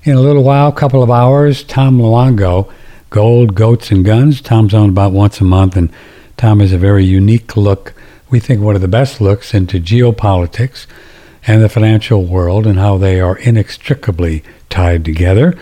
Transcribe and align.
In 0.04 0.16
a 0.16 0.22
little 0.22 0.44
while, 0.44 0.72
couple 0.72 1.02
of 1.02 1.10
hours, 1.10 1.64
Tom 1.64 1.98
Luongo, 1.98 2.72
Gold, 3.10 3.56
Goats, 3.56 3.90
and 3.90 4.06
Guns. 4.06 4.42
Tom's 4.42 4.76
on 4.76 4.90
about 4.90 5.12
once 5.12 5.42
a 5.42 5.44
month, 5.44 5.76
and 5.76 5.90
Tom 6.38 6.60
has 6.60 6.72
a 6.72 6.78
very 6.78 7.04
unique 7.04 7.58
look 7.58 7.96
we 8.32 8.40
think, 8.40 8.62
one 8.62 8.76
of 8.76 8.82
the 8.82 8.88
best 8.88 9.22
looks 9.22 9.54
into 9.54 9.80
geopolitics 9.80 10.88
and 11.46 11.62
the 11.62 11.70
financial 11.70 12.26
world 12.26 12.66
and 12.66 12.80
how 12.80 12.98
they 12.98 13.20
are 13.20 13.38
inextricably 13.38 14.44
tied 14.70 15.06
together. 15.06 15.56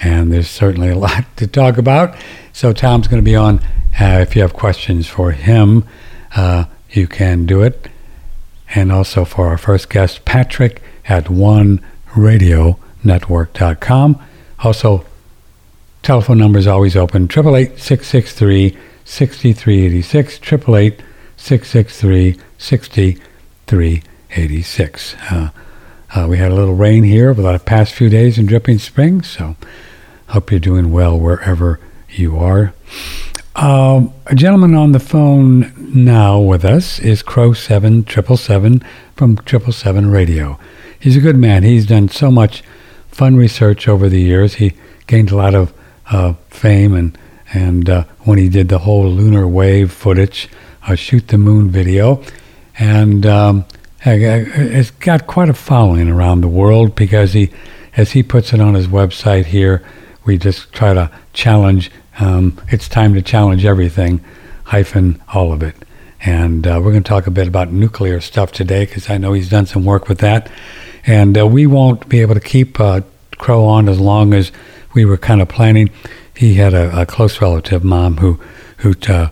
And 0.00 0.32
there's 0.32 0.48
certainly 0.48 0.88
a 0.88 0.98
lot 0.98 1.24
to 1.36 1.46
talk 1.46 1.78
about. 1.78 2.16
So 2.52 2.72
Tom's 2.72 3.06
going 3.08 3.22
to 3.22 3.24
be 3.24 3.36
on. 3.36 3.60
Uh, 4.00 4.20
if 4.22 4.34
you 4.34 4.42
have 4.42 4.54
questions 4.54 5.06
for 5.06 5.30
him, 5.32 5.84
uh, 6.34 6.64
you 6.90 7.06
can 7.06 7.46
do 7.46 7.62
it. 7.62 7.88
And 8.74 8.90
also 8.90 9.24
for 9.24 9.46
our 9.48 9.58
first 9.58 9.90
guest, 9.90 10.24
Patrick 10.24 10.82
at 11.06 11.26
OneRadioNetwork.com. 11.26 14.22
Also, 14.60 15.04
telephone 16.02 16.38
number 16.38 16.58
is 16.58 16.66
always 16.66 16.96
open 16.96 17.24
888 17.24 17.78
663 17.78 18.78
6386. 19.04 20.38
888 20.38 21.02
663 21.44 22.38
6386. 22.56 25.14
Uh, 25.30 25.50
uh, 26.14 26.26
we 26.26 26.38
had 26.38 26.50
a 26.50 26.54
little 26.54 26.74
rain 26.74 27.02
here 27.02 27.28
over 27.28 27.42
the 27.42 27.58
past 27.58 27.92
few 27.92 28.08
days 28.08 28.38
in 28.38 28.46
Dripping 28.46 28.78
Springs, 28.78 29.28
so 29.28 29.54
hope 30.28 30.50
you're 30.50 30.58
doing 30.58 30.90
well 30.90 31.20
wherever 31.20 31.78
you 32.08 32.38
are. 32.38 32.72
Um, 33.56 34.14
a 34.24 34.34
gentleman 34.34 34.74
on 34.74 34.92
the 34.92 34.98
phone 34.98 35.70
now 35.76 36.40
with 36.40 36.64
us 36.64 36.98
is 36.98 37.22
Crow 37.22 37.52
Seven 37.52 38.04
Triple 38.04 38.38
Seven 38.38 38.82
from 39.14 39.36
Triple 39.36 39.74
Seven 39.74 40.10
Radio. 40.10 40.58
He's 40.98 41.14
a 41.14 41.20
good 41.20 41.36
man. 41.36 41.62
He's 41.62 41.84
done 41.84 42.08
so 42.08 42.30
much 42.30 42.62
fun 43.08 43.36
research 43.36 43.86
over 43.86 44.08
the 44.08 44.22
years. 44.22 44.54
He 44.54 44.72
gained 45.06 45.30
a 45.30 45.36
lot 45.36 45.54
of 45.54 45.74
uh, 46.06 46.32
fame 46.48 46.94
and 46.94 47.18
and 47.52 47.90
uh, 47.90 48.04
when 48.20 48.38
he 48.38 48.48
did 48.48 48.70
the 48.70 48.78
whole 48.78 49.06
lunar 49.06 49.46
wave 49.46 49.92
footage 49.92 50.48
uh, 50.86 50.94
Shoot 50.94 51.28
the 51.28 51.38
Moon 51.38 51.70
video. 51.70 52.22
And 52.78 53.24
um, 53.26 53.64
it's 54.04 54.90
got 54.90 55.26
quite 55.26 55.48
a 55.48 55.54
following 55.54 56.08
around 56.08 56.40
the 56.40 56.48
world 56.48 56.94
because 56.94 57.32
he, 57.32 57.50
as 57.96 58.12
he 58.12 58.22
puts 58.22 58.52
it 58.52 58.60
on 58.60 58.74
his 58.74 58.86
website 58.86 59.46
here, 59.46 59.84
we 60.24 60.38
just 60.38 60.72
try 60.72 60.94
to 60.94 61.10
challenge. 61.32 61.90
Um, 62.18 62.60
it's 62.68 62.88
time 62.88 63.14
to 63.14 63.22
challenge 63.22 63.64
everything, 63.64 64.24
hyphen 64.64 65.22
all 65.32 65.52
of 65.52 65.62
it. 65.62 65.74
And 66.20 66.66
uh, 66.66 66.80
we're 66.82 66.92
going 66.92 67.02
to 67.02 67.08
talk 67.08 67.26
a 67.26 67.30
bit 67.30 67.46
about 67.46 67.70
nuclear 67.70 68.20
stuff 68.20 68.50
today 68.52 68.86
because 68.86 69.10
I 69.10 69.18
know 69.18 69.34
he's 69.34 69.50
done 69.50 69.66
some 69.66 69.84
work 69.84 70.08
with 70.08 70.18
that. 70.18 70.50
And 71.06 71.38
uh, 71.38 71.46
we 71.46 71.66
won't 71.66 72.08
be 72.08 72.20
able 72.20 72.34
to 72.34 72.40
keep 72.40 72.80
uh, 72.80 73.02
Crow 73.36 73.66
on 73.66 73.88
as 73.88 74.00
long 74.00 74.32
as 74.32 74.52
we 74.94 75.04
were 75.04 75.18
kind 75.18 75.42
of 75.42 75.48
planning. 75.48 75.90
He 76.36 76.54
had 76.54 76.72
a, 76.72 77.02
a 77.02 77.06
close 77.06 77.40
relative, 77.40 77.84
mom, 77.84 78.18
who 78.18 78.40
who 78.78 78.94
uh, 79.08 79.28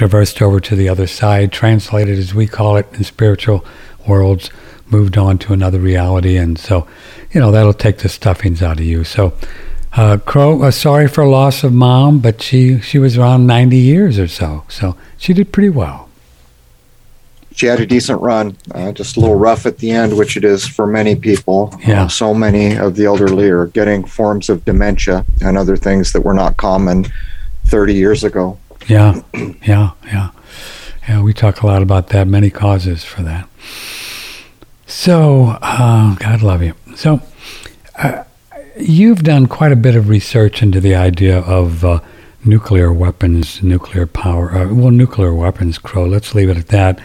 traversed 0.00 0.40
over 0.40 0.60
to 0.60 0.74
the 0.74 0.88
other 0.88 1.06
side, 1.06 1.52
translated 1.52 2.18
as 2.18 2.32
we 2.34 2.46
call 2.46 2.78
it 2.78 2.86
in 2.94 3.04
spiritual 3.04 3.62
worlds, 4.08 4.48
moved 4.86 5.18
on 5.18 5.36
to 5.36 5.52
another 5.52 5.78
reality, 5.78 6.38
and 6.38 6.58
so 6.58 6.88
you 7.32 7.38
know 7.38 7.50
that'll 7.50 7.74
take 7.74 7.98
the 7.98 8.08
stuffings 8.08 8.62
out 8.62 8.80
of 8.80 8.86
you. 8.86 9.04
So, 9.04 9.34
uh, 9.92 10.16
Crow, 10.24 10.62
uh, 10.62 10.70
sorry 10.70 11.06
for 11.06 11.26
loss 11.26 11.62
of 11.64 11.74
mom, 11.74 12.20
but 12.20 12.40
she 12.40 12.80
she 12.80 12.98
was 12.98 13.18
around 13.18 13.46
ninety 13.46 13.76
years 13.76 14.18
or 14.18 14.26
so, 14.26 14.64
so 14.68 14.96
she 15.18 15.34
did 15.34 15.52
pretty 15.52 15.68
well. 15.68 16.08
She 17.52 17.66
had 17.66 17.78
a 17.78 17.84
decent 17.84 18.22
run, 18.22 18.56
uh, 18.74 18.92
just 18.92 19.18
a 19.18 19.20
little 19.20 19.36
rough 19.36 19.66
at 19.66 19.76
the 19.76 19.90
end, 19.90 20.16
which 20.16 20.34
it 20.34 20.44
is 20.46 20.66
for 20.66 20.86
many 20.86 21.14
people. 21.14 21.78
Yeah. 21.86 22.04
Uh, 22.04 22.08
so 22.08 22.32
many 22.32 22.74
of 22.74 22.96
the 22.96 23.04
elderly 23.04 23.50
are 23.50 23.66
getting 23.66 24.04
forms 24.04 24.48
of 24.48 24.64
dementia 24.64 25.26
and 25.42 25.58
other 25.58 25.76
things 25.76 26.14
that 26.14 26.22
were 26.22 26.32
not 26.32 26.56
common 26.56 27.04
30 27.66 27.92
years 27.92 28.24
ago. 28.24 28.56
Yeah, 28.90 29.22
yeah, 29.62 29.92
yeah. 30.04 30.30
Yeah, 31.08 31.22
we 31.22 31.32
talk 31.32 31.62
a 31.62 31.66
lot 31.68 31.80
about 31.80 32.08
that, 32.08 32.26
many 32.26 32.50
causes 32.50 33.04
for 33.04 33.22
that. 33.22 33.48
So, 34.86 35.56
uh, 35.62 36.16
God 36.16 36.42
love 36.42 36.60
you. 36.60 36.74
So, 36.96 37.20
uh, 37.96 38.24
you've 38.76 39.22
done 39.22 39.46
quite 39.46 39.70
a 39.70 39.76
bit 39.76 39.94
of 39.94 40.08
research 40.08 40.60
into 40.60 40.80
the 40.80 40.96
idea 40.96 41.38
of 41.38 41.84
uh, 41.84 42.00
nuclear 42.44 42.92
weapons, 42.92 43.62
nuclear 43.62 44.06
power, 44.08 44.50
uh, 44.52 44.74
well, 44.74 44.90
nuclear 44.90 45.32
weapons, 45.32 45.78
Crow. 45.78 46.04
Let's 46.04 46.34
leave 46.34 46.48
it 46.50 46.56
at 46.56 46.68
that. 46.68 46.98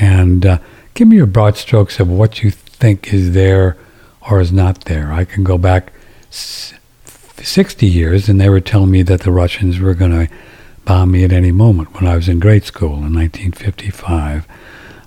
And 0.00 0.44
uh, 0.44 0.58
give 0.94 1.06
me 1.06 1.14
your 1.16 1.26
broad 1.26 1.56
strokes 1.56 2.00
of 2.00 2.08
what 2.08 2.42
you 2.42 2.50
think 2.50 3.14
is 3.14 3.34
there 3.34 3.76
or 4.28 4.40
is 4.40 4.50
not 4.50 4.86
there. 4.86 5.12
I 5.12 5.24
can 5.24 5.44
go 5.44 5.58
back 5.58 5.92
s- 6.30 6.74
60 7.36 7.86
years, 7.86 8.28
and 8.28 8.40
they 8.40 8.48
were 8.48 8.60
telling 8.60 8.90
me 8.90 9.02
that 9.04 9.20
the 9.20 9.30
Russians 9.30 9.78
were 9.78 9.94
going 9.94 10.26
to 10.26 10.34
bomb 10.84 11.12
me 11.12 11.24
at 11.24 11.32
any 11.32 11.52
moment 11.52 11.94
when 11.94 12.06
I 12.06 12.16
was 12.16 12.28
in 12.28 12.40
grade 12.40 12.64
school 12.64 12.94
in 12.94 13.14
1955. 13.14 14.46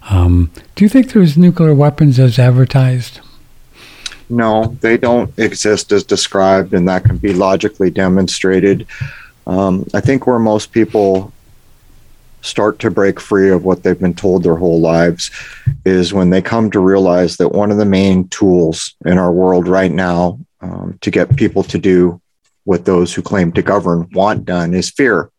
Um, 0.10 0.52
do 0.76 0.84
you 0.84 0.90
think 0.90 1.12
there's 1.12 1.38
nuclear 1.38 1.74
weapons 1.74 2.20
as 2.20 2.38
advertised? 2.38 3.22
No, 4.30 4.78
they 4.82 4.98
don't 4.98 5.38
exist 5.38 5.92
as 5.92 6.04
described, 6.04 6.74
and 6.74 6.88
that 6.88 7.04
can 7.04 7.18
be 7.18 7.34
logically 7.34 7.90
demonstrated. 7.90 8.88
Um, 9.46 9.86
I 9.94 10.02
think 10.02 10.26
where 10.26 10.40
most 10.40 10.72
people 10.72 11.32
start 12.42 12.80
to 12.80 12.92
break 12.92 13.20
free 13.20 13.50
of 13.50 13.64
what 13.64 13.84
they've 13.84 14.00
been 14.00 14.14
told 14.14 14.44
their 14.44 14.56
whole 14.56 14.82
lives 14.82 15.32
is 15.86 16.14
when 16.14 16.30
they 16.30 16.42
come 16.42 16.70
to 16.70 16.80
realize 16.80 17.38
that 17.38 17.50
one 17.50 17.72
of 17.72 17.78
the 17.78 17.86
main 17.86 18.28
tools 18.28 18.96
in 19.06 19.18
our 19.18 19.32
world 19.32 19.68
right 19.68 19.92
now 19.92 20.38
um, 20.60 20.98
to 21.02 21.10
get 21.10 21.36
people 21.38 21.64
to 21.64 21.78
do 21.78 22.22
what 22.66 22.86
those 22.86 23.14
who 23.14 23.22
claim 23.22 23.52
to 23.52 23.62
govern 23.62 24.10
want 24.14 24.46
done 24.46 24.74
is 24.74 24.90
fear. 24.90 25.30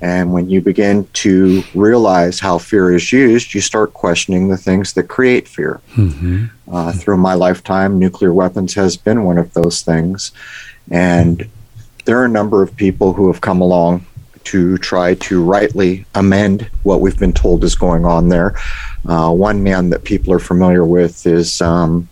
And 0.00 0.32
when 0.32 0.48
you 0.50 0.60
begin 0.60 1.06
to 1.14 1.62
realize 1.74 2.40
how 2.40 2.58
fear 2.58 2.94
is 2.94 3.12
used, 3.12 3.54
you 3.54 3.60
start 3.60 3.94
questioning 3.94 4.48
the 4.48 4.56
things 4.56 4.92
that 4.94 5.04
create 5.04 5.48
fear. 5.48 5.80
Mm-hmm. 5.94 6.46
Uh, 6.70 6.92
through 6.92 7.16
my 7.16 7.34
lifetime, 7.34 7.98
nuclear 7.98 8.32
weapons 8.32 8.74
has 8.74 8.96
been 8.96 9.24
one 9.24 9.38
of 9.38 9.52
those 9.54 9.82
things. 9.82 10.32
And 10.90 11.48
there 12.04 12.18
are 12.18 12.26
a 12.26 12.28
number 12.28 12.62
of 12.62 12.76
people 12.76 13.12
who 13.14 13.28
have 13.28 13.40
come 13.40 13.60
along 13.60 14.06
to 14.44 14.76
try 14.78 15.14
to 15.14 15.42
rightly 15.42 16.04
amend 16.14 16.68
what 16.82 17.00
we've 17.00 17.18
been 17.18 17.32
told 17.32 17.64
is 17.64 17.74
going 17.74 18.04
on 18.04 18.28
there. 18.28 18.54
Uh, 19.06 19.30
one 19.32 19.62
man 19.62 19.90
that 19.90 20.04
people 20.04 20.32
are 20.32 20.38
familiar 20.38 20.84
with 20.84 21.26
is 21.26 21.60
um, 21.62 22.08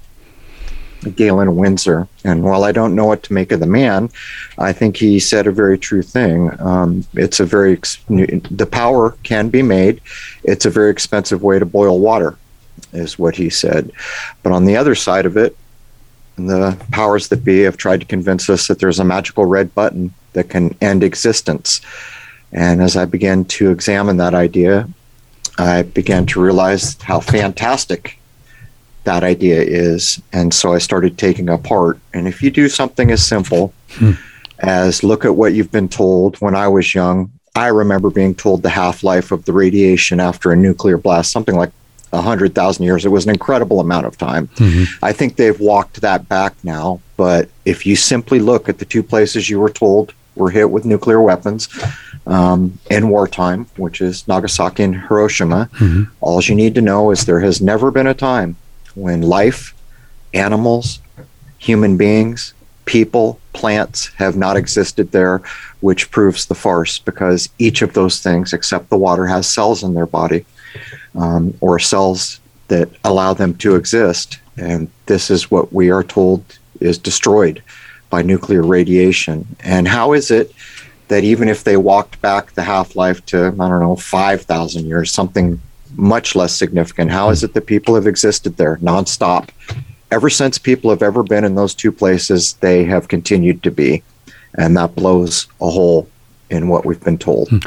Galen 1.10 1.56
Windsor. 1.56 2.08
And 2.24 2.42
while 2.42 2.64
I 2.64 2.72
don't 2.72 2.94
know 2.94 3.06
what 3.06 3.22
to 3.24 3.32
make 3.32 3.52
of 3.52 3.60
the 3.60 3.66
man, 3.66 4.10
I 4.58 4.72
think 4.72 4.96
he 4.96 5.18
said 5.18 5.46
a 5.46 5.52
very 5.52 5.78
true 5.78 6.02
thing. 6.02 6.50
Um, 6.60 7.04
it's 7.14 7.40
a 7.40 7.44
very, 7.44 7.72
ex- 7.74 7.98
the 8.08 8.68
power 8.70 9.10
can 9.22 9.48
be 9.48 9.62
made. 9.62 10.00
It's 10.44 10.66
a 10.66 10.70
very 10.70 10.90
expensive 10.90 11.42
way 11.42 11.58
to 11.58 11.66
boil 11.66 11.98
water, 11.98 12.36
is 12.92 13.18
what 13.18 13.36
he 13.36 13.50
said. 13.50 13.92
But 14.42 14.52
on 14.52 14.64
the 14.64 14.76
other 14.76 14.94
side 14.94 15.26
of 15.26 15.36
it, 15.36 15.56
the 16.36 16.76
powers 16.90 17.28
that 17.28 17.44
be 17.44 17.60
have 17.60 17.76
tried 17.76 18.00
to 18.00 18.06
convince 18.06 18.48
us 18.48 18.68
that 18.68 18.78
there's 18.78 18.98
a 18.98 19.04
magical 19.04 19.44
red 19.44 19.74
button 19.74 20.14
that 20.32 20.48
can 20.48 20.74
end 20.80 21.02
existence. 21.02 21.80
And 22.52 22.82
as 22.82 22.96
I 22.96 23.04
began 23.04 23.44
to 23.46 23.70
examine 23.70 24.16
that 24.18 24.34
idea, 24.34 24.88
I 25.58 25.82
began 25.82 26.26
to 26.26 26.40
realize 26.40 27.00
how 27.02 27.20
fantastic 27.20 28.18
that 29.04 29.24
idea 29.24 29.60
is. 29.62 30.20
And 30.32 30.52
so 30.54 30.72
I 30.72 30.78
started 30.78 31.18
taking 31.18 31.48
apart. 31.48 31.98
And 32.14 32.28
if 32.28 32.42
you 32.42 32.50
do 32.50 32.68
something 32.68 33.10
as 33.10 33.24
simple 33.26 33.72
Hmm. 33.98 34.12
as 34.60 35.02
look 35.02 35.24
at 35.24 35.36
what 35.36 35.52
you've 35.54 35.72
been 35.72 35.88
told 35.88 36.36
when 36.36 36.54
I 36.54 36.68
was 36.68 36.94
young, 36.94 37.30
I 37.54 37.66
remember 37.66 38.08
being 38.10 38.34
told 38.34 38.62
the 38.62 38.70
half 38.70 39.02
life 39.02 39.30
of 39.32 39.44
the 39.44 39.52
radiation 39.52 40.20
after 40.20 40.50
a 40.52 40.56
nuclear 40.56 40.96
blast, 40.96 41.30
something 41.32 41.54
like 41.56 41.70
100,000 42.12 42.84
years. 42.84 43.04
It 43.04 43.08
was 43.10 43.24
an 43.24 43.30
incredible 43.30 43.80
amount 43.80 44.06
of 44.06 44.16
time. 44.18 44.48
Mhm. 44.56 44.86
I 45.02 45.12
think 45.12 45.36
they've 45.36 45.58
walked 45.58 46.00
that 46.02 46.28
back 46.28 46.54
now. 46.62 47.00
But 47.16 47.48
if 47.64 47.84
you 47.86 47.96
simply 47.96 48.38
look 48.38 48.68
at 48.68 48.78
the 48.78 48.84
two 48.84 49.02
places 49.02 49.50
you 49.50 49.58
were 49.60 49.70
told 49.70 50.12
were 50.36 50.50
hit 50.50 50.70
with 50.70 50.84
nuclear 50.86 51.20
weapons 51.20 51.68
um, 52.26 52.78
in 52.90 53.08
wartime, 53.08 53.66
which 53.76 54.00
is 54.00 54.24
Nagasaki 54.28 54.82
and 54.84 54.94
Hiroshima, 54.96 55.68
Mhm. 55.78 56.06
all 56.20 56.40
you 56.40 56.54
need 56.54 56.74
to 56.76 56.80
know 56.80 57.10
is 57.10 57.24
there 57.24 57.40
has 57.40 57.60
never 57.60 57.90
been 57.90 58.06
a 58.06 58.14
time 58.14 58.56
when 58.94 59.22
life, 59.22 59.74
animals, 60.34 61.00
human 61.58 61.96
beings, 61.96 62.54
people, 62.84 63.38
plants 63.52 64.08
have 64.14 64.36
not 64.36 64.56
existed 64.56 65.12
there, 65.12 65.42
which 65.80 66.10
proves 66.10 66.46
the 66.46 66.54
farce 66.54 66.98
because 66.98 67.48
each 67.58 67.82
of 67.82 67.92
those 67.94 68.20
things, 68.20 68.52
except 68.52 68.88
the 68.88 68.96
water, 68.96 69.26
has 69.26 69.48
cells 69.48 69.82
in 69.82 69.94
their 69.94 70.06
body. 70.06 70.44
um, 71.14 71.54
or 71.60 71.78
cells 71.78 72.40
that 72.68 72.88
allow 73.04 73.34
them 73.34 73.54
to 73.56 73.76
exist. 73.76 74.38
And 74.56 74.90
this 75.06 75.30
is 75.30 75.50
what 75.50 75.72
we 75.72 75.90
are 75.90 76.02
told 76.02 76.44
is 76.80 76.98
destroyed 76.98 77.62
by 78.10 78.22
nuclear 78.22 78.62
radiation. 78.62 79.56
And 79.60 79.88
how 79.88 80.12
is 80.12 80.30
it 80.30 80.52
that 81.08 81.24
even 81.24 81.48
if 81.48 81.64
they 81.64 81.76
walked 81.76 82.20
back 82.22 82.52
the 82.52 82.62
half 82.62 82.96
life 82.96 83.24
to, 83.26 83.46
I 83.46 83.68
don't 83.68 83.80
know, 83.80 83.96
5,000 83.96 84.86
years, 84.86 85.12
something 85.12 85.60
much 85.96 86.34
less 86.34 86.54
significant, 86.54 87.10
how 87.10 87.30
is 87.30 87.42
it 87.42 87.54
that 87.54 87.66
people 87.66 87.94
have 87.94 88.06
existed 88.06 88.56
there 88.56 88.76
nonstop? 88.78 89.48
Ever 90.10 90.28
since 90.28 90.58
people 90.58 90.90
have 90.90 91.02
ever 91.02 91.22
been 91.22 91.44
in 91.44 91.54
those 91.54 91.74
two 91.74 91.92
places, 91.92 92.54
they 92.54 92.84
have 92.84 93.08
continued 93.08 93.62
to 93.62 93.70
be. 93.70 94.02
And 94.54 94.76
that 94.76 94.94
blows 94.94 95.46
a 95.60 95.70
hole 95.70 96.08
in 96.50 96.68
what 96.68 96.84
we've 96.84 97.02
been 97.02 97.18
told. 97.18 97.48
Hmm. 97.48 97.58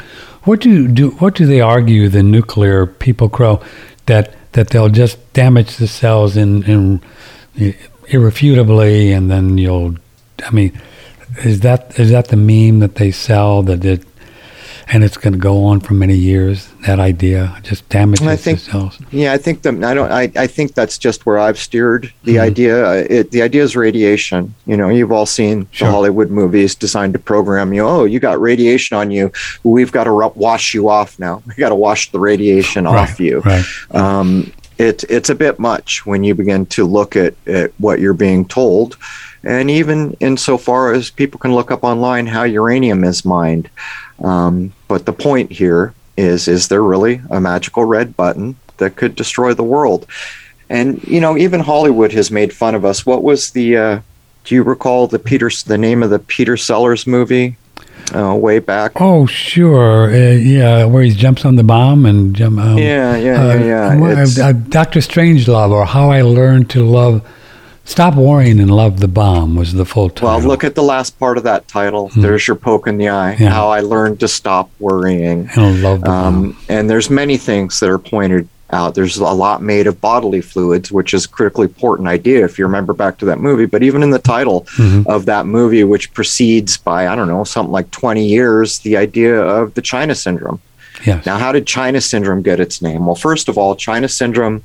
What 0.44 0.60
do, 0.60 0.86
do 0.86 1.10
what 1.10 1.34
do 1.34 1.44
they 1.44 1.60
argue 1.60 2.08
the 2.08 2.22
nuclear 2.22 2.86
people 2.86 3.28
crow 3.28 3.60
that 4.06 4.34
that 4.52 4.68
they'll 4.70 4.88
just 4.88 5.18
damage 5.32 5.76
the 5.76 5.88
cells 5.88 6.36
in, 6.36 6.62
in 6.62 7.02
irrefutably 8.06 9.12
and 9.12 9.30
then 9.30 9.58
you'll 9.58 9.96
I 10.44 10.50
mean 10.50 10.80
is 11.44 11.60
that 11.60 11.98
is 11.98 12.10
that 12.10 12.28
the 12.28 12.36
meme 12.36 12.78
that 12.80 12.94
they 12.94 13.10
sell 13.10 13.62
that 13.64 13.84
it 13.84 14.04
and 14.88 15.02
it's 15.02 15.16
going 15.16 15.32
to 15.32 15.38
go 15.38 15.64
on 15.64 15.80
for 15.80 15.94
many 15.94 16.14
years. 16.14 16.68
That 16.86 17.00
idea 17.00 17.58
just 17.62 17.88
damages 17.88 18.26
I 18.26 18.36
think. 18.36 18.60
Yeah, 19.12 19.32
I 19.32 19.38
think 19.38 19.62
the 19.62 19.70
I 19.70 19.94
don't. 19.94 20.12
I, 20.12 20.30
I 20.36 20.46
think 20.46 20.74
that's 20.74 20.96
just 20.96 21.26
where 21.26 21.38
I've 21.38 21.58
steered 21.58 22.12
the 22.22 22.36
mm-hmm. 22.36 22.42
idea. 22.42 22.94
It, 23.04 23.30
the 23.32 23.42
idea 23.42 23.62
is 23.62 23.74
radiation. 23.74 24.54
You 24.64 24.76
know, 24.76 24.88
you've 24.88 25.12
all 25.12 25.26
seen 25.26 25.68
sure. 25.72 25.88
the 25.88 25.92
Hollywood 25.92 26.30
movies 26.30 26.74
designed 26.74 27.14
to 27.14 27.18
program 27.18 27.72
you. 27.72 27.84
Oh, 27.84 28.04
you 28.04 28.20
got 28.20 28.40
radiation 28.40 28.96
on 28.96 29.10
you. 29.10 29.32
We've 29.64 29.90
got 29.90 30.04
to 30.04 30.12
wash 30.34 30.72
you 30.72 30.88
off 30.88 31.18
now. 31.18 31.42
We 31.46 31.54
got 31.54 31.70
to 31.70 31.74
wash 31.74 32.12
the 32.12 32.20
radiation 32.20 32.84
right, 32.84 32.96
off 32.96 33.18
you. 33.18 33.40
Right. 33.40 33.64
Um, 33.90 34.52
it, 34.78 35.04
it's 35.04 35.30
a 35.30 35.34
bit 35.34 35.58
much 35.58 36.04
when 36.04 36.22
you 36.22 36.34
begin 36.34 36.66
to 36.66 36.84
look 36.84 37.16
at, 37.16 37.34
at 37.48 37.72
what 37.78 37.98
you're 37.98 38.14
being 38.14 38.44
told. 38.44 38.96
And 39.42 39.70
even 39.70 40.12
insofar 40.20 40.92
as 40.92 41.10
people 41.10 41.38
can 41.38 41.54
look 41.54 41.70
up 41.70 41.82
online 41.84 42.26
how 42.26 42.42
uranium 42.42 43.04
is 43.04 43.24
mined. 43.24 43.70
Um, 44.22 44.72
but 44.88 45.06
the 45.06 45.12
point 45.12 45.52
here 45.52 45.94
is 46.16 46.48
is 46.48 46.68
there 46.68 46.82
really 46.82 47.20
a 47.30 47.40
magical 47.40 47.84
red 47.84 48.16
button 48.16 48.56
that 48.78 48.96
could 48.96 49.14
destroy 49.14 49.54
the 49.54 49.62
world? 49.62 50.06
And 50.68 51.02
you 51.04 51.20
know, 51.20 51.36
even 51.36 51.60
Hollywood 51.60 52.12
has 52.12 52.30
made 52.30 52.52
fun 52.52 52.74
of 52.74 52.84
us. 52.84 53.06
What 53.06 53.22
was 53.22 53.50
the? 53.50 53.76
Uh, 53.76 54.00
do 54.44 54.54
you 54.54 54.62
recall 54.62 55.06
the 55.06 55.18
Peter 55.18 55.50
the 55.66 55.78
name 55.78 56.02
of 56.02 56.10
the 56.10 56.18
Peter 56.18 56.56
Sellers 56.56 57.06
movie? 57.06 57.56
Uh, 58.14 58.34
way 58.34 58.60
back. 58.60 58.92
Oh, 59.00 59.26
sure. 59.26 60.10
Uh, 60.10 60.32
yeah, 60.32 60.84
where 60.84 61.02
he 61.02 61.10
jumps 61.10 61.44
on 61.44 61.56
the 61.56 61.64
bomb 61.64 62.06
and 62.06 62.36
jump. 62.36 62.60
Um, 62.60 62.78
yeah, 62.78 63.16
yeah, 63.16 63.54
yeah. 63.54 63.94
yeah. 63.94 64.24
Uh, 64.40 64.44
uh, 64.44 64.52
Doctor 64.52 65.00
Strangelove, 65.00 65.70
or 65.70 65.84
How 65.84 66.10
I 66.10 66.22
Learned 66.22 66.70
to 66.70 66.84
Love 66.84 67.28
Stop 67.86 68.16
Worrying 68.16 68.58
and 68.58 68.70
Love 68.70 68.98
the 68.98 69.06
Bomb 69.08 69.54
was 69.54 69.72
the 69.72 69.84
full 69.84 70.10
title. 70.10 70.28
Well, 70.28 70.40
look 70.40 70.64
at 70.64 70.74
the 70.74 70.82
last 70.82 71.18
part 71.20 71.38
of 71.38 71.44
that 71.44 71.68
title. 71.68 72.10
Mm. 72.10 72.22
There's 72.22 72.46
your 72.46 72.56
poke 72.56 72.88
in 72.88 72.98
the 72.98 73.08
eye. 73.08 73.36
Yeah. 73.38 73.50
How 73.50 73.68
I 73.68 73.78
learned 73.78 74.18
to 74.20 74.28
stop 74.28 74.70
worrying. 74.80 75.48
And 75.54 75.82
love 75.82 76.00
the 76.00 76.10
um, 76.10 76.50
bomb. 76.50 76.58
And 76.68 76.90
there's 76.90 77.10
many 77.10 77.36
things 77.36 77.78
that 77.78 77.88
are 77.88 77.98
pointed 77.98 78.48
out. 78.70 78.96
There's 78.96 79.18
a 79.18 79.24
lot 79.24 79.62
made 79.62 79.86
of 79.86 80.00
bodily 80.00 80.40
fluids, 80.40 80.90
which 80.90 81.14
is 81.14 81.26
a 81.26 81.28
critically 81.28 81.68
important 81.68 82.08
idea 82.08 82.44
if 82.44 82.58
you 82.58 82.66
remember 82.66 82.92
back 82.92 83.18
to 83.18 83.24
that 83.26 83.38
movie. 83.38 83.66
But 83.66 83.84
even 83.84 84.02
in 84.02 84.10
the 84.10 84.18
title 84.18 84.62
mm-hmm. 84.76 85.08
of 85.08 85.26
that 85.26 85.46
movie, 85.46 85.84
which 85.84 86.12
precedes 86.12 86.76
by, 86.76 87.06
I 87.06 87.14
don't 87.14 87.28
know, 87.28 87.44
something 87.44 87.72
like 87.72 87.92
20 87.92 88.26
years, 88.26 88.80
the 88.80 88.96
idea 88.96 89.40
of 89.40 89.74
the 89.74 89.82
China 89.82 90.16
syndrome. 90.16 90.60
Yes. 91.04 91.26
Now, 91.26 91.38
how 91.38 91.52
did 91.52 91.66
China 91.66 92.00
syndrome 92.00 92.42
get 92.42 92.58
its 92.58 92.80
name? 92.80 93.06
Well, 93.06 93.14
first 93.14 93.48
of 93.48 93.58
all, 93.58 93.76
China 93.76 94.08
syndrome 94.08 94.62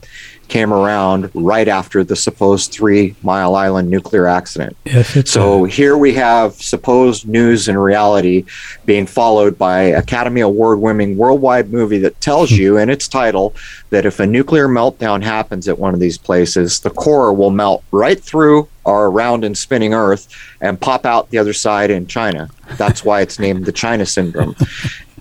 came 0.52 0.74
around 0.74 1.32
right 1.34 1.70
after 1.70 2.04
the 2.04 2.16
supposed 2.16 2.72
Three 2.74 3.16
Mile 3.24 3.56
Island 3.56 3.90
nuclear 3.90 4.28
accident. 4.28 4.76
Yes, 4.84 5.30
so 5.30 5.64
here 5.64 5.98
we 5.98 6.14
have 6.16 6.54
supposed 6.56 7.26
news 7.26 7.70
and 7.70 7.82
reality 7.82 8.44
being 8.86 9.08
followed 9.08 9.58
by 9.58 9.80
Academy 9.82 10.42
Award 10.42 10.80
winning 10.80 11.16
worldwide 11.16 11.72
movie 11.72 12.00
that 12.00 12.20
tells 12.20 12.50
hmm. 12.50 12.58
you 12.58 12.78
in 12.78 12.90
its 12.90 13.08
title 13.08 13.56
that 13.92 14.06
if 14.06 14.20
a 14.20 14.28
nuclear 14.28 14.68
meltdown 14.68 15.24
happens 15.24 15.70
at 15.70 15.80
one 15.80 15.94
of 15.94 16.02
these 16.02 16.18
places, 16.18 16.82
the 16.82 16.90
core 16.90 17.34
will 17.34 17.50
melt 17.50 17.84
right 17.92 18.20
through 18.20 18.68
our 18.86 19.10
round 19.10 19.46
and 19.46 19.58
spinning 19.58 19.94
Earth 19.94 20.28
and 20.60 20.82
pop 20.82 21.06
out 21.06 21.30
the 21.30 21.38
other 21.38 21.54
side 21.54 21.90
in 21.90 22.08
China. 22.08 22.50
That's 22.78 23.06
why 23.06 23.22
it's 23.22 23.40
named 23.40 23.66
the 23.66 23.72
China 23.72 24.06
syndrome. 24.06 24.56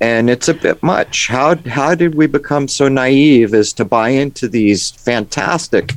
and 0.00 0.30
it's 0.30 0.48
a 0.48 0.54
bit 0.54 0.82
much. 0.82 1.28
How 1.28 1.56
how 1.56 1.94
did 1.94 2.14
we 2.14 2.26
become 2.26 2.68
so 2.68 2.88
naive 2.88 3.54
as 3.54 3.72
to 3.74 3.84
buy 3.84 4.10
into 4.10 4.48
these 4.48 4.90
fantastic, 4.92 5.94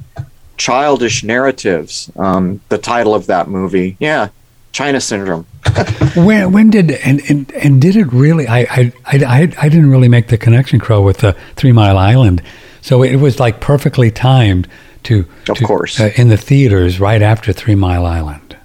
childish 0.58 1.24
narratives? 1.24 2.12
Um, 2.18 2.62
the 2.70 2.78
title 2.78 3.16
of 3.16 3.28
that 3.28 3.48
movie, 3.48 3.96
yeah, 4.00 4.30
China 4.74 5.00
Syndrome. 5.00 5.46
when 6.16 6.52
when 6.52 6.70
did 6.70 6.92
and, 6.92 7.22
and 7.30 7.52
and 7.54 7.82
did 7.82 7.96
it 7.96 8.12
really? 8.12 8.48
I 8.48 8.60
I 8.62 8.94
I 9.06 9.54
I 9.58 9.70
didn't 9.70 9.90
really 9.90 10.10
make 10.10 10.28
the 10.28 10.38
connection, 10.38 10.80
Crow, 10.80 11.02
with 11.02 11.20
the 11.20 11.36
Three 11.56 11.72
Mile 11.72 11.98
Island. 11.98 12.42
So 12.82 13.02
it 13.02 13.16
was 13.16 13.40
like 13.40 13.62
perfectly 13.62 14.12
timed 14.12 14.68
to, 15.04 15.26
of 15.48 15.58
to, 15.58 15.64
course, 15.64 16.02
uh, 16.02 16.12
in 16.18 16.28
the 16.28 16.36
theaters 16.36 17.00
right 17.00 17.22
after 17.22 17.54
Three 17.54 17.76
Mile 17.76 18.06
Island. 18.06 18.58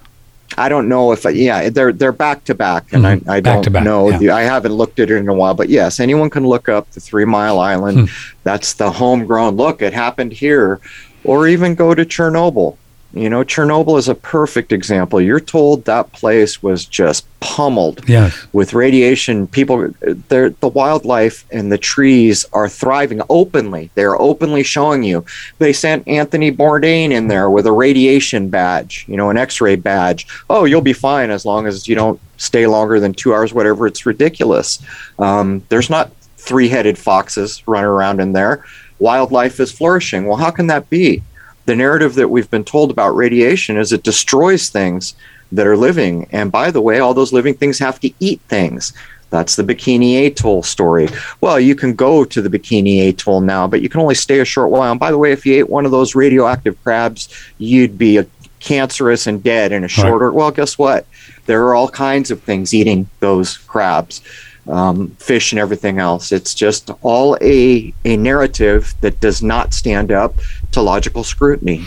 I 0.59 0.67
don't 0.67 0.89
know 0.89 1.13
if 1.13 1.23
yeah 1.23 1.69
they're 1.69 1.93
they're 1.93 2.11
back 2.11 2.43
to 2.45 2.53
back, 2.53 2.91
and 2.91 3.05
mm-hmm. 3.05 3.29
I, 3.29 3.35
I 3.35 3.39
don't 3.39 3.71
back, 3.71 3.83
know. 3.83 4.09
Yeah. 4.09 4.35
I 4.35 4.41
haven't 4.41 4.73
looked 4.73 4.99
at 4.99 5.09
it 5.09 5.15
in 5.15 5.29
a 5.29 5.33
while, 5.33 5.53
but 5.53 5.69
yes, 5.69 6.01
anyone 6.01 6.29
can 6.29 6.45
look 6.45 6.67
up 6.67 6.91
the 6.91 6.99
Three 6.99 7.23
Mile 7.23 7.59
Island. 7.59 8.09
Hmm. 8.09 8.33
That's 8.43 8.73
the 8.73 8.91
homegrown 8.91 9.55
look. 9.55 9.81
It 9.81 9.93
happened 9.93 10.33
here, 10.33 10.81
or 11.23 11.47
even 11.47 11.75
go 11.75 11.95
to 11.95 12.05
Chernobyl. 12.05 12.75
You 13.11 13.27
know, 13.27 13.43
Chernobyl 13.43 13.97
is 13.97 14.07
a 14.07 14.13
perfect 14.13 14.71
example. 14.71 15.19
You're 15.19 15.39
told 15.39 15.85
that 15.85 16.11
place 16.11 16.61
was 16.61 16.85
just 16.85 17.25
pummeled 17.39 18.07
yes. 18.07 18.47
with 18.53 18.73
radiation. 18.73 19.47
People, 19.47 19.87
the 20.01 20.53
wildlife 20.61 21.43
and 21.51 21.71
the 21.71 21.77
trees 21.79 22.45
are 22.53 22.69
thriving 22.69 23.21
openly. 23.27 23.89
They're 23.95 24.21
openly 24.21 24.61
showing 24.61 25.01
you. 25.01 25.25
They 25.57 25.73
sent 25.73 26.07
Anthony 26.07 26.51
Bourdain 26.51 27.09
in 27.09 27.29
there 27.29 27.49
with 27.49 27.65
a 27.65 27.71
radiation 27.71 28.49
badge, 28.49 29.05
you 29.07 29.17
know, 29.17 29.31
an 29.31 29.37
X-ray 29.37 29.77
badge. 29.77 30.27
Oh, 30.47 30.65
you'll 30.65 30.81
be 30.81 30.93
fine 30.93 31.31
as 31.31 31.45
long 31.45 31.65
as 31.65 31.87
you 31.87 31.95
don't 31.95 32.19
stay 32.37 32.67
longer 32.67 32.99
than 32.99 33.13
two 33.13 33.33
hours. 33.33 33.53
Whatever. 33.53 33.87
It's 33.87 34.05
ridiculous. 34.05 34.79
Um, 35.17 35.63
there's 35.69 35.89
not 35.89 36.11
three-headed 36.37 36.97
foxes 36.97 37.67
running 37.67 37.89
around 37.89 38.19
in 38.19 38.33
there. 38.33 38.65
Wildlife 38.99 39.59
is 39.59 39.71
flourishing. 39.71 40.25
Well, 40.25 40.37
how 40.37 40.51
can 40.51 40.67
that 40.67 40.89
be? 40.89 41.23
The 41.65 41.75
narrative 41.75 42.15
that 42.15 42.29
we've 42.29 42.49
been 42.49 42.63
told 42.63 42.91
about 42.91 43.15
radiation 43.15 43.77
is 43.77 43.93
it 43.93 44.03
destroys 44.03 44.69
things 44.69 45.15
that 45.51 45.67
are 45.67 45.77
living. 45.77 46.27
And 46.31 46.51
by 46.51 46.71
the 46.71 46.81
way, 46.81 46.99
all 46.99 47.13
those 47.13 47.33
living 47.33 47.53
things 47.53 47.79
have 47.79 47.99
to 48.01 48.11
eat 48.19 48.41
things. 48.47 48.93
That's 49.29 49.55
the 49.55 49.63
Bikini 49.63 50.25
Atoll 50.25 50.63
story. 50.63 51.07
Well, 51.41 51.59
you 51.59 51.75
can 51.75 51.93
go 51.93 52.25
to 52.25 52.41
the 52.41 52.49
Bikini 52.49 53.09
Atoll 53.09 53.41
now, 53.41 53.67
but 53.67 53.81
you 53.81 53.89
can 53.89 54.01
only 54.01 54.15
stay 54.15 54.39
a 54.39 54.45
short 54.45 54.71
while. 54.71 54.91
And 54.91 54.99
by 54.99 55.11
the 55.11 55.17
way, 55.17 55.31
if 55.31 55.45
you 55.45 55.53
ate 55.55 55.69
one 55.69 55.85
of 55.85 55.91
those 55.91 56.15
radioactive 56.15 56.81
crabs, 56.83 57.29
you'd 57.59 57.97
be 57.97 58.17
a 58.17 58.25
cancerous 58.59 59.27
and 59.27 59.43
dead 59.43 59.71
in 59.71 59.83
a 59.83 59.87
shorter. 59.87 60.31
Right. 60.31 60.35
Well, 60.35 60.51
guess 60.51 60.77
what? 60.77 61.05
There 61.45 61.65
are 61.67 61.75
all 61.75 61.89
kinds 61.89 62.31
of 62.31 62.41
things 62.41 62.73
eating 62.73 63.07
those 63.19 63.57
crabs 63.57 64.21
um, 64.69 65.09
fish 65.19 65.51
and 65.51 65.59
everything 65.59 65.99
else. 65.99 66.31
It's 66.31 66.53
just 66.53 66.91
all 67.01 67.37
a, 67.41 67.93
a 68.05 68.15
narrative 68.17 68.93
that 69.01 69.19
does 69.19 69.41
not 69.41 69.73
stand 69.73 70.11
up 70.11 70.35
to 70.71 70.81
logical 70.81 71.23
scrutiny. 71.23 71.85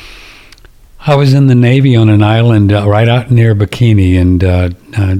I 1.00 1.14
was 1.16 1.34
in 1.34 1.48
the 1.48 1.54
Navy 1.54 1.94
on 1.96 2.08
an 2.08 2.22
island 2.22 2.72
uh, 2.72 2.88
right 2.88 3.08
out 3.08 3.30
near 3.30 3.54
Bikini 3.56 4.14
in 4.14 4.42
uh, 4.44 4.70
uh, 4.96 5.16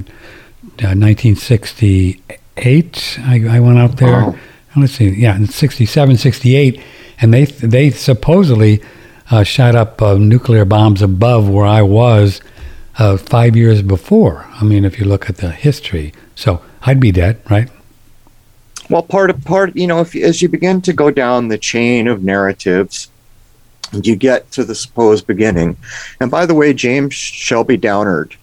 1968. 0.79 3.19
I, 3.21 3.49
I, 3.49 3.61
went 3.61 3.79
out 3.79 3.97
there. 3.97 4.23
Oh. 4.23 4.39
Let's 4.77 4.93
see, 4.95 5.09
yeah, 5.09 5.35
in 5.37 5.49
67, 5.49 6.17
68. 6.17 6.81
And 7.21 7.35
they, 7.35 7.47
they 7.47 7.91
supposedly 7.91 8.81
uh, 9.31 9.43
shot 9.43 9.75
up 9.75 10.01
uh, 10.01 10.17
nuclear 10.19 10.65
bombs 10.65 11.03
above 11.03 11.49
where 11.49 11.67
I 11.67 11.83
was 11.83 12.41
uh, 12.99 13.17
five 13.17 13.57
years 13.57 13.83
before. 13.83 14.47
I 14.53 14.63
mean, 14.65 14.85
if 14.85 15.01
you 15.01 15.05
look 15.05 15.29
at 15.29 15.39
the 15.39 15.51
history. 15.51 16.15
So 16.35 16.63
I'd 16.85 17.01
be 17.01 17.13
dead, 17.13 17.41
right? 17.51 17.71
Well, 18.91 19.03
part 19.03 19.31
of 19.31 19.45
part, 19.45 19.77
you 19.77 19.87
know, 19.87 20.01
if 20.01 20.15
as 20.17 20.43
you 20.43 20.49
begin 20.49 20.83
to 20.83 20.93
go 20.93 21.11
down 21.11 21.49
the 21.49 21.59
chain 21.59 22.09
of 22.09 22.23
narratives, 22.23 23.09
you 23.93 24.17
get 24.17 24.51
to 24.53 24.65
the 24.65 24.75
supposed 24.75 25.27
beginning. 25.27 25.77
And 26.21 26.31
by 26.31 26.47
the 26.47 26.55
way, 26.55 26.73
James 26.73 27.15
Shelby 27.15 27.77
Downard 27.77 28.37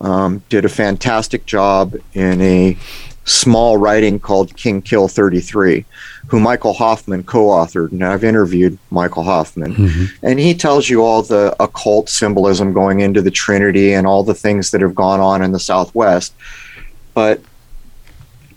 um, 0.00 0.42
did 0.48 0.64
a 0.64 0.68
fantastic 0.68 1.46
job 1.46 1.96
in 2.12 2.40
a 2.40 2.76
small 3.24 3.76
writing 3.76 4.20
called 4.20 4.56
King 4.56 4.82
Kill 4.82 5.08
33, 5.08 5.84
who 6.28 6.40
Michael 6.40 6.74
Hoffman 6.74 7.24
co 7.24 7.46
authored. 7.46 7.92
And 7.92 8.04
I've 8.04 8.24
interviewed 8.24 8.78
Michael 8.90 9.24
Hoffman. 9.24 9.74
Mm-hmm. 9.74 10.26
And 10.26 10.38
he 10.38 10.54
tells 10.54 10.88
you 10.88 11.02
all 11.02 11.22
the 11.22 11.54
occult 11.60 12.08
symbolism 12.08 12.72
going 12.72 13.00
into 13.00 13.22
the 13.22 13.30
Trinity 13.30 13.92
and 13.92 14.06
all 14.06 14.22
the 14.22 14.34
things 14.34 14.70
that 14.70 14.80
have 14.80 14.94
gone 14.94 15.20
on 15.20 15.42
in 15.42 15.52
the 15.52 15.60
Southwest. 15.60 16.34
But 17.14 17.40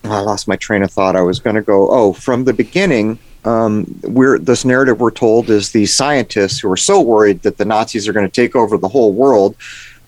I 0.03 0.19
lost 0.21 0.47
my 0.47 0.55
train 0.55 0.83
of 0.83 0.91
thought. 0.91 1.15
I 1.15 1.21
was 1.21 1.39
going 1.39 1.55
to 1.55 1.61
go, 1.61 1.89
oh, 1.91 2.13
from 2.13 2.45
the 2.45 2.53
beginning, 2.53 3.19
um, 3.45 3.85
we're 4.03 4.37
this 4.37 4.65
narrative 4.65 4.99
we're 4.99 5.11
told 5.11 5.49
is 5.49 5.71
these 5.71 5.95
scientists 5.95 6.59
who 6.59 6.71
are 6.71 6.77
so 6.77 7.01
worried 7.01 7.41
that 7.43 7.57
the 7.57 7.65
Nazis 7.65 8.07
are 8.07 8.13
going 8.13 8.27
to 8.27 8.31
take 8.31 8.55
over 8.55 8.77
the 8.77 8.89
whole 8.89 9.13
world 9.13 9.55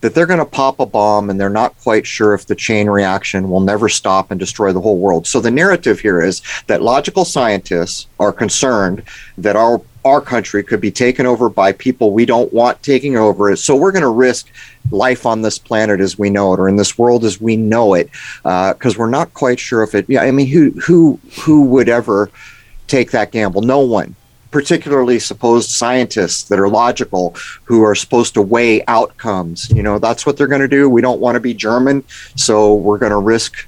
that 0.02 0.16
they're 0.16 0.26
going 0.26 0.40
to 0.40 0.46
pop 0.46 0.80
a 0.80 0.86
bomb 0.86 1.30
and 1.30 1.40
they're 1.40 1.50
not 1.50 1.78
quite 1.80 2.06
sure 2.06 2.34
if 2.34 2.48
the 2.48 2.56
chain 2.56 2.90
reaction 2.90 3.50
will 3.50 3.60
never 3.60 3.88
stop 3.88 4.32
and 4.32 4.40
destroy 4.40 4.74
the 4.74 4.82
whole 4.82 4.98
world. 4.98 5.28
So 5.28 5.40
the 5.40 5.52
narrative 5.52 6.00
here 6.00 6.22
is 6.22 6.42
that 6.68 6.82
logical 6.82 7.24
scientists 7.24 8.08
are 8.20 8.34
concerned 8.34 9.04
that 9.38 9.56
our 9.56 9.80
our 10.04 10.22
country 10.22 10.64
could 10.64 10.82
be 10.82 10.92
taken 10.92 11.26
over 11.26 11.50
by 11.50 11.72
people 11.72 12.12
we 12.12 12.26
don't 12.26 12.52
want 12.54 12.82
taking 12.82 13.18
over. 13.18 13.56
So 13.56 13.76
we're 13.76 13.92
going 13.92 14.02
to 14.02 14.10
risk 14.10 14.50
life 14.90 15.26
on 15.26 15.42
this 15.42 15.60
planet 15.60 16.00
as 16.00 16.18
we 16.18 16.30
know 16.30 16.54
it, 16.54 16.60
or 16.60 16.68
in 16.68 16.76
this 16.76 16.98
world 16.98 17.24
as 17.24 17.40
we 17.40 17.56
know 17.56 17.94
it, 17.94 18.10
because 18.44 18.96
uh, 18.96 19.00
we're 19.00 19.10
not 19.10 19.34
quite 19.34 19.60
sure 19.60 19.84
if 19.84 19.94
it. 19.94 20.06
Yeah, 20.08 20.24
I 20.24 20.32
mean, 20.32 20.48
who 20.48 20.72
who 20.72 21.20
who 21.42 21.66
would 21.66 21.90
ever 21.90 22.32
take 22.88 23.12
that 23.12 23.32
gamble? 23.32 23.62
No 23.62 23.80
one 23.80 24.16
particularly 24.52 25.18
supposed 25.18 25.70
scientists 25.70 26.44
that 26.50 26.60
are 26.60 26.68
logical 26.68 27.36
who 27.64 27.84
are 27.84 27.96
supposed 27.96 28.34
to 28.34 28.42
weigh 28.42 28.84
outcomes. 28.86 29.70
You 29.72 29.82
know, 29.82 29.98
that's 29.98 30.26
what 30.26 30.38
they're 30.38 30.48
going 30.48 30.62
to 30.62 30.68
do. 30.68 30.90
We 30.90 31.02
don't 31.02 31.22
want 31.22 31.36
to 31.36 31.40
be 31.40 31.54
German, 31.54 32.04
so 32.36 32.76
we're 32.76 32.98
going 32.98 33.14
to 33.14 33.18
risk 33.18 33.66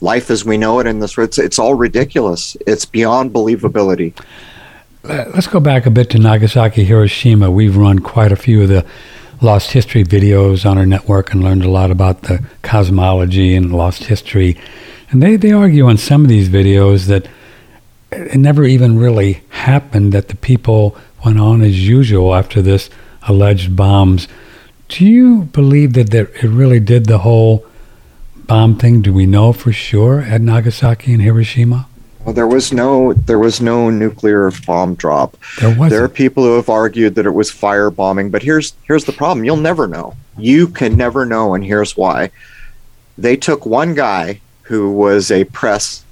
life 0.00 0.30
as 0.30 0.44
we 0.44 0.56
know 0.56 0.78
it 0.78 0.86
in 0.86 1.00
this. 1.00 1.18
It's, 1.18 1.38
it's 1.38 1.58
all 1.58 1.74
ridiculous. 1.74 2.56
It's 2.66 2.84
beyond 2.84 3.32
believability. 3.32 4.14
Let's 5.02 5.46
go 5.46 5.60
back 5.60 5.86
a 5.86 5.90
bit 5.90 6.10
to 6.10 6.18
Nagasaki, 6.18 6.84
Hiroshima. 6.84 7.50
We've 7.50 7.74
run 7.74 8.00
quite 8.00 8.32
a 8.32 8.36
few 8.36 8.62
of 8.62 8.68
the 8.68 8.84
lost 9.40 9.70
history 9.70 10.04
videos 10.04 10.68
on 10.68 10.76
our 10.76 10.84
network 10.84 11.32
and 11.32 11.42
learned 11.42 11.64
a 11.64 11.70
lot 11.70 11.90
about 11.90 12.22
the 12.22 12.44
cosmology 12.60 13.54
and 13.54 13.72
lost 13.72 14.04
history. 14.04 14.58
And 15.08 15.22
they, 15.22 15.36
they 15.36 15.52
argue 15.52 15.86
on 15.86 15.96
some 15.96 16.22
of 16.22 16.28
these 16.28 16.50
videos 16.50 17.06
that 17.06 17.26
it 18.12 18.36
never 18.36 18.64
even 18.64 18.98
really 18.98 19.42
happened 19.48 20.12
that 20.12 20.28
the 20.28 20.36
people 20.36 20.94
went 21.24 21.40
on 21.40 21.62
as 21.62 21.88
usual 21.88 22.34
after 22.34 22.60
this 22.60 22.90
alleged 23.22 23.74
bombs. 23.74 24.28
Do 24.88 25.06
you 25.06 25.44
believe 25.44 25.94
that 25.94 26.12
it 26.12 26.42
really 26.42 26.80
did 26.80 27.06
the 27.06 27.18
whole 27.18 27.64
bomb 28.36 28.76
thing? 28.76 29.00
Do 29.00 29.14
we 29.14 29.24
know 29.24 29.54
for 29.54 29.72
sure 29.72 30.20
at 30.20 30.42
Nagasaki 30.42 31.14
and 31.14 31.22
Hiroshima? 31.22 31.88
Well, 32.24 32.34
there 32.34 32.46
was 32.46 32.72
no 32.72 33.14
there 33.14 33.38
was 33.38 33.60
no 33.60 33.88
nuclear 33.88 34.50
bomb 34.66 34.94
drop. 34.94 35.36
There 35.58 35.74
was. 35.76 35.90
There 35.90 36.04
are 36.04 36.08
people 36.08 36.44
who 36.44 36.56
have 36.56 36.68
argued 36.68 37.14
that 37.14 37.26
it 37.26 37.30
was 37.30 37.50
firebombing, 37.50 38.30
but 38.30 38.42
here's 38.42 38.74
here's 38.84 39.04
the 39.04 39.12
problem: 39.12 39.44
you'll 39.44 39.56
never 39.56 39.88
know. 39.88 40.14
You 40.36 40.68
can 40.68 40.96
never 40.96 41.24
know, 41.24 41.54
and 41.54 41.64
here's 41.64 41.96
why. 41.96 42.30
They 43.16 43.36
took 43.36 43.64
one 43.64 43.94
guy 43.94 44.40
who 44.62 44.92
was 44.92 45.30
a 45.30 45.44
press 45.44 46.04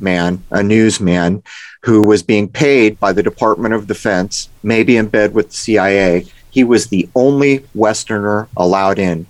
man, 0.00 0.42
a 0.50 0.62
newsman, 0.62 1.42
who 1.82 2.02
was 2.02 2.22
being 2.22 2.48
paid 2.48 2.98
by 2.98 3.12
the 3.12 3.22
Department 3.22 3.74
of 3.74 3.86
Defense, 3.86 4.48
maybe 4.62 4.96
in 4.96 5.08
bed 5.08 5.34
with 5.34 5.50
the 5.50 5.56
CIA. 5.56 6.26
He 6.50 6.64
was 6.64 6.86
the 6.86 7.08
only 7.14 7.64
Westerner 7.74 8.48
allowed 8.56 8.98
in 8.98 9.26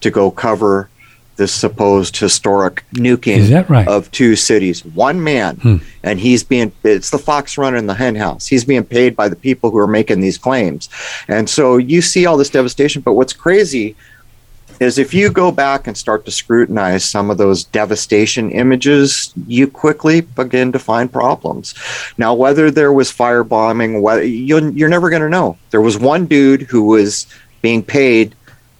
to 0.00 0.10
go 0.10 0.30
cover 0.30 0.88
this 1.36 1.52
supposed 1.52 2.16
historic 2.16 2.84
nuking 2.94 3.68
right? 3.68 3.88
of 3.88 4.10
two 4.10 4.36
cities. 4.36 4.84
One 4.84 5.22
man, 5.22 5.56
hmm. 5.56 5.76
and 6.02 6.20
he's 6.20 6.44
being, 6.44 6.72
it's 6.82 7.10
the 7.10 7.18
fox 7.18 7.58
running 7.58 7.86
the 7.86 7.94
hen 7.94 8.14
house. 8.14 8.46
He's 8.46 8.64
being 8.64 8.84
paid 8.84 9.16
by 9.16 9.28
the 9.28 9.36
people 9.36 9.70
who 9.70 9.78
are 9.78 9.86
making 9.86 10.20
these 10.20 10.38
claims. 10.38 10.88
And 11.28 11.48
so 11.48 11.76
you 11.76 12.02
see 12.02 12.26
all 12.26 12.36
this 12.36 12.50
devastation. 12.50 13.02
But 13.02 13.14
what's 13.14 13.32
crazy 13.32 13.96
is 14.80 14.98
if 14.98 15.14
you 15.14 15.30
go 15.30 15.50
back 15.52 15.86
and 15.86 15.96
start 15.96 16.24
to 16.24 16.30
scrutinize 16.30 17.04
some 17.04 17.30
of 17.30 17.38
those 17.38 17.64
devastation 17.64 18.50
images, 18.50 19.32
you 19.46 19.68
quickly 19.68 20.20
begin 20.20 20.72
to 20.72 20.78
find 20.78 21.12
problems. 21.12 21.74
Now, 22.18 22.34
whether 22.34 22.70
there 22.70 22.92
was 22.92 23.12
firebombing, 23.12 24.00
whether 24.00 24.24
you're 24.24 24.88
never 24.88 25.10
going 25.10 25.22
to 25.22 25.28
know. 25.28 25.56
There 25.70 25.80
was 25.80 25.98
one 25.98 26.26
dude 26.26 26.62
who 26.62 26.84
was 26.84 27.26
being 27.62 27.82
paid 27.82 28.34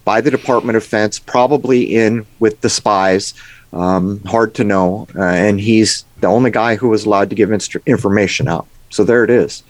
by 0.05 0.21
the 0.21 0.31
Department 0.31 0.77
of 0.77 0.83
Defense, 0.83 1.19
probably 1.19 1.95
in 1.95 2.27
with 2.39 2.61
the 2.61 2.71
spies. 2.71 3.35
Um, 3.73 4.21
hard 4.21 4.55
to 4.55 4.65
know, 4.65 5.09
uh, 5.17 5.23
and 5.23 5.61
he's 5.61 6.05
the 6.21 6.29
only 6.29 6.53
guy 6.53 6.77
who 6.77 6.89
was 6.89 7.07
allowed 7.07 7.31
to 7.31 7.37
give 7.37 7.51
inst- 7.51 7.77
information 7.87 8.47
out. 8.47 8.69
So 8.91 9.03
there 9.03 9.25
it 9.25 9.31
is 9.31 9.65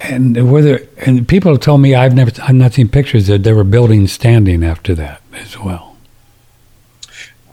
and 0.00 0.50
whether 0.50 0.86
and 0.98 1.26
people 1.26 1.52
have 1.52 1.60
told 1.60 1.80
me 1.80 1.94
I've 1.94 2.14
never 2.14 2.30
I've 2.42 2.54
not 2.54 2.74
seen 2.74 2.88
pictures 2.88 3.26
that 3.26 3.42
there 3.42 3.54
were 3.54 3.64
buildings 3.64 4.12
standing 4.12 4.62
after 4.62 4.94
that 4.94 5.20
as 5.32 5.58
well. 5.58 5.96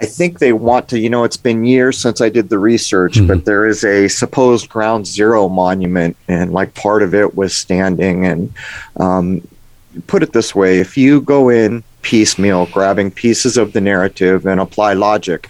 I 0.01 0.05
think 0.05 0.39
they 0.39 0.53
want 0.53 0.89
to. 0.89 0.99
You 0.99 1.09
know, 1.09 1.23
it's 1.23 1.37
been 1.37 1.63
years 1.63 1.97
since 1.97 2.21
I 2.21 2.29
did 2.29 2.49
the 2.49 2.59
research, 2.59 3.13
mm-hmm. 3.13 3.27
but 3.27 3.45
there 3.45 3.65
is 3.65 3.83
a 3.83 4.07
supposed 4.07 4.69
Ground 4.69 5.07
Zero 5.07 5.47
monument, 5.47 6.17
and 6.27 6.53
like 6.53 6.75
part 6.75 7.01
of 7.01 7.15
it 7.15 7.35
was 7.35 7.55
standing. 7.55 8.25
And 8.25 8.53
um, 8.97 9.47
put 10.07 10.23
it 10.23 10.33
this 10.33 10.53
way: 10.55 10.79
if 10.79 10.97
you 10.97 11.21
go 11.21 11.49
in 11.49 11.83
piecemeal, 12.01 12.67
grabbing 12.67 13.11
pieces 13.11 13.57
of 13.57 13.73
the 13.73 13.81
narrative 13.81 14.45
and 14.45 14.59
apply 14.59 14.93
logic, 14.93 15.49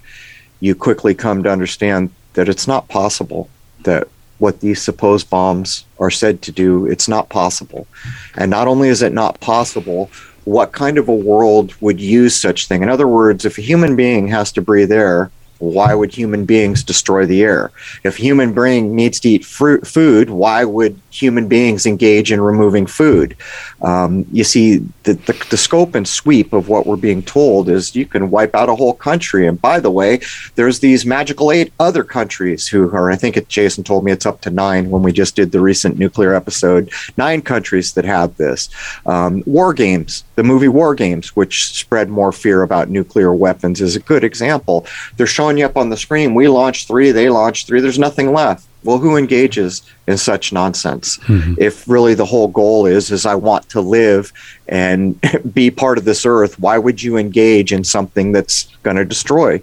you 0.59 0.73
quickly 0.75 1.13
come 1.13 1.43
to 1.43 1.51
understand 1.51 2.09
that 2.33 2.49
it's 2.49 2.67
not 2.67 2.87
possible 2.87 3.49
that 3.83 4.07
what 4.37 4.59
these 4.59 4.81
supposed 4.81 5.29
bombs 5.29 5.85
are 5.99 6.11
said 6.11 6.41
to 6.41 6.51
do. 6.51 6.85
It's 6.85 7.07
not 7.07 7.29
possible. 7.29 7.87
And 8.35 8.51
not 8.51 8.67
only 8.67 8.89
is 8.89 9.01
it 9.01 9.13
not 9.13 9.39
possible, 9.39 10.09
what 10.43 10.73
kind 10.73 10.97
of 10.97 11.07
a 11.07 11.15
world 11.15 11.73
would 11.81 11.99
use 11.99 12.35
such 12.35 12.67
thing? 12.67 12.83
In 12.83 12.89
other 12.89 13.07
words, 13.07 13.45
if 13.45 13.57
a 13.57 13.61
human 13.61 13.95
being 13.95 14.27
has 14.27 14.51
to 14.53 14.61
breathe 14.61 14.91
air, 14.91 15.31
why 15.65 15.93
would 15.93 16.13
human 16.13 16.45
beings 16.45 16.84
destroy 16.84 17.25
the 17.25 17.43
air? 17.43 17.72
If 18.03 18.17
human 18.17 18.53
being 18.53 18.95
needs 18.95 19.19
to 19.22 19.29
eat 19.29 19.45
fruit, 19.45 19.86
food, 19.88 20.29
why 20.29 20.63
would 20.63 21.00
human 21.12 21.48
beings 21.48 21.86
engage 21.86 22.31
in 22.31 22.41
removing 22.41 22.86
food? 22.86 23.36
Um, 23.81 24.25
you 24.31 24.43
see, 24.43 24.77
the, 25.03 25.13
the, 25.13 25.45
the, 25.50 25.57
scope 25.57 25.95
and 25.95 26.07
sweep 26.07 26.53
of 26.53 26.69
what 26.69 26.86
we're 26.86 26.95
being 26.95 27.22
told 27.24 27.69
is 27.69 27.95
you 27.95 28.05
can 28.05 28.31
wipe 28.31 28.55
out 28.55 28.69
a 28.69 28.75
whole 28.75 28.93
country. 28.93 29.48
And 29.48 29.62
by 29.62 29.79
the 29.79 29.91
way, 29.91 30.22
there's 30.55 30.79
these 30.79 31.05
magical 31.05 31.51
eight 31.51 31.72
other 31.79 32.03
countries 32.03 32.67
who 32.67 32.89
are, 32.91 33.12
I 33.12 33.15
think 33.15 33.38
it, 33.38 33.48
Jason 33.48 33.84
told 33.84 34.03
me 34.03 34.12
it's 34.12 34.25
up 34.25 34.41
to 34.41 34.50
nine 34.50 34.89
when 34.89 35.03
we 35.03 35.12
just 35.12 35.36
did 35.36 35.51
the 35.51 35.60
recent 35.60 35.98
nuclear 36.00 36.34
episode, 36.34 36.89
nine 37.17 37.41
countries 37.41 37.93
that 37.93 38.05
have 38.05 38.38
this. 38.38 38.69
Um, 39.05 39.43
war 39.45 39.74
games, 39.74 40.24
the 40.36 40.43
movie 40.43 40.67
War 40.67 40.95
Games, 40.95 41.36
which 41.36 41.74
spread 41.74 42.10
more 42.10 42.31
fear 42.31 42.62
about 42.62 42.89
nuclear 42.89 43.34
weapons, 43.34 43.81
is 43.81 43.95
a 43.95 44.00
good 44.01 44.24
example. 44.24 44.86
They're 45.17 45.27
showing 45.27 45.54
showing 45.55 45.59
you 45.59 45.65
up 45.65 45.77
on 45.77 45.89
the 45.89 45.97
screen. 45.97 46.35
We 46.35 46.47
launched 46.47 46.88
three, 46.88 47.12
they 47.12 47.29
launched 47.29 47.67
three. 47.67 47.81
There's 47.81 48.00
nothing 48.00 48.33
left. 48.33 48.67
Well, 48.83 49.00
who 49.00 49.17
engages 49.17 49.81
in 50.07 50.17
such 50.17 50.53
nonsense? 50.53 51.17
Mm-hmm. 51.25 51.55
If 51.57 51.88
really 51.88 52.13
the 52.13 52.25
whole 52.25 52.47
goal 52.47 52.85
is 52.85 53.12
is 53.12 53.25
I 53.25 53.35
want 53.35 53.67
to 53.69 53.81
live 53.81 54.31
and 54.67 55.19
be 55.53 55.71
part 55.71 55.97
of 55.97 56.05
this 56.05 56.25
earth, 56.25 56.59
why 56.59 56.77
would 56.77 57.01
you 57.01 57.17
engage 57.17 57.71
in 57.71 57.83
something 57.83 58.31
that's 58.31 58.65
going 58.83 58.97
to 58.97 59.05
destroy 59.05 59.62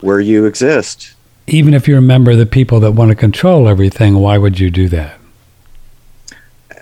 where 0.00 0.20
you 0.20 0.44
exist? 0.44 1.14
Even 1.46 1.72
if 1.72 1.88
you're 1.88 1.98
a 1.98 2.02
member 2.02 2.32
of 2.32 2.38
the 2.38 2.46
people 2.46 2.80
that 2.80 2.92
want 2.92 3.08
to 3.08 3.14
control 3.14 3.68
everything, 3.68 4.16
why 4.16 4.36
would 4.36 4.60
you 4.60 4.70
do 4.70 4.88
that? 4.88 5.18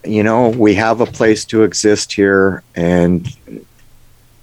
You 0.04 0.22
know, 0.22 0.48
we 0.48 0.74
have 0.74 1.00
a 1.00 1.06
place 1.06 1.44
to 1.46 1.62
exist 1.62 2.12
here, 2.12 2.62
and 2.74 3.28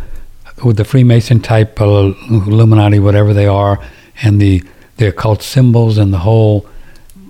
with 0.64 0.76
the 0.76 0.84
Freemason 0.84 1.40
type 1.40 1.80
uh, 1.80 2.12
Illuminati, 2.30 2.98
whatever 2.98 3.32
they 3.32 3.46
are, 3.46 3.78
and 4.22 4.40
the 4.40 4.62
the 4.96 5.08
occult 5.08 5.42
symbols 5.42 5.98
and 5.98 6.12
the 6.12 6.18
whole 6.18 6.66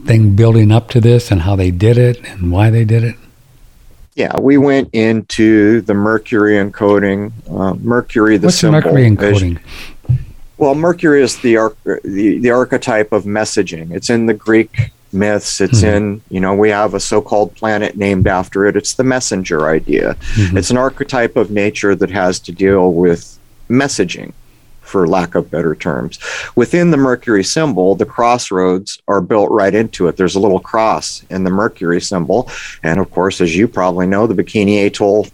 thing 0.06 0.34
building 0.34 0.72
up 0.72 0.88
to 0.88 1.00
this 1.00 1.30
and 1.30 1.42
how 1.42 1.54
they 1.54 1.70
did 1.70 1.98
it 1.98 2.18
and 2.24 2.50
why 2.50 2.70
they 2.70 2.84
did 2.84 3.04
it? 3.04 3.14
Yeah, 4.14 4.38
we 4.40 4.56
went 4.56 4.88
into 4.94 5.82
the 5.82 5.94
Mercury 5.94 6.54
encoding. 6.54 7.30
Uh, 7.48 7.74
Mercury, 7.74 8.36
the 8.36 8.46
What's 8.46 8.58
symbol. 8.58 8.80
Mercury 8.80 9.08
encoding? 9.08 9.60
Well, 10.56 10.74
Mercury 10.74 11.22
is 11.22 11.38
the, 11.38 11.54
the 12.02 12.38
the 12.38 12.50
archetype 12.50 13.12
of 13.12 13.24
messaging. 13.24 13.92
It's 13.92 14.10
in 14.10 14.26
the 14.26 14.34
Greek 14.34 14.90
myths. 15.12 15.60
It's 15.60 15.80
Mhm. 15.82 15.94
in 15.96 16.20
you 16.30 16.40
know 16.40 16.54
we 16.54 16.70
have 16.70 16.94
a 16.94 17.00
so-called 17.00 17.54
planet 17.54 17.96
named 17.96 18.26
after 18.26 18.66
it. 18.66 18.76
It's 18.76 18.94
the 18.94 19.04
messenger 19.04 19.68
idea. 19.68 20.16
Mhm. 20.36 20.56
It's 20.56 20.70
an 20.70 20.76
archetype 20.78 21.36
of 21.36 21.50
nature 21.50 21.94
that 21.94 22.10
has 22.10 22.38
to 22.40 22.52
deal 22.52 22.92
with 22.92 23.38
messaging, 23.70 24.32
for 24.80 25.06
lack 25.06 25.34
of 25.34 25.50
better 25.50 25.74
terms. 25.74 26.18
Within 26.56 26.90
the 26.90 26.96
Mercury 26.96 27.44
symbol, 27.44 27.94
the 27.94 28.06
crossroads 28.06 28.98
are 29.06 29.20
built 29.20 29.50
right 29.50 29.74
into 29.74 30.08
it. 30.08 30.16
There's 30.16 30.34
a 30.34 30.40
little 30.40 30.60
cross 30.60 31.22
in 31.28 31.44
the 31.44 31.50
Mercury 31.50 32.00
symbol, 32.00 32.48
and 32.82 32.98
of 32.98 33.10
course, 33.10 33.40
as 33.42 33.54
you 33.56 33.68
probably 33.68 34.06
know, 34.06 34.26
the 34.26 34.34
Bikini 34.34 34.86
Atoll 34.86 35.26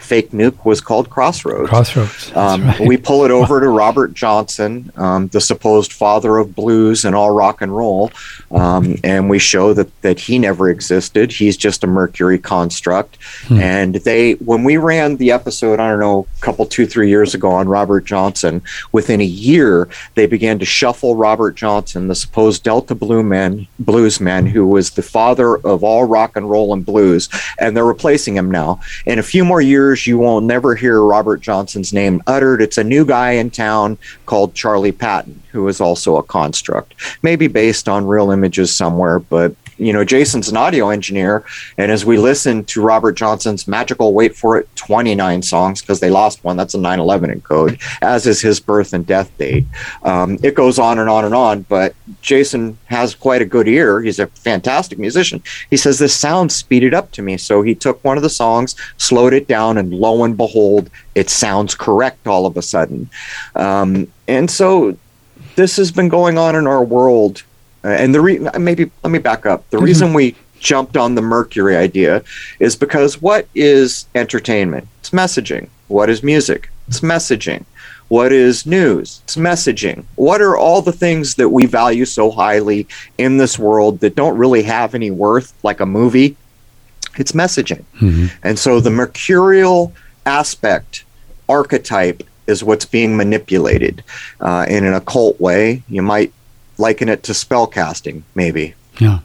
fake 0.00 0.30
nuke 0.30 0.64
was 0.64 0.80
called 0.80 1.10
Crossroads. 1.10 1.68
Crossroads. 1.68 2.34
Um, 2.34 2.64
right. 2.64 2.80
We 2.80 2.96
pull 2.96 3.24
it 3.24 3.30
over 3.30 3.60
to 3.64 3.68
Robert 3.68 4.14
Johnson, 4.14 4.92
um, 4.96 5.28
the 5.28 5.40
supposed 5.40 5.92
father 5.92 6.38
of 6.38 6.54
blues 6.54 7.04
and 7.04 7.14
all 7.14 7.30
rock 7.30 7.62
and 7.62 7.74
roll, 7.74 8.10
um, 8.50 8.96
and 9.04 9.28
we 9.28 9.38
show 9.38 9.72
that 9.74 9.88
that 10.02 10.18
he 10.18 10.38
never 10.38 10.70
existed. 10.70 11.32
He's 11.32 11.56
just 11.56 11.84
a 11.84 11.86
Mercury 11.86 12.38
construct. 12.38 13.18
Hmm. 13.46 13.60
And 13.60 13.94
they, 13.96 14.32
when 14.34 14.64
we 14.64 14.76
ran 14.76 15.16
the 15.16 15.30
episode, 15.30 15.80
I 15.80 15.90
don't 15.90 16.00
know, 16.00 16.26
a 16.38 16.40
couple, 16.40 16.66
two, 16.66 16.86
three 16.86 17.08
years 17.08 17.34
ago 17.34 17.50
on 17.50 17.68
Robert 17.68 18.04
Johnson, 18.04 18.62
within 18.92 19.20
a 19.20 19.24
year 19.24 19.88
they 20.14 20.26
began 20.26 20.58
to 20.58 20.64
shuffle 20.64 21.16
Robert 21.16 21.56
Johnson, 21.56 22.08
the 22.08 22.14
supposed 22.14 22.62
Delta 22.64 22.94
Blue 22.94 23.22
man, 23.22 23.66
bluesman, 23.82 24.48
who 24.48 24.66
was 24.66 24.90
the 24.90 25.02
father 25.02 25.56
of 25.58 25.84
all 25.84 26.04
rock 26.04 26.36
and 26.36 26.50
roll 26.50 26.72
and 26.72 26.84
blues, 26.84 27.28
and 27.58 27.76
they're 27.76 27.84
replacing 27.84 28.36
him 28.36 28.50
now. 28.50 28.80
In 29.06 29.18
a 29.18 29.22
few 29.22 29.44
more 29.44 29.60
years, 29.60 29.89
you 30.06 30.18
will 30.18 30.40
never 30.40 30.74
hear 30.74 31.02
Robert 31.02 31.40
Johnson's 31.40 31.92
name 31.92 32.22
uttered. 32.26 32.62
It's 32.62 32.78
a 32.78 32.84
new 32.84 33.04
guy 33.04 33.32
in 33.32 33.50
town 33.50 33.98
called 34.26 34.54
Charlie 34.54 34.92
Patton, 34.92 35.42
who 35.50 35.66
is 35.68 35.80
also 35.80 36.16
a 36.16 36.22
construct, 36.22 36.94
maybe 37.22 37.46
based 37.46 37.88
on 37.88 38.06
real 38.06 38.30
images 38.30 38.74
somewhere, 38.74 39.18
but 39.18 39.54
you 39.80 39.92
know, 39.92 40.04
Jason's 40.04 40.48
an 40.48 40.56
audio 40.56 40.90
engineer, 40.90 41.44
and 41.78 41.90
as 41.90 42.04
we 42.04 42.18
listen 42.18 42.64
to 42.66 42.82
Robert 42.82 43.12
Johnson's 43.12 43.66
magical, 43.66 44.12
wait 44.12 44.36
for 44.36 44.58
it, 44.58 44.68
29 44.76 45.42
songs, 45.42 45.80
because 45.80 46.00
they 46.00 46.10
lost 46.10 46.44
one, 46.44 46.56
that's 46.56 46.74
a 46.74 46.78
9 46.78 47.00
11 47.00 47.40
encode, 47.40 47.80
as 48.02 48.26
is 48.26 48.40
his 48.40 48.60
birth 48.60 48.92
and 48.92 49.06
death 49.06 49.36
date. 49.38 49.64
Um, 50.02 50.38
it 50.42 50.54
goes 50.54 50.78
on 50.78 50.98
and 50.98 51.08
on 51.08 51.24
and 51.24 51.34
on, 51.34 51.62
but 51.62 51.94
Jason 52.20 52.76
has 52.86 53.14
quite 53.14 53.40
a 53.40 53.46
good 53.46 53.66
ear. 53.66 54.02
He's 54.02 54.18
a 54.18 54.26
fantastic 54.26 54.98
musician. 54.98 55.42
He 55.70 55.78
says, 55.78 55.98
This 55.98 56.14
sounds 56.14 56.54
speeded 56.54 56.92
up 56.92 57.10
to 57.12 57.22
me. 57.22 57.38
So 57.38 57.62
he 57.62 57.74
took 57.74 58.04
one 58.04 58.18
of 58.18 58.22
the 58.22 58.30
songs, 58.30 58.76
slowed 58.98 59.32
it 59.32 59.48
down, 59.48 59.78
and 59.78 59.94
lo 59.94 60.24
and 60.24 60.36
behold, 60.36 60.90
it 61.14 61.30
sounds 61.30 61.74
correct 61.74 62.26
all 62.26 62.44
of 62.44 62.56
a 62.56 62.62
sudden. 62.62 63.08
Um, 63.54 64.12
and 64.28 64.50
so 64.50 64.96
this 65.56 65.76
has 65.76 65.90
been 65.90 66.08
going 66.08 66.38
on 66.38 66.54
in 66.54 66.66
our 66.66 66.84
world. 66.84 67.42
Uh, 67.84 67.88
and 67.88 68.14
the 68.14 68.20
re- 68.20 68.38
maybe 68.58 68.90
let 69.02 69.10
me 69.10 69.18
back 69.18 69.46
up. 69.46 69.68
The 69.70 69.78
Mhm. 69.78 69.82
reason 69.82 70.12
we 70.14 70.34
jumped 70.58 70.96
on 70.96 71.14
the 71.14 71.22
Mercury 71.22 71.76
idea 71.76 72.22
is 72.58 72.76
because 72.76 73.22
what 73.22 73.46
is 73.54 74.06
entertainment? 74.14 74.86
It's 75.00 75.10
messaging. 75.10 75.68
What 75.88 76.10
is 76.10 76.22
music? 76.22 76.68
It's 76.88 77.00
messaging. 77.00 77.64
What 78.08 78.32
is 78.32 78.66
news? 78.66 79.20
It's 79.24 79.36
messaging. 79.36 80.04
What 80.16 80.42
are 80.42 80.56
all 80.56 80.82
the 80.82 80.92
things 80.92 81.36
that 81.36 81.48
we 81.50 81.64
value 81.64 82.04
so 82.04 82.30
highly 82.30 82.86
in 83.18 83.38
this 83.38 83.58
world 83.58 84.00
that 84.00 84.16
don't 84.16 84.36
really 84.36 84.62
have 84.64 84.94
any 84.94 85.10
worth, 85.10 85.52
like 85.62 85.80
a 85.80 85.86
movie? 85.86 86.36
It's 87.16 87.32
messaging. 87.32 87.84
Mhm. 88.00 88.30
And 88.42 88.58
so 88.58 88.80
the 88.80 88.90
mercurial 88.90 89.92
aspect, 90.26 91.04
archetype, 91.48 92.22
is 92.46 92.64
what's 92.64 92.84
being 92.84 93.16
manipulated 93.16 94.02
uh, 94.40 94.66
in 94.68 94.84
an 94.84 94.92
occult 94.94 95.40
way. 95.40 95.82
You 95.88 96.02
might 96.02 96.32
liken 96.80 97.08
it 97.08 97.22
to 97.24 97.34
spell 97.34 97.66
casting, 97.66 98.24
maybe. 98.34 98.74
Yeah. 98.98 99.20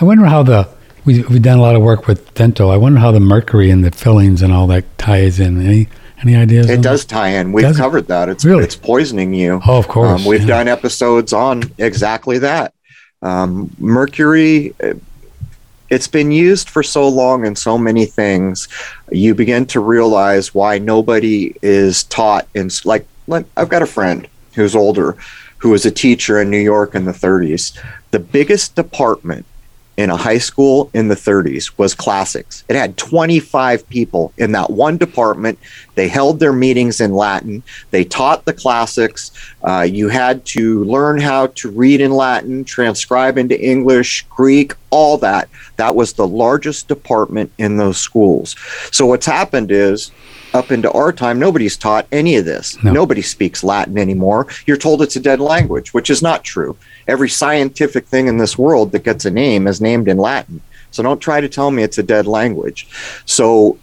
I 0.00 0.04
wonder 0.04 0.26
how 0.26 0.42
the 0.42 0.68
we 1.04 1.22
we've 1.22 1.42
done 1.42 1.58
a 1.58 1.62
lot 1.62 1.76
of 1.76 1.82
work 1.82 2.06
with 2.06 2.34
dental. 2.34 2.70
I 2.70 2.76
wonder 2.76 3.00
how 3.00 3.12
the 3.12 3.20
mercury 3.20 3.70
and 3.70 3.84
the 3.84 3.90
fillings 3.90 4.42
and 4.42 4.52
all 4.52 4.66
that 4.68 4.98
ties 4.98 5.40
in. 5.40 5.64
Any 5.64 5.88
any 6.22 6.36
ideas? 6.36 6.70
It 6.70 6.82
does 6.82 7.04
tie 7.04 7.28
in. 7.28 7.52
We've 7.52 7.64
Does 7.64 7.76
covered 7.76 8.06
that. 8.06 8.28
It's 8.28 8.44
Really? 8.44 8.64
it's 8.64 8.76
poisoning 8.76 9.34
you. 9.34 9.60
Oh, 9.66 9.78
of 9.78 9.88
course. 9.88 10.20
Um, 10.20 10.26
we've 10.26 10.42
yeah. 10.42 10.46
done 10.46 10.68
episodes 10.68 11.32
on 11.32 11.62
exactly 11.78 12.38
that. 12.38 12.74
Um, 13.22 13.74
mercury, 13.78 14.74
uh, 14.82 14.94
it's 15.90 16.08
been 16.08 16.30
used 16.32 16.70
for 16.70 16.82
so 16.82 17.08
long 17.08 17.44
in 17.44 17.54
so 17.54 17.76
many 17.76 18.06
things. 18.06 18.68
You 19.10 19.34
begin 19.34 19.66
to 19.66 19.80
realize 19.80 20.54
why 20.54 20.78
nobody 20.78 21.54
is 21.60 22.04
taught 22.04 22.46
in 22.54 22.70
like 22.84 23.06
I've 23.56 23.68
got 23.68 23.82
a 23.82 23.86
friend 23.86 24.28
who's 24.54 24.76
older, 24.76 25.16
who 25.62 25.70
was 25.70 25.86
a 25.86 25.90
teacher 25.92 26.40
in 26.40 26.50
New 26.50 26.58
York 26.58 26.96
in 26.96 27.04
the 27.04 27.12
30s. 27.12 27.78
The 28.10 28.18
biggest 28.18 28.74
department 28.74 29.46
in 29.96 30.10
a 30.10 30.16
high 30.16 30.38
school 30.38 30.90
in 30.92 31.06
the 31.06 31.14
30s 31.14 31.78
was 31.78 31.94
classics. 31.94 32.64
It 32.68 32.74
had 32.74 32.96
25 32.96 33.88
people 33.88 34.32
in 34.38 34.50
that 34.52 34.70
one 34.70 34.96
department. 34.96 35.60
They 35.94 36.08
held 36.08 36.40
their 36.40 36.52
meetings 36.52 37.00
in 37.00 37.14
Latin. 37.14 37.62
They 37.92 38.02
taught 38.02 38.44
the 38.44 38.54
classics. 38.54 39.30
Uh, 39.62 39.82
you 39.82 40.08
had 40.08 40.44
to 40.46 40.82
learn 40.82 41.20
how 41.20 41.46
to 41.48 41.70
read 41.70 42.00
in 42.00 42.10
Latin, 42.10 42.64
transcribe 42.64 43.38
into 43.38 43.60
English, 43.60 44.26
Greek, 44.30 44.72
all 44.90 45.16
that. 45.18 45.48
That 45.76 45.94
was 45.94 46.14
the 46.14 46.26
largest 46.26 46.88
department 46.88 47.52
in 47.58 47.76
those 47.76 47.98
schools. 47.98 48.56
So 48.90 49.06
what's 49.06 49.26
happened 49.26 49.70
is, 49.70 50.10
up 50.54 50.70
into 50.70 50.90
our 50.92 51.12
time, 51.12 51.38
nobody's 51.38 51.76
taught 51.76 52.06
any 52.12 52.36
of 52.36 52.44
this. 52.44 52.82
No. 52.82 52.92
Nobody 52.92 53.22
speaks 53.22 53.64
Latin 53.64 53.98
anymore. 53.98 54.46
You're 54.66 54.76
told 54.76 55.02
it's 55.02 55.16
a 55.16 55.20
dead 55.20 55.40
language, 55.40 55.94
which 55.94 56.10
is 56.10 56.22
not 56.22 56.44
true. 56.44 56.76
Every 57.08 57.28
scientific 57.28 58.06
thing 58.06 58.28
in 58.28 58.38
this 58.38 58.58
world 58.58 58.92
that 58.92 59.04
gets 59.04 59.24
a 59.24 59.30
name 59.30 59.66
is 59.66 59.80
named 59.80 60.08
in 60.08 60.18
Latin. 60.18 60.60
So 60.90 61.02
don't 61.02 61.20
try 61.20 61.40
to 61.40 61.48
tell 61.48 61.70
me 61.70 61.82
it's 61.82 61.98
a 61.98 62.02
dead 62.02 62.26
language. 62.26 62.86
So 63.24 63.78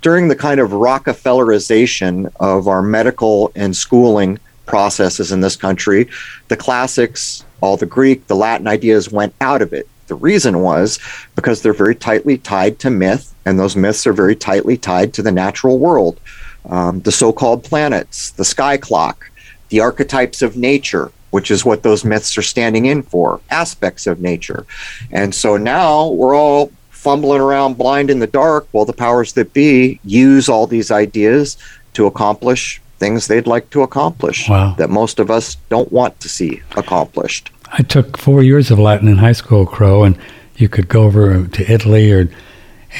during 0.00 0.28
the 0.28 0.36
kind 0.36 0.60
of 0.60 0.70
Rockefellerization 0.70 2.32
of 2.38 2.68
our 2.68 2.82
medical 2.82 3.50
and 3.54 3.76
schooling 3.76 4.38
processes 4.66 5.32
in 5.32 5.40
this 5.40 5.56
country, 5.56 6.08
the 6.48 6.56
classics, 6.56 7.44
all 7.60 7.76
the 7.76 7.86
Greek, 7.86 8.26
the 8.26 8.36
Latin 8.36 8.66
ideas 8.66 9.10
went 9.10 9.34
out 9.40 9.62
of 9.62 9.72
it. 9.72 9.88
The 10.06 10.14
reason 10.14 10.60
was 10.60 10.98
because 11.34 11.62
they're 11.62 11.72
very 11.72 11.94
tightly 11.94 12.38
tied 12.38 12.78
to 12.80 12.90
myth, 12.90 13.34
and 13.46 13.58
those 13.58 13.76
myths 13.76 14.06
are 14.06 14.12
very 14.12 14.36
tightly 14.36 14.76
tied 14.76 15.12
to 15.14 15.22
the 15.22 15.32
natural 15.32 15.78
world. 15.78 16.20
Um, 16.68 17.00
the 17.00 17.12
so 17.12 17.32
called 17.32 17.64
planets, 17.64 18.30
the 18.32 18.44
sky 18.44 18.76
clock, 18.76 19.30
the 19.68 19.80
archetypes 19.80 20.40
of 20.42 20.56
nature, 20.56 21.10
which 21.30 21.50
is 21.50 21.64
what 21.64 21.82
those 21.82 22.04
myths 22.04 22.38
are 22.38 22.42
standing 22.42 22.86
in 22.86 23.02
for, 23.02 23.40
aspects 23.50 24.06
of 24.06 24.20
nature. 24.20 24.64
And 25.10 25.34
so 25.34 25.56
now 25.56 26.08
we're 26.08 26.34
all 26.34 26.70
fumbling 26.90 27.40
around 27.40 27.76
blind 27.76 28.08
in 28.10 28.18
the 28.20 28.26
dark 28.26 28.66
while 28.72 28.86
the 28.86 28.92
powers 28.94 29.34
that 29.34 29.52
be 29.52 30.00
use 30.04 30.48
all 30.48 30.66
these 30.66 30.90
ideas 30.90 31.58
to 31.92 32.06
accomplish 32.06 32.80
things 32.98 33.26
they'd 33.26 33.46
like 33.46 33.68
to 33.70 33.82
accomplish 33.82 34.48
Wow. 34.48 34.74
that 34.78 34.88
most 34.88 35.18
of 35.18 35.30
us 35.30 35.56
don't 35.68 35.92
want 35.92 36.18
to 36.20 36.28
see 36.28 36.62
accomplished. 36.76 37.50
I 37.76 37.82
took 37.82 38.16
four 38.16 38.44
years 38.44 38.70
of 38.70 38.78
Latin 38.78 39.08
in 39.08 39.18
high 39.18 39.32
school, 39.32 39.66
Crow, 39.66 40.04
and 40.04 40.16
you 40.56 40.68
could 40.68 40.88
go 40.88 41.02
over 41.02 41.44
to 41.44 41.72
Italy, 41.72 42.12
or 42.12 42.28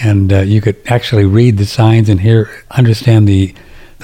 and 0.03 0.33
uh, 0.33 0.41
you 0.41 0.61
could 0.61 0.77
actually 0.87 1.25
read 1.25 1.59
the 1.59 1.65
signs 1.65 2.09
and 2.09 2.21
hear, 2.21 2.51
understand 2.73 3.29
the 3.29 3.55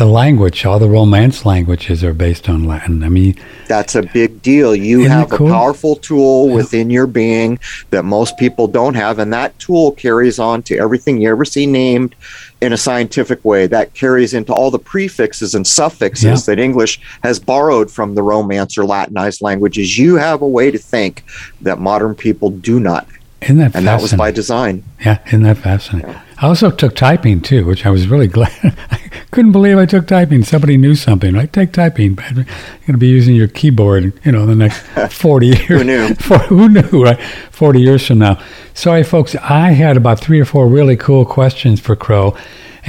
the 0.01 0.07
language. 0.07 0.65
All 0.65 0.79
the 0.79 0.89
Romance 0.89 1.45
languages 1.45 2.03
are 2.03 2.15
based 2.15 2.49
on 2.49 2.65
Latin. 2.65 3.05
I 3.05 3.11
mean, 3.11 3.37
That's 3.69 3.95
a 3.95 4.03
big 4.03 4.41
deal. 4.41 4.75
You 4.75 5.07
have 5.09 5.31
a 5.31 5.37
powerful 5.37 5.95
tool 5.97 6.49
within 6.49 6.89
your 6.89 7.07
being 7.07 7.59
that 7.91 8.05
most 8.07 8.39
people 8.39 8.67
don't 8.67 8.95
have, 8.95 9.19
and 9.19 9.31
that 9.35 9.57
tool 9.59 9.93
carries 9.93 10.39
on 10.39 10.63
to 10.65 10.79
everything 10.79 11.21
you 11.21 11.29
ever 11.31 11.45
see 11.45 11.67
named 11.67 12.15
in 12.63 12.73
a 12.73 12.79
scientific 12.79 13.45
way. 13.45 13.67
That 13.67 13.93
carries 13.93 14.33
into 14.33 14.55
all 14.55 14.71
the 14.71 14.79
prefixes 14.79 15.55
and 15.55 15.67
suffixes 15.67 16.25
Yeah. 16.25 16.55
that 16.55 16.59
English 16.59 16.99
has 17.23 17.39
borrowed 17.39 17.91
from 17.91 18.15
the 18.15 18.23
Romance 18.23 18.79
or 18.79 18.87
Latinized 18.87 19.43
languages. 19.43 19.99
You 19.99 20.17
have 20.17 20.41
a 20.41 20.49
way 20.49 20.71
to 20.71 20.79
think 20.79 21.25
that 21.61 21.79
modern 21.79 22.15
people 22.15 22.49
do 22.49 22.81
not, 22.81 23.07
isn't 23.43 23.59
that 23.59 23.77
and 23.77 23.87
that 23.87 24.01
was 24.01 24.15
by 24.15 24.31
design. 24.31 24.83
yeah, 25.05 25.19
isn't 25.27 25.43
that 25.43 25.59
fascinating? 25.59 26.15
I 26.41 26.47
also 26.47 26.71
took 26.71 26.97
typing 26.97 27.43
too, 27.43 27.67
which 27.67 27.85
I 27.85 27.91
was 27.91 28.09
really 28.09 28.27
glad. 28.39 28.51
I 28.91 28.99
couldn't 29.31 29.53
believe 29.53 29.77
I 29.77 29.85
took 29.85 30.07
typing. 30.07 30.43
Somebody 30.43 30.79
knew 30.79 30.95
something. 30.95 31.37
I 31.37 31.47
take 31.47 31.73
typing. 31.73 32.17
Patrick. 32.17 32.47
You're 32.47 32.87
going 32.87 32.93
to 32.93 32.99
be 32.99 33.09
using 33.09 33.37
your 33.37 33.49
keyboard, 33.49 34.13
you 34.25 34.33
know, 34.33 34.47
the 34.47 34.55
next 34.55 34.81
40 35.13 35.47
years. 35.47 35.67
Who 35.67 35.85
knew? 35.85 36.15
For, 36.19 36.39
who 36.39 36.69
knew, 36.71 37.05
right? 37.05 37.21
40 37.51 37.81
years 37.81 38.07
from 38.07 38.19
now. 38.21 38.43
Sorry, 38.73 39.03
folks. 39.03 39.37
I 39.37 39.73
had 39.73 39.99
about 39.99 40.19
three 40.19 40.41
or 40.41 40.47
four 40.47 40.67
really 40.67 40.97
cool 40.97 41.27
questions 41.27 41.79
for 41.79 41.95
Crow. 41.95 42.35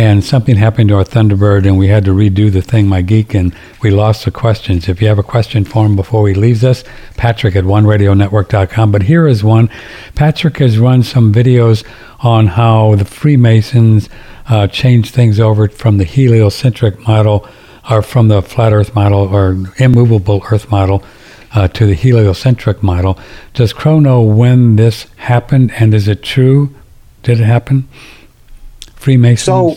And 0.01 0.23
something 0.23 0.55
happened 0.55 0.89
to 0.89 0.95
our 0.95 1.03
Thunderbird, 1.03 1.67
and 1.67 1.77
we 1.77 1.89
had 1.89 2.05
to 2.05 2.11
redo 2.11 2.51
the 2.51 2.63
thing, 2.63 2.87
my 2.87 3.03
geek, 3.03 3.35
and 3.35 3.55
we 3.83 3.91
lost 3.91 4.25
the 4.25 4.31
questions. 4.31 4.89
If 4.89 4.99
you 4.99 5.07
have 5.07 5.19
a 5.19 5.23
question 5.23 5.63
for 5.63 5.85
him 5.85 5.95
before 5.95 6.27
he 6.27 6.33
leaves 6.33 6.63
us, 6.63 6.83
Patrick 7.17 7.55
at 7.55 7.65
OneRadioNetwork.com. 7.65 8.91
But 8.91 9.03
here 9.03 9.27
is 9.27 9.43
one. 9.43 9.69
Patrick 10.15 10.57
has 10.57 10.79
run 10.79 11.03
some 11.03 11.31
videos 11.31 11.85
on 12.21 12.47
how 12.47 12.95
the 12.95 13.05
Freemasons 13.05 14.09
uh, 14.47 14.65
changed 14.65 15.13
things 15.13 15.39
over 15.39 15.69
from 15.69 15.99
the 15.99 16.03
heliocentric 16.03 17.07
model, 17.07 17.47
or 17.87 18.01
from 18.01 18.27
the 18.27 18.41
flat 18.41 18.73
Earth 18.73 18.95
model, 18.95 19.19
or 19.19 19.55
immovable 19.77 20.41
Earth 20.49 20.71
model. 20.71 21.03
Uh, 21.53 21.67
to 21.67 21.85
the 21.85 21.95
heliocentric 21.95 22.81
model. 22.81 23.19
Does 23.53 23.73
Crow 23.73 23.99
know 23.99 24.21
when 24.21 24.77
this 24.77 25.03
happened, 25.17 25.73
and 25.73 25.93
is 25.93 26.07
it 26.07 26.23
true? 26.23 26.73
Did 27.23 27.41
it 27.41 27.43
happen? 27.43 27.89
Freemasons. 29.01 29.43
So, 29.43 29.75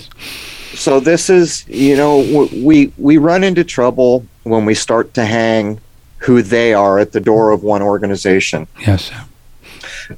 so 0.75 1.01
this 1.01 1.31
is 1.31 1.67
you 1.69 1.97
know 1.97 2.49
we 2.63 2.93
we 2.99 3.17
run 3.17 3.43
into 3.43 3.65
trouble 3.65 4.27
when 4.43 4.65
we 4.65 4.75
start 4.75 5.15
to 5.15 5.25
hang 5.25 5.81
who 6.19 6.43
they 6.43 6.75
are 6.75 6.99
at 6.99 7.13
the 7.13 7.21
door 7.21 7.51
of 7.51 7.63
one 7.63 7.83
organization. 7.83 8.67
Yes. 8.81 9.11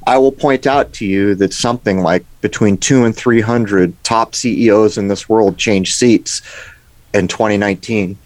I 0.05 0.17
will 0.17 0.31
point 0.31 0.67
out 0.67 0.91
to 0.93 1.05
you 1.05 1.35
that 1.35 1.53
something 1.53 2.01
like 2.01 2.25
between 2.41 2.77
two 2.77 3.05
and 3.05 3.15
three 3.15 3.41
hundred 3.41 4.01
top 4.03 4.35
CEOs 4.35 4.97
in 4.97 5.07
this 5.07 5.29
world 5.29 5.57
changed 5.57 5.95
seats 5.95 6.41
in 7.13 7.27
2019. 7.27 8.17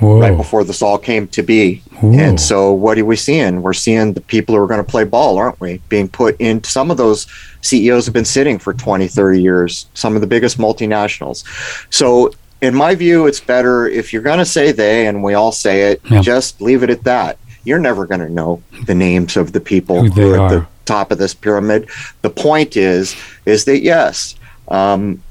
Whoa. 0.00 0.20
right 0.20 0.36
before 0.36 0.64
this 0.64 0.82
all 0.82 0.98
came 0.98 1.28
to 1.28 1.42
be. 1.42 1.82
And 2.02 2.38
so, 2.38 2.72
what 2.72 2.98
are 2.98 3.04
we 3.04 3.16
seeing? 3.16 3.62
We're 3.62 3.72
seeing 3.72 4.12
the 4.12 4.20
people 4.20 4.54
who 4.54 4.60
are 4.60 4.66
going 4.66 4.84
to 4.84 4.90
play 4.90 5.04
ball, 5.04 5.38
aren't 5.38 5.58
we? 5.60 5.80
Being 5.88 6.08
put 6.08 6.36
in. 6.38 6.62
Some 6.64 6.90
of 6.90 6.96
those 6.98 7.26
CEOs 7.62 8.04
have 8.04 8.12
been 8.12 8.26
sitting 8.26 8.58
for 8.58 8.74
20, 8.74 9.08
30 9.08 9.40
years, 9.40 9.86
some 9.94 10.14
of 10.14 10.20
the 10.20 10.26
biggest 10.26 10.58
multinationals. 10.58 11.44
So, 11.90 12.32
in 12.60 12.74
my 12.74 12.94
view, 12.94 13.26
it's 13.26 13.40
better 13.40 13.86
if 13.86 14.12
you're 14.12 14.22
going 14.22 14.38
to 14.38 14.44
say 14.44 14.72
they, 14.72 15.06
and 15.06 15.22
we 15.22 15.32
all 15.34 15.52
say 15.52 15.92
it, 15.92 16.00
Yeah. 16.10 16.20
just 16.20 16.60
leave 16.60 16.82
it 16.82 16.90
at 16.90 17.04
that. 17.04 17.38
You're 17.64 17.78
never 17.78 18.04
going 18.04 18.20
to 18.20 18.28
know 18.28 18.62
the 18.84 18.94
names 18.94 19.36
of 19.36 19.52
the 19.52 19.60
people 19.60 20.02
Who 20.02 20.10
who, 20.10 20.34
are 20.34 20.40
at 20.44 20.50
the 20.50 20.66
top 20.84 21.10
of 21.10 21.16
this 21.18 21.32
pyramid. 21.32 21.88
The 22.22 22.30
point 22.30 22.76
is, 22.76 23.16
is 23.46 23.64
that 23.64 23.80
yes, 23.80 24.34
um, 24.68 25.22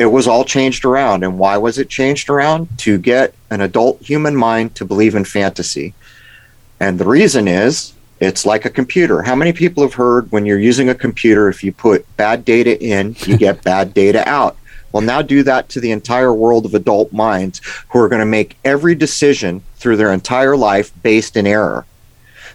it 0.00 0.06
was 0.06 0.26
all 0.26 0.46
changed 0.46 0.86
around. 0.86 1.22
And 1.22 1.38
why 1.38 1.58
was 1.58 1.78
it 1.78 1.90
changed 1.90 2.30
around? 2.30 2.68
To 2.78 2.96
get 2.96 3.34
an 3.50 3.60
adult 3.60 4.00
human 4.00 4.34
mind 4.34 4.74
to 4.76 4.86
believe 4.86 5.14
in 5.14 5.26
fantasy. 5.26 5.92
And 6.80 6.98
the 6.98 7.04
reason 7.04 7.46
is 7.46 7.92
it's 8.18 8.46
like 8.46 8.64
a 8.64 8.70
computer. 8.70 9.20
How 9.20 9.34
many 9.34 9.52
people 9.52 9.82
have 9.82 9.92
heard 9.92 10.32
when 10.32 10.46
you're 10.46 10.58
using 10.58 10.88
a 10.88 10.94
computer, 10.94 11.50
if 11.50 11.62
you 11.62 11.70
put 11.70 12.06
bad 12.16 12.46
data 12.46 12.82
in, 12.82 13.14
you 13.26 13.36
get 13.36 13.62
bad 13.72 13.92
data 13.92 14.26
out? 14.26 14.56
Well, 14.90 15.02
now 15.02 15.20
do 15.20 15.42
that 15.42 15.68
to 15.68 15.80
the 15.80 15.92
entire 15.92 16.32
world 16.32 16.64
of 16.64 16.74
adult 16.74 17.12
minds 17.12 17.60
who 17.90 17.98
are 17.98 18.08
going 18.08 18.20
to 18.20 18.26
make 18.26 18.56
every 18.64 18.94
decision 18.94 19.62
through 19.76 19.98
their 19.98 20.14
entire 20.14 20.56
life 20.56 20.90
based 21.02 21.36
in 21.36 21.46
error. 21.46 21.84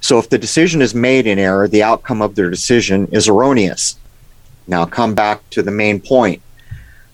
So 0.02 0.18
if 0.18 0.32
the 0.32 0.40
decision 0.40 0.82
is 0.82 0.96
made 0.96 1.28
in 1.28 1.38
error, 1.38 1.68
the 1.68 1.84
outcome 1.84 2.24
of 2.24 2.34
their 2.34 2.50
decision 2.50 3.08
is 3.12 3.30
erroneous. 3.30 4.00
Now, 4.68 4.86
come 4.86 5.14
back 5.14 5.48
to 5.52 5.62
the 5.62 5.72
main 5.72 6.00
point. 6.00 6.42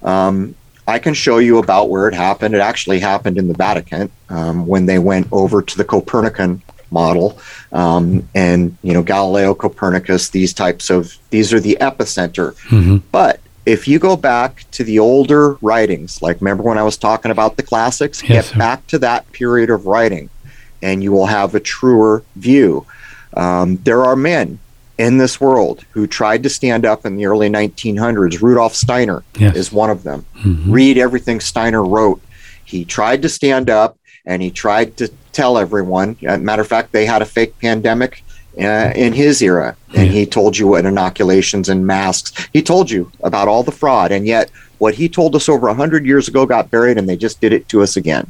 Um, 0.03 0.55
I 0.87 0.99
can 0.99 1.13
show 1.13 1.37
you 1.37 1.59
about 1.59 1.89
where 1.89 2.07
it 2.07 2.13
happened. 2.13 2.55
It 2.55 2.59
actually 2.61 2.99
happened 2.99 3.37
in 3.37 3.47
the 3.47 3.53
Vatican 3.53 4.09
um, 4.29 4.65
when 4.65 4.85
they 4.87 4.99
went 4.99 5.27
over 5.31 5.61
to 5.61 5.77
the 5.77 5.85
Copernican 5.85 6.61
model, 6.89 7.37
um, 7.71 8.27
and 8.35 8.75
you 8.83 8.93
know 8.93 9.01
Galileo, 9.03 9.53
Copernicus. 9.53 10.29
These 10.29 10.53
types 10.53 10.89
of 10.89 11.15
these 11.29 11.53
are 11.53 11.59
the 11.59 11.77
epicenter. 11.79 12.57
hmm 12.69 12.97
But 13.11 13.39
if 13.65 13.87
you 13.87 13.99
go 13.99 14.17
back 14.17 14.65
to 14.71 14.83
the 14.83 14.97
older 14.99 15.53
writings, 15.61 16.21
like 16.21 16.41
remember 16.41 16.63
when 16.63 16.77
I 16.79 16.83
was 16.83 16.97
talking 16.97 17.31
about 17.31 17.55
the 17.57 17.63
classics, 17.63 18.21
Yes, 18.23 18.29
get 18.29 18.45
sir. 18.45 18.57
back 18.57 18.87
to 18.87 18.99
that 18.99 19.31
period 19.31 19.69
of 19.69 19.85
writing, 19.85 20.29
and 20.81 21.03
you 21.03 21.11
will 21.11 21.27
have 21.27 21.53
a 21.55 21.59
truer 21.59 22.23
view. 22.35 22.85
Um, 23.37 23.77
there 23.83 24.03
are 24.03 24.15
men 24.15 24.59
in 25.01 25.17
this 25.17 25.41
world 25.41 25.83
who 25.91 26.05
tried 26.05 26.43
to 26.43 26.49
stand 26.49 26.85
up 26.85 27.05
in 27.05 27.15
the 27.15 27.25
early 27.25 27.49
1900s. 27.49 28.41
Rudolf 28.41 28.75
Steiner 28.75 29.23
Yes. 29.37 29.55
is 29.55 29.71
one 29.71 29.89
of 29.89 30.03
them. 30.03 30.25
Mhm. 30.43 30.65
Read 30.67 30.97
everything 30.97 31.39
Steiner 31.39 31.83
wrote. 31.83 32.21
He 32.63 32.85
tried 32.85 33.21
to 33.23 33.29
stand 33.29 33.69
up 33.69 33.97
and 34.25 34.41
he 34.41 34.51
tried 34.51 34.97
to 34.97 35.09
tell 35.33 35.57
everyone. 35.57 36.15
uh, 36.27 36.37
matter 36.37 36.61
of 36.61 36.67
fact, 36.67 36.91
they 36.91 37.05
had 37.05 37.21
a 37.21 37.25
fake 37.25 37.53
pandemic 37.59 38.23
uh, 38.59 38.91
in 38.95 39.13
his 39.13 39.41
era, 39.41 39.75
and 39.95 40.07
Yeah. 40.07 40.11
he 40.13 40.25
told 40.25 40.57
you 40.57 40.67
what 40.67 40.85
inoculations 40.85 41.69
and 41.69 41.87
masks. 41.87 42.33
He 42.51 42.61
told 42.61 42.91
you 42.91 43.09
about 43.23 43.47
all 43.47 43.63
the 43.63 43.71
fraud, 43.71 44.11
and 44.11 44.27
yet 44.27 44.51
what 44.77 44.93
he 44.95 45.07
told 45.07 45.35
us 45.37 45.47
over 45.47 45.69
a 45.69 45.73
hundred 45.73 46.05
years 46.05 46.27
ago 46.27 46.45
got 46.45 46.69
buried, 46.69 46.97
and 46.97 47.07
they 47.07 47.15
just 47.15 47.39
did 47.39 47.53
it 47.53 47.69
to 47.69 47.81
us 47.81 47.95
again. 47.95 48.27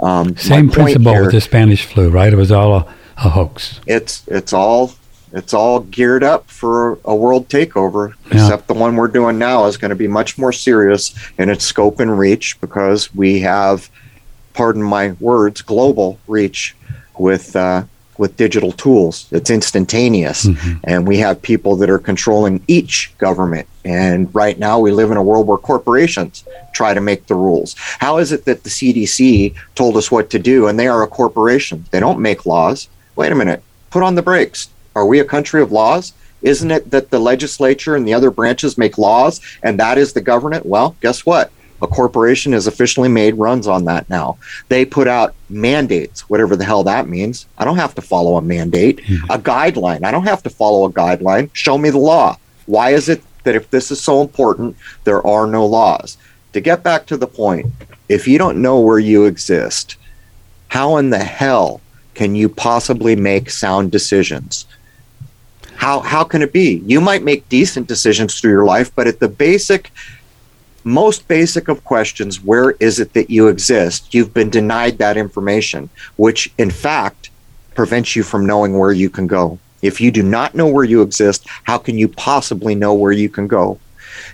Um, 0.00 0.36
Same 0.36 0.68
principle 0.68 1.12
here- 1.12 1.22
with 1.22 1.32
the 1.32 1.40
Spanish 1.40 1.84
flu, 1.86 2.10
right? 2.10 2.32
It 2.32 2.36
was 2.36 2.50
all 2.50 2.74
a, 2.74 2.86
a 3.18 3.28
hoax. 3.30 3.78
it's 3.86 4.22
it's 4.26 4.52
all 4.52 4.92
it's 5.36 5.52
all 5.54 5.80
geared 5.80 6.24
up 6.24 6.50
for 6.50 6.98
a 7.04 7.14
world 7.14 7.48
takeover 7.48 8.14
Yeah. 8.32 8.42
except 8.44 8.66
the 8.66 8.74
one 8.74 8.96
we're 8.96 9.06
doing 9.08 9.38
now 9.38 9.66
is 9.66 9.76
going 9.76 9.90
to 9.90 9.94
be 9.94 10.08
much 10.08 10.38
more 10.38 10.52
serious 10.52 11.14
in 11.38 11.48
its 11.50 11.64
scope 11.64 12.00
and 12.00 12.18
reach 12.18 12.58
because 12.60 13.14
we 13.14 13.40
have 13.40 13.88
pardon 14.54 14.82
my 14.82 15.12
words 15.20 15.60
global 15.62 16.18
reach 16.26 16.74
with 17.18 17.54
uh, 17.54 17.82
with 18.18 18.34
digital 18.38 18.72
tools. 18.72 19.26
It's 19.30 19.50
instantaneous. 19.50 20.46
Mhm. 20.46 20.80
and 20.84 21.06
we 21.06 21.18
have 21.18 21.42
people 21.42 21.76
that 21.76 21.90
are 21.90 21.98
controlling 21.98 22.62
each 22.66 23.12
government. 23.18 23.66
And 23.84 24.34
right 24.34 24.58
now 24.58 24.78
we 24.78 24.90
live 24.90 25.10
in 25.10 25.18
a 25.18 25.22
world 25.22 25.46
where 25.46 25.58
corporations 25.58 26.42
try 26.72 26.94
to 26.94 27.00
make 27.02 27.26
the 27.26 27.34
rules. 27.34 27.76
How 27.98 28.16
is 28.16 28.32
it 28.32 28.46
that 28.46 28.64
the 28.64 28.70
cdc 28.70 29.52
told 29.74 29.98
us 29.98 30.10
what 30.10 30.30
to 30.30 30.38
do 30.38 30.66
and 30.66 30.78
they 30.80 30.88
are 30.88 31.02
a 31.02 31.06
corporation? 31.06 31.84
They 31.90 32.00
don't 32.00 32.18
make 32.20 32.46
laws. 32.46 32.88
Wait 33.16 33.32
a 33.32 33.34
minute. 33.34 33.62
Put 33.90 34.02
on 34.02 34.14
the 34.14 34.22
brakes 34.22 34.68
are 34.96 35.06
we 35.06 35.20
a 35.20 35.24
country 35.24 35.62
of 35.62 35.70
laws? 35.70 36.12
Isn't 36.42 36.70
it 36.70 36.90
that 36.90 37.10
the 37.10 37.20
legislature 37.20 37.94
and 37.94 38.06
the 38.06 38.14
other 38.14 38.30
branches 38.30 38.76
make 38.76 38.98
laws 38.98 39.40
and 39.62 39.78
that 39.78 39.98
is 39.98 40.12
the 40.12 40.20
government? 40.20 40.66
Well 40.66 40.96
guess 41.00 41.24
what? 41.24 41.52
A 41.82 41.86
corporation 41.86 42.54
is 42.54 42.66
officially 42.66 43.10
made 43.10 43.34
runs 43.34 43.68
on 43.68 43.84
that 43.84 44.08
now. 44.08 44.38
They 44.70 44.86
put 44.86 45.06
out 45.06 45.34
mandates 45.50 46.28
whatever 46.30 46.56
the 46.56 46.64
hell 46.64 46.82
that 46.84 47.08
means. 47.08 47.46
I 47.58 47.64
don't 47.64 47.76
have 47.76 47.94
to 47.96 48.02
follow 48.02 48.36
a 48.36 48.42
mandate 48.42 49.04
hmm. 49.04 49.30
a 49.30 49.38
guideline. 49.38 50.02
I 50.02 50.10
don't 50.10 50.26
have 50.26 50.42
to 50.44 50.50
follow 50.50 50.84
a 50.86 50.92
guideline. 50.92 51.50
Show 51.52 51.78
me 51.78 51.90
the 51.90 51.98
law. 51.98 52.38
Why 52.64 52.90
is 52.90 53.08
it 53.08 53.22
that 53.44 53.54
if 53.54 53.70
this 53.70 53.90
is 53.90 54.00
so 54.00 54.22
important 54.22 54.76
there 55.04 55.24
are 55.24 55.46
no 55.46 55.64
laws? 55.66 56.16
To 56.54 56.60
get 56.60 56.82
back 56.82 57.06
to 57.06 57.16
the 57.16 57.26
point 57.26 57.66
if 58.08 58.26
you 58.26 58.38
don't 58.38 58.62
know 58.62 58.80
where 58.80 58.98
you 58.98 59.24
exist 59.24 59.96
how 60.68 60.96
in 60.96 61.10
the 61.10 61.18
hell 61.18 61.80
can 62.14 62.34
you 62.34 62.48
possibly 62.48 63.14
make 63.16 63.50
sound 63.50 63.92
decisions 63.92 64.66
how 65.76 66.00
how 66.00 66.24
can 66.24 66.42
it 66.42 66.52
be? 66.52 66.82
You 66.86 67.00
might 67.00 67.22
make 67.22 67.48
decent 67.48 67.86
decisions 67.86 68.38
through 68.38 68.52
your 68.52 68.64
life 68.64 68.94
but 68.94 69.06
at 69.06 69.20
the 69.20 69.28
basic 69.28 69.90
most 70.84 71.26
basic 71.26 71.68
of 71.68 71.84
questions 71.84 72.42
where 72.42 72.72
is 72.72 73.00
it 73.00 73.12
that 73.14 73.30
you 73.30 73.48
exist? 73.48 74.14
You've 74.14 74.34
been 74.34 74.50
denied 74.50 74.98
that 74.98 75.16
information 75.16 75.88
which 76.16 76.52
in 76.58 76.70
fact 76.70 77.30
prevents 77.74 78.16
you 78.16 78.22
from 78.22 78.46
knowing 78.46 78.78
where 78.78 78.92
you 78.92 79.10
can 79.10 79.26
go. 79.26 79.58
If 79.82 80.00
you 80.00 80.10
do 80.10 80.22
not 80.22 80.54
know 80.54 80.66
where 80.66 80.84
you 80.84 81.02
exist 81.02 81.46
how 81.64 81.78
can 81.78 81.98
you 81.98 82.08
possibly 82.08 82.74
know 82.74 82.94
where 82.94 83.12
you 83.12 83.28
can 83.28 83.46
go? 83.46 83.78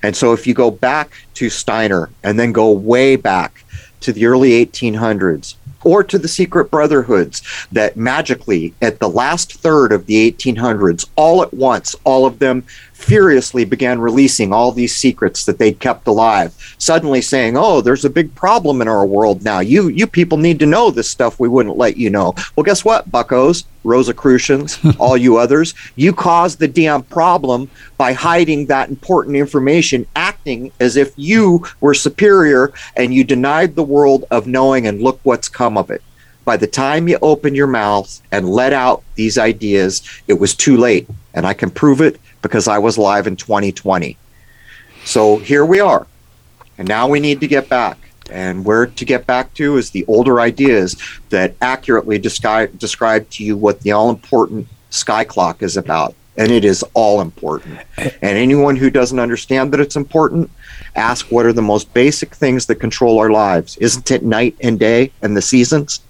And 0.03 0.17
so 0.17 0.33
if 0.33 0.47
you 0.47 0.55
go 0.55 0.71
back 0.71 1.13
to 1.35 1.51
steiner 1.51 2.11
and 2.23 2.39
then 2.39 2.53
go 2.53 2.71
way 2.71 3.17
back 3.17 3.65
to 4.01 4.13
the 4.13 4.27
early 4.27 4.65
1800s 4.65 5.55
or 5.85 6.03
to 6.05 6.19
the 6.19 6.29
secret 6.29 6.71
brotherhoods 6.71 7.43
that 7.73 7.97
magically 7.97 8.75
at 8.83 8.99
the 8.99 9.09
last 9.09 9.55
third 9.55 9.93
of 9.93 10.07
the 10.07 10.31
1800s 10.31 11.09
all 11.17 11.43
at 11.43 11.53
once 11.53 11.95
all 12.05 12.27
of 12.27 12.39
them 12.39 12.65
furiously 13.03 13.65
began 13.65 14.01
releasing 14.01 14.53
all 14.53 14.73
these 14.73 14.95
secrets 14.95 15.45
that 15.45 15.59
they'd 15.59 15.81
kept 15.81 16.07
alive 16.07 16.55
suddenly 16.79 17.21
saying 17.21 17.57
oh 17.57 17.81
there's 17.81 18.05
a 18.05 18.11
big 18.11 18.35
problem 18.35 18.81
in 18.81 18.89
our 18.89 19.05
world 19.05 19.43
now. 19.43 19.61
You 19.61 19.89
you 19.89 20.07
people 20.07 20.39
need 20.39 20.59
to 20.61 20.67
know 20.67 20.91
this 20.91 21.11
stuff. 21.11 21.41
We 21.41 21.49
wouldn't 21.49 21.77
let 21.77 21.97
you 21.97 22.11
know. 22.11 22.35
Well 22.57 22.65
guess 22.65 22.85
what 22.85 23.11
buckos? 23.11 23.65
Rosicrucians 23.85 24.79
all 24.99 25.17
you 25.17 25.37
others. 25.37 25.75
You 25.97 26.13
caused 26.13 26.59
the 26.59 26.69
damn 26.69 27.03
problem 27.03 27.71
by 27.97 28.13
hiding 28.13 28.67
that 28.67 28.89
important 28.89 29.37
information 29.37 30.07
acting 30.15 30.73
as 30.81 30.97
if 30.97 31.13
you 31.17 31.65
were 31.81 31.95
superior 31.95 32.73
and 32.97 33.13
you 33.13 33.25
denied 33.25 33.75
the 33.75 33.83
world 33.83 34.25
of 34.31 34.47
knowing 34.47 34.87
and 34.87 35.03
look 35.03 35.21
what's 35.25 35.49
come 35.49 35.77
of 35.77 35.91
it. 35.91 36.03
By 36.45 36.57
the 36.57 36.67
time 36.67 37.09
you 37.09 37.19
opened 37.23 37.55
your 37.55 37.69
mouth 37.69 38.21
and 38.33 38.49
let 38.49 38.73
out 38.73 39.05
these 39.15 39.39
ideas, 39.39 40.03
it 40.27 40.35
was 40.35 40.55
too 40.55 40.77
late. 40.77 41.09
And 41.35 41.47
I 41.47 41.55
can 41.55 41.71
prove 41.71 42.01
it 42.01 42.21
because 42.43 42.69
I 42.69 42.79
was 42.79 42.99
live 42.99 43.27
in 43.27 43.37
2020. 43.37 44.19
So 45.05 45.39
here 45.39 45.65
we 45.65 45.81
are. 45.81 46.07
And 46.79 46.89
now 46.89 47.09
we 47.09 47.21
need 47.21 47.41
to 47.41 47.49
get 47.49 47.69
back. 47.69 47.99
And 48.31 48.65
where 48.65 48.87
to 48.87 49.05
get 49.05 49.27
back 49.27 49.53
to 49.55 49.77
is 49.77 49.91
the 49.91 50.05
older 50.07 50.41
ideas 50.41 50.97
that 51.31 51.55
accurately 51.61 52.19
describe, 52.19 52.79
describe 52.79 53.29
to 53.31 53.45
you 53.45 53.57
what 53.57 53.81
the 53.81 53.93
all 53.93 54.11
important 54.11 54.69
sky 54.91 55.25
clock 55.25 55.63
is 55.63 55.77
about. 55.77 56.15
and 56.37 56.51
it 56.51 56.65
is 56.65 56.83
all 56.95 57.21
important. 57.21 57.79
And 57.97 58.39
anyone 58.39 58.77
who 58.77 58.91
doesn't 58.91 59.19
understand 59.19 59.73
that 59.73 59.81
it's 59.81 59.97
important, 59.97 60.51
ask 60.95 61.31
what 61.31 61.47
are 61.47 61.53
the 61.53 61.63
most 61.63 61.93
basic 61.93 62.35
things 62.35 62.67
that 62.67 62.77
control 62.77 63.19
our 63.19 63.31
lives. 63.31 63.77
Isn't 63.79 64.11
it 64.11 64.25
night 64.25 64.57
and 64.61 64.79
day 64.79 65.13
and 65.21 65.37
the 65.37 65.43
seasons? 65.43 66.01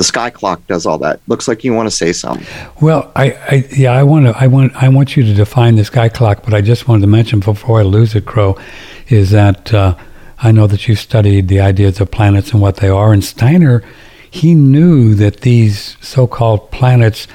The 0.00 0.04
sky 0.04 0.30
clock 0.30 0.66
does 0.66 0.86
all 0.86 0.96
that. 1.00 1.20
Looks 1.26 1.46
like 1.46 1.62
you 1.62 1.74
want 1.74 1.86
to 1.86 1.94
say 1.94 2.14
something. 2.14 2.46
Well, 2.80 3.12
I, 3.14 3.32
I 3.32 3.68
yeah, 3.70 3.92
I 3.92 4.02
want 4.02 4.24
to, 4.24 4.34
I 4.34 4.46
want, 4.46 4.74
I 4.74 4.88
want 4.88 5.14
you 5.14 5.22
to 5.24 5.34
define 5.34 5.76
the 5.76 5.84
sky 5.84 6.08
clock, 6.08 6.42
but 6.42 6.54
I 6.54 6.62
just 6.62 6.88
wanted 6.88 7.02
to 7.02 7.06
mention 7.06 7.40
before 7.40 7.80
I 7.80 7.82
lose 7.82 8.14
it, 8.14 8.24
Crow, 8.24 8.56
is 9.08 9.28
that 9.32 9.74
uh, 9.74 9.94
I 10.38 10.52
know 10.52 10.66
that 10.68 10.88
you 10.88 10.94
studied 10.96 11.48
the 11.48 11.60
ideas 11.60 12.00
of 12.00 12.10
planets 12.10 12.50
and 12.52 12.62
what 12.62 12.76
they 12.76 12.88
are, 12.88 13.12
and 13.12 13.22
Steiner, 13.22 13.82
he 14.30 14.54
knew 14.54 15.14
that 15.16 15.42
these 15.42 15.98
so-called 16.00 16.70
planets 16.70 17.26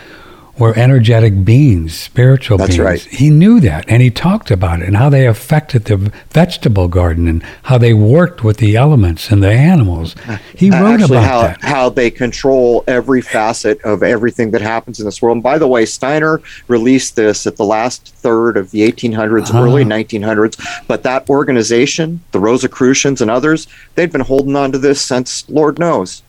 were 0.58 0.74
energetic 0.78 1.44
beings, 1.44 1.94
spiritual 1.98 2.58
That's 2.58 2.78
beings. 2.78 2.80
right. 2.84 3.02
He 3.02 3.30
knew 3.30 3.60
that, 3.60 3.86
and 3.90 4.02
he 4.02 4.10
talked 4.10 4.50
about 4.52 4.82
it 4.82 4.88
and 4.88 4.96
how 4.96 5.10
they 5.10 5.28
affected 5.28 5.86
the 5.86 5.98
vegetable 6.32 6.88
garden 6.88 7.28
and 7.28 7.44
how 7.64 7.78
they 7.78 7.94
worked 7.94 8.44
with 8.44 8.58
the 8.58 8.76
elements 8.78 9.32
and 9.32 9.44
the 9.44 9.52
animals. 9.52 10.16
He 10.56 10.70
wrote 10.72 11.02
about 11.02 11.24
how, 11.24 11.42
that. 11.42 11.62
how 11.62 11.90
they 11.90 12.10
control 12.10 12.84
every 12.88 13.22
facet 13.22 13.82
of 13.84 14.04
everything 14.04 14.52
that 14.52 14.62
happens 14.62 15.00
in 15.00 15.06
this 15.06 15.22
world. 15.22 15.36
And 15.36 15.44
by 15.44 15.58
the 15.58 15.68
way, 15.68 15.86
Steiner 15.86 16.42
released 16.70 17.18
this 17.18 17.46
at 17.46 17.58
the 17.58 17.66
last 17.66 18.14
third 18.16 18.56
of 18.56 18.72
the 18.72 18.90
1800s, 18.90 19.50
Uh-huh. 19.50 19.62
early 19.64 19.84
1900s. 19.84 20.58
But 20.88 21.04
that 21.04 21.30
organization, 21.30 22.22
the 22.32 22.40
Rosicrucians 22.40 23.22
and 23.22 23.30
others, 23.30 23.68
they'd 23.96 24.12
been 24.14 24.22
holding 24.22 24.56
on 24.56 24.72
to 24.72 24.78
this 24.78 25.02
since 25.02 25.44
Lord 25.50 25.78
knows. 25.78 26.22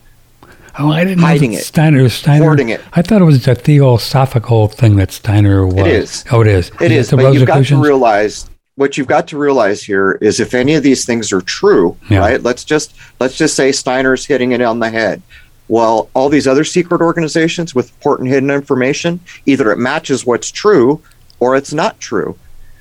Oh, 0.79 0.91
I 0.91 1.05
didn't 1.05 1.21
hiding 1.21 1.53
know 1.53 1.59
it, 1.59 1.63
Steiner. 1.65 2.09
Steiner. 2.09 2.45
hoarding 2.45 2.69
it. 2.71 2.81
I 2.93 3.03
thought 3.03 3.23
it 3.23 3.25
was 3.25 3.47
a 3.49 3.55
theosophical 3.55 4.69
thing 4.69 4.97
that 4.97 5.11
Steiner 5.13 5.67
was. 5.67 5.87
is. 5.87 6.25
Oh, 6.31 6.41
it 6.43 6.47
is. 6.49 6.71
It 6.81 6.93
is, 6.93 7.11
the 7.11 7.17
but 7.17 7.33
you've 7.35 7.47
got 7.47 7.65
to 7.67 7.77
realize 7.83 8.49
what 8.77 8.99
you've 8.99 9.07
got 9.07 9.27
to 9.29 9.39
realize 9.39 9.83
here 9.83 10.19
is 10.21 10.39
if 10.39 10.53
any 10.53 10.75
of 10.75 10.83
these 10.83 11.07
things 11.07 11.33
are 11.33 11.41
true, 11.41 11.97
Yeah. 12.11 12.19
right? 12.19 12.43
Let's 12.43 12.63
just 12.65 12.95
let's 13.21 13.37
just 13.39 13.55
say 13.57 13.73
Steiner's 13.73 14.27
hitting 14.27 14.53
it 14.53 14.61
on 14.61 14.79
the 14.81 14.91
head. 14.91 15.23
Well, 15.69 16.11
all 16.15 16.29
these 16.29 16.47
other 16.47 16.63
secret 16.63 17.01
organizations 17.01 17.75
with 17.75 17.91
important 17.93 18.29
hidden 18.29 18.51
information, 18.51 19.19
either 19.47 19.73
it 19.73 19.79
matches 19.79 20.25
what's 20.27 20.51
true 20.51 21.01
or 21.41 21.57
it's 21.57 21.73
not 21.73 21.99
true. 22.01 22.39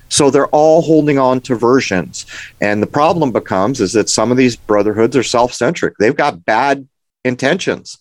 So 0.09 0.29
they're 0.29 0.47
all 0.47 0.81
holding 0.83 1.17
on 1.17 1.41
to 1.41 1.55
versions. 1.55 2.25
And 2.61 2.83
the 2.83 2.87
problem 2.87 3.31
becomes 3.31 3.81
is 3.81 3.93
that 3.93 4.07
some 4.09 4.29
of 4.31 4.37
these 4.37 4.55
brotherhoods 4.55 5.15
are 5.17 5.23
self-centric. 5.23 5.97
They've 5.97 6.15
got 6.15 6.45
bad 6.45 6.87
intentions. 7.25 7.97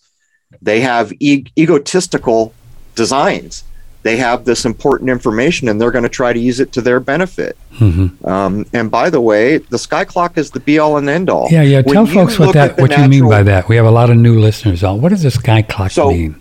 They 0.61 0.79
have 0.81 1.11
e- 1.19 1.45
egotistical 1.57 2.53
designs. 2.95 3.63
They 4.03 4.17
have 4.17 4.45
this 4.45 4.65
important 4.65 5.09
information 5.09 5.67
and 5.67 5.81
they're 5.81 5.91
going 5.91 6.03
to 6.03 6.09
try 6.09 6.31
to 6.31 6.39
use 6.39 6.59
it 6.59 6.71
to 6.73 6.81
their 6.81 6.99
benefit. 6.99 7.57
Mhm. 7.79 8.23
Um, 8.25 8.65
and 8.71 8.91
by 8.91 9.09
the 9.09 9.19
way, 9.19 9.57
the 9.57 9.79
sky 9.79 10.05
clock 10.05 10.37
is 10.37 10.51
the 10.51 10.59
be 10.59 10.77
all 10.77 10.97
and 10.97 11.09
end 11.09 11.29
all. 11.29 11.47
Yeah, 11.51 11.63
yeah. 11.63 11.81
When 11.81 11.95
Tell 11.95 12.05
folks 12.05 12.37
what 12.37 12.53
that 12.53 12.77
what 12.79 12.95
you 12.97 13.07
mean 13.09 13.27
by 13.27 13.41
that. 13.43 13.67
We 13.67 13.75
have 13.77 13.85
a 13.87 13.91
lot 13.91 14.11
of 14.11 14.17
new 14.17 14.39
listeners 14.39 14.83
on. 14.83 15.01
What 15.01 15.09
does 15.09 15.23
the 15.23 15.31
sky 15.31 15.63
clock 15.63 15.91
So- 15.91 16.11
mean? 16.11 16.35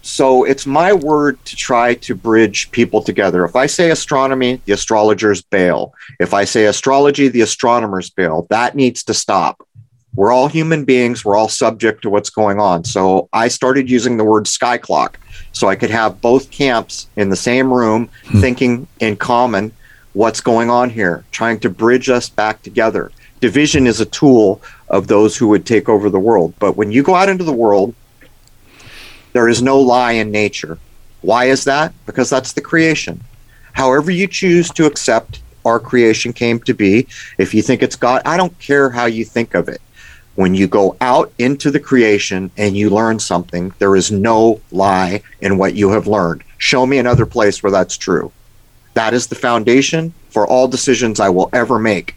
So 0.00 0.44
it's 0.44 0.66
my 0.66 0.92
word 0.92 1.36
to 1.46 1.56
try 1.56 1.94
to 1.94 2.14
bridge 2.14 2.70
people 2.70 3.02
together. 3.02 3.44
If 3.44 3.56
I 3.56 3.66
say 3.66 3.90
astronomy, 3.90 4.60
the 4.64 4.72
astrologers 4.72 5.42
bail. 5.42 5.92
If 6.20 6.32
I 6.32 6.44
say 6.44 6.66
astrology, 6.66 7.26
the 7.26 7.40
astronomers 7.40 8.08
bail. 8.08 8.46
That 8.48 8.76
needs 8.76 9.02
to 9.04 9.14
stop. 9.14 9.65
We're 10.16 10.32
all 10.32 10.48
human 10.48 10.84
beings. 10.84 11.24
We're 11.24 11.36
all 11.36 11.48
subject 11.48 12.02
to 12.02 12.10
what's 12.10 12.30
going 12.30 12.58
on. 12.58 12.84
So 12.84 13.28
I 13.34 13.48
started 13.48 13.90
using 13.90 14.16
the 14.16 14.24
word 14.24 14.48
sky 14.48 14.78
clock 14.78 15.20
so 15.52 15.68
I 15.68 15.76
could 15.76 15.90
have 15.90 16.20
both 16.22 16.50
camps 16.50 17.08
in 17.16 17.28
the 17.28 17.36
same 17.36 17.72
room 17.72 18.08
hmm. 18.24 18.40
thinking 18.40 18.88
in 18.98 19.16
common 19.16 19.72
what's 20.14 20.40
going 20.40 20.70
on 20.70 20.88
here, 20.88 21.24
trying 21.30 21.60
to 21.60 21.70
bridge 21.70 22.08
us 22.08 22.30
back 22.30 22.62
together. 22.62 23.12
Division 23.40 23.86
is 23.86 24.00
a 24.00 24.06
tool 24.06 24.62
of 24.88 25.08
those 25.08 25.36
who 25.36 25.48
would 25.48 25.66
take 25.66 25.90
over 25.90 26.08
the 26.08 26.18
world. 26.18 26.54
But 26.58 26.76
when 26.76 26.90
you 26.90 27.02
go 27.02 27.14
out 27.14 27.28
into 27.28 27.44
the 27.44 27.52
world, 27.52 27.94
there 29.34 29.48
is 29.48 29.60
no 29.60 29.78
lie 29.78 30.12
in 30.12 30.30
nature. 30.30 30.78
Why 31.20 31.46
is 31.46 31.64
that? 31.64 31.92
Because 32.06 32.30
that's 32.30 32.54
the 32.54 32.62
creation. 32.62 33.22
However, 33.74 34.10
you 34.10 34.26
choose 34.26 34.70
to 34.70 34.86
accept 34.86 35.42
our 35.66 35.78
creation 35.78 36.32
came 36.32 36.60
to 36.60 36.72
be, 36.72 37.06
if 37.36 37.52
you 37.52 37.60
think 37.60 37.82
it's 37.82 37.96
God, 37.96 38.22
I 38.24 38.36
don't 38.36 38.58
care 38.58 38.88
how 38.88 39.04
you 39.06 39.24
think 39.24 39.54
of 39.54 39.68
it. 39.68 39.82
When 40.36 40.54
you 40.54 40.68
go 40.68 40.96
out 41.00 41.32
into 41.38 41.70
the 41.70 41.80
creation 41.80 42.50
and 42.56 42.76
you 42.76 42.90
learn 42.90 43.18
something, 43.18 43.72
there 43.78 43.96
is 43.96 44.12
no 44.12 44.60
lie 44.70 45.22
in 45.40 45.58
what 45.58 45.74
you 45.74 45.90
have 45.90 46.06
learned. 46.06 46.44
Show 46.58 46.86
me 46.86 46.98
another 46.98 47.26
place 47.26 47.62
where 47.62 47.72
that's 47.72 47.96
true. 47.96 48.30
That 48.94 49.14
is 49.14 49.26
the 49.26 49.34
foundation 49.34 50.12
for 50.28 50.46
all 50.46 50.68
decisions 50.68 51.20
I 51.20 51.30
will 51.30 51.48
ever 51.52 51.78
make. 51.78 52.14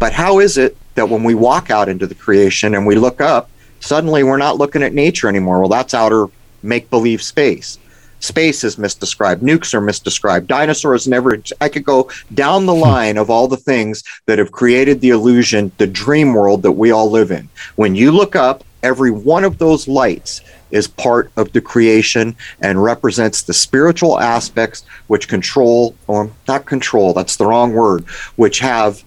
But 0.00 0.12
how 0.12 0.40
is 0.40 0.58
it 0.58 0.76
that 0.94 1.08
when 1.08 1.24
we 1.24 1.34
walk 1.34 1.70
out 1.70 1.88
into 1.88 2.06
the 2.06 2.14
creation 2.14 2.74
and 2.74 2.86
we 2.86 2.96
look 2.96 3.20
up, 3.20 3.48
suddenly 3.78 4.24
we're 4.24 4.36
not 4.36 4.58
looking 4.58 4.82
at 4.82 4.92
nature 4.92 5.28
anymore? 5.28 5.60
Well, 5.60 5.68
that's 5.68 5.94
outer 5.94 6.26
make 6.62 6.90
believe 6.90 7.22
space. 7.22 7.78
Space 8.20 8.64
is 8.64 8.76
misdescribed. 8.76 9.40
Nukes 9.40 9.74
are 9.74 9.80
misdescribed. 9.80 10.46
Dinosaurs 10.46 11.08
never. 11.08 11.42
I 11.60 11.68
could 11.68 11.84
go 11.84 12.10
down 12.34 12.66
the 12.66 12.74
hmm. 12.74 12.80
line 12.80 13.16
of 13.18 13.30
all 13.30 13.48
the 13.48 13.56
things 13.56 14.04
that 14.26 14.38
have 14.38 14.52
created 14.52 15.00
the 15.00 15.10
illusion, 15.10 15.72
the 15.78 15.86
dream 15.86 16.34
world 16.34 16.62
that 16.62 16.72
we 16.72 16.90
all 16.90 17.10
live 17.10 17.30
in. 17.30 17.48
When 17.76 17.94
you 17.94 18.12
look 18.12 18.36
up, 18.36 18.64
every 18.82 19.10
one 19.10 19.44
of 19.44 19.58
those 19.58 19.88
lights 19.88 20.40
is 20.70 20.86
part 20.86 21.30
of 21.36 21.52
the 21.52 21.60
creation 21.60 22.36
and 22.60 22.82
represents 22.82 23.42
the 23.42 23.52
spiritual 23.52 24.20
aspects 24.20 24.84
which 25.08 25.28
control, 25.28 25.94
or 26.06 26.30
not 26.46 26.66
control, 26.66 27.12
that's 27.12 27.36
the 27.36 27.46
wrong 27.46 27.72
word, 27.72 28.04
which 28.36 28.60
have 28.60 29.02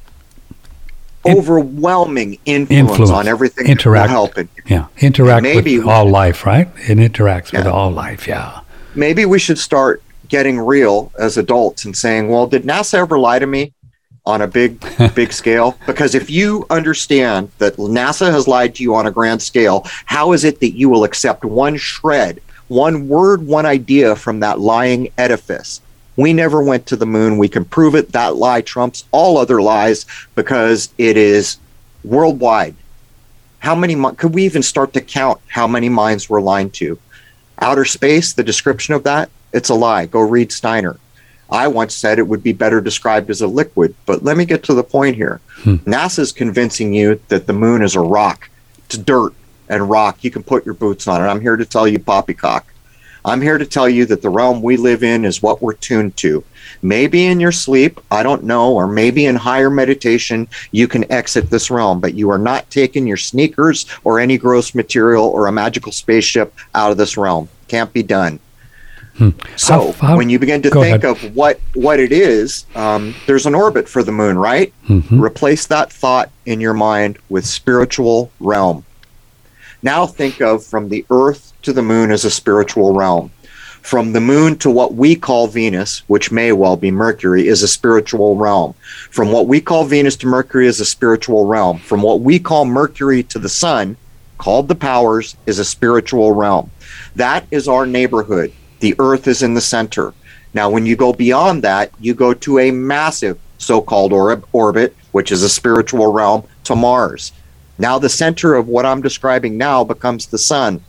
overwhelming 1.25 2.37
influence, 2.45 2.91
Influence. 2.91 3.11
on 3.11 3.27
everything 3.27 3.67
Interact. 3.67 4.09
that 4.09 4.13
will 4.13 4.25
help 4.25 4.37
it. 4.37 4.49
Yeah, 4.65 4.87
interact 4.97 5.43
Maybe- 5.43 5.79
with 5.79 5.87
all 5.87 6.09
life, 6.09 6.45
right? 6.45 6.67
It 6.75 6.97
interacts 6.97 7.53
with 7.53 7.65
all 7.65 7.91
life. 7.91 8.27
Yeah. 8.27 8.59
Maybe 8.95 9.25
we 9.25 9.39
should 9.39 9.57
start 9.57 10.01
getting 10.27 10.59
real 10.59 11.11
as 11.19 11.37
adults 11.37 11.85
and 11.85 11.95
saying, 11.95 12.29
well, 12.29 12.47
did 12.47 12.63
NASA 12.63 12.95
ever 12.95 13.19
lie 13.19 13.39
to 13.39 13.47
me 13.47 13.73
on 14.25 14.41
a 14.41 14.47
big, 14.47 14.83
big 15.15 15.33
scale? 15.33 15.77
Because 15.85 16.15
if 16.15 16.29
you 16.29 16.65
understand 16.69 17.51
that 17.57 17.75
NASA 17.75 18.31
has 18.31 18.47
lied 18.47 18.75
to 18.75 18.83
you 18.83 18.95
on 18.95 19.07
a 19.07 19.11
grand 19.11 19.41
scale, 19.41 19.85
how 20.05 20.31
is 20.31 20.43
it 20.43 20.59
that 20.59 20.71
you 20.71 20.89
will 20.89 21.03
accept 21.03 21.43
one 21.43 21.77
shred, 21.77 22.41
one 22.67 23.07
word, 23.07 23.45
one 23.45 23.65
idea 23.65 24.15
from 24.15 24.39
that 24.39 24.59
lying 24.59 25.11
edifice? 25.17 25.81
We 26.15 26.31
never 26.31 26.61
went 26.61 26.85
to 26.87 26.95
the 26.95 27.07
moon. 27.07 27.37
We 27.37 27.49
can 27.49 27.65
prove 27.65 27.95
it. 27.95 28.11
That 28.11 28.35
lie 28.35 28.61
trumps 28.61 29.05
all 29.11 29.37
other 29.37 29.61
lies 29.61 30.05
because 30.35 30.93
it 30.97 31.17
is 31.17 31.57
worldwide. 32.03 32.75
How 33.59 33.75
many 33.75 33.95
could 34.15 34.33
we 34.33 34.43
even 34.45 34.61
start 34.61 34.93
to 34.93 35.01
count 35.01 35.39
how 35.47 35.67
many 35.67 35.89
minds 35.89 36.29
we're 36.29 36.41
lying 36.41 36.69
to? 36.71 36.99
Outer 37.59 37.85
space, 37.85 38.33
the 38.33 38.43
description 38.43 38.93
of 38.93 39.03
that, 39.03 39.29
it's 39.53 39.69
a 39.69 39.75
lie. 39.75 40.05
Go 40.05 40.21
read 40.21 40.51
Steiner. 40.51 40.97
I 41.49 41.67
once 41.67 41.93
said 41.93 42.17
it 42.17 42.27
would 42.27 42.41
be 42.41 42.53
better 42.53 42.81
described 42.81 43.29
as 43.29 43.41
a 43.41 43.47
liquid, 43.47 43.93
but 44.05 44.23
let 44.23 44.37
me 44.37 44.45
get 44.45 44.63
to 44.63 44.73
the 44.73 44.83
point 44.83 45.15
here. 45.15 45.39
Hmm. 45.57 45.75
NASA's 45.85 46.31
convincing 46.31 46.93
you 46.93 47.19
that 47.27 47.45
the 47.45 47.53
moon 47.53 47.83
is 47.83 47.95
a 47.95 47.99
rock. 48.01 48.49
It's 48.85 48.97
dirt 48.97 49.33
and 49.69 49.89
rock. 49.89 50.23
You 50.23 50.31
can 50.31 50.43
put 50.43 50.65
your 50.65 50.73
boots 50.73 51.07
on 51.07 51.21
it. 51.21 51.25
I'm 51.25 51.41
here 51.41 51.55
to 51.55 51.65
tell 51.65 51.87
you, 51.87 51.99
poppycock. 51.99 52.72
I'm 53.25 53.41
here 53.41 53.57
to 53.57 53.65
tell 53.65 53.87
you 53.87 54.05
that 54.07 54.21
the 54.21 54.29
realm 54.29 54.61
we 54.61 54.75
live 54.77 55.03
in 55.03 55.23
is 55.25 55.41
what 55.41 55.61
we're 55.61 55.73
tuned 55.73 56.17
to. 56.17 56.43
Maybe 56.81 57.25
in 57.25 57.39
your 57.39 57.51
sleep, 57.53 57.99
I 58.11 58.23
don't 58.23 58.43
know, 58.43 58.73
or 58.73 58.87
maybe 58.87 59.25
in 59.25 59.35
higher 59.35 59.69
meditation, 59.69 60.47
you 60.71 60.87
can 60.87 61.09
exit 61.11 61.49
this 61.49 61.71
realm, 61.71 61.99
but 62.01 62.13
you 62.15 62.29
are 62.29 62.37
not 62.37 62.69
taking 62.69 63.07
your 63.07 63.17
sneakers 63.17 63.85
or 64.03 64.19
any 64.19 64.37
gross 64.37 64.75
material 64.75 65.25
or 65.25 65.47
a 65.47 65.51
magical 65.51 65.91
spaceship 65.93 66.53
out 66.75 66.91
of 66.91 66.97
this 66.97 67.15
realm. 67.17 67.47
Can't 67.69 67.93
be 67.93 68.03
done. 68.03 68.39
So 69.55 69.93
How- 69.99 70.07
how- 70.07 70.17
when 70.17 70.29
you 70.29 70.39
begin 70.39 70.61
to 70.63 70.71
think 70.71 71.03
ahead. 71.03 71.05
of 71.05 71.35
what 71.35 71.59
what 71.75 71.99
it 71.99 72.11
is, 72.11 72.65
um, 72.75 73.13
there's 73.27 73.45
an 73.45 73.53
orbit 73.53 73.87
for 73.87 74.01
the 74.01 74.11
moon, 74.11 74.37
right? 74.39 74.73
Mhm. 74.89 75.21
Replace 75.21 75.67
that 75.67 75.93
thought 75.93 76.29
in 76.47 76.59
your 76.59 76.73
mind 76.73 77.19
with 77.29 77.45
spiritual 77.45 78.31
realm. 78.39 78.83
Now 79.83 80.07
think 80.07 80.41
of 80.41 80.65
from 80.65 80.89
the 80.89 81.05
earth 81.11 81.52
to 81.63 81.73
the 81.73 81.81
moon 81.81 82.11
as 82.11 82.25
a 82.25 82.31
spiritual 82.31 82.93
realm. 82.93 83.31
From 83.81 84.13
the 84.13 84.21
moon 84.21 84.57
to 84.59 84.69
what 84.69 84.93
we 84.93 85.15
call 85.15 85.47
Venus, 85.47 86.03
which 86.07 86.31
may 86.31 86.53
well 86.53 86.77
be 86.77 86.89
Mercury, 86.89 87.47
is 87.47 87.63
a 87.63 87.67
spiritual 87.67 88.37
realm. 88.37 88.73
From 89.11 89.31
what 89.31 89.47
we 89.47 89.59
call 89.59 89.83
Venus 89.83 90.15
to 90.17 90.27
Mercury 90.27 90.67
is 90.67 90.79
a 90.79 90.85
spiritual 90.85 91.45
realm. 91.45 91.79
From 91.79 92.01
what 92.01 92.21
we 92.21 92.39
call 92.39 92.63
Mercury 92.63 93.23
to 93.23 93.39
the 93.39 93.49
sun, 93.49 93.97
called 94.37 94.67
the 94.67 94.75
powers, 94.75 95.35
is 95.45 95.59
a 95.59 95.65
spiritual 95.65 96.31
realm. 96.31 96.71
That 97.15 97.45
is 97.51 97.67
our 97.67 97.85
neighborhood. 97.85 98.53
The 98.79 98.95
earth 98.99 99.27
is 99.27 99.43
in 99.43 99.53
the 99.53 99.61
center. 99.61 100.13
Now, 100.53 100.69
when 100.69 100.85
you 100.85 100.95
go 100.95 101.11
beyond 101.11 101.63
that, 101.63 101.91
you 101.99 102.13
go 102.13 102.33
to 102.33 102.59
a 102.59 102.71
massive 102.71 103.37
so 103.57 103.81
called 103.81 104.13
orb- 104.13 104.45
orbit, 104.53 104.95
which 105.11 105.31
is 105.31 105.43
a 105.43 105.49
spiritual 105.49 106.11
realm, 106.11 106.43
to 106.65 106.75
Mars. 106.75 107.31
Now, 107.77 107.99
the 107.99 108.09
center 108.09 108.53
of 108.53 108.67
what 108.67 108.85
I'm 108.85 109.01
describing 109.01 109.57
now 109.57 109.83
becomes 109.83 110.27
the 110.27 110.37
sun. 110.37 110.83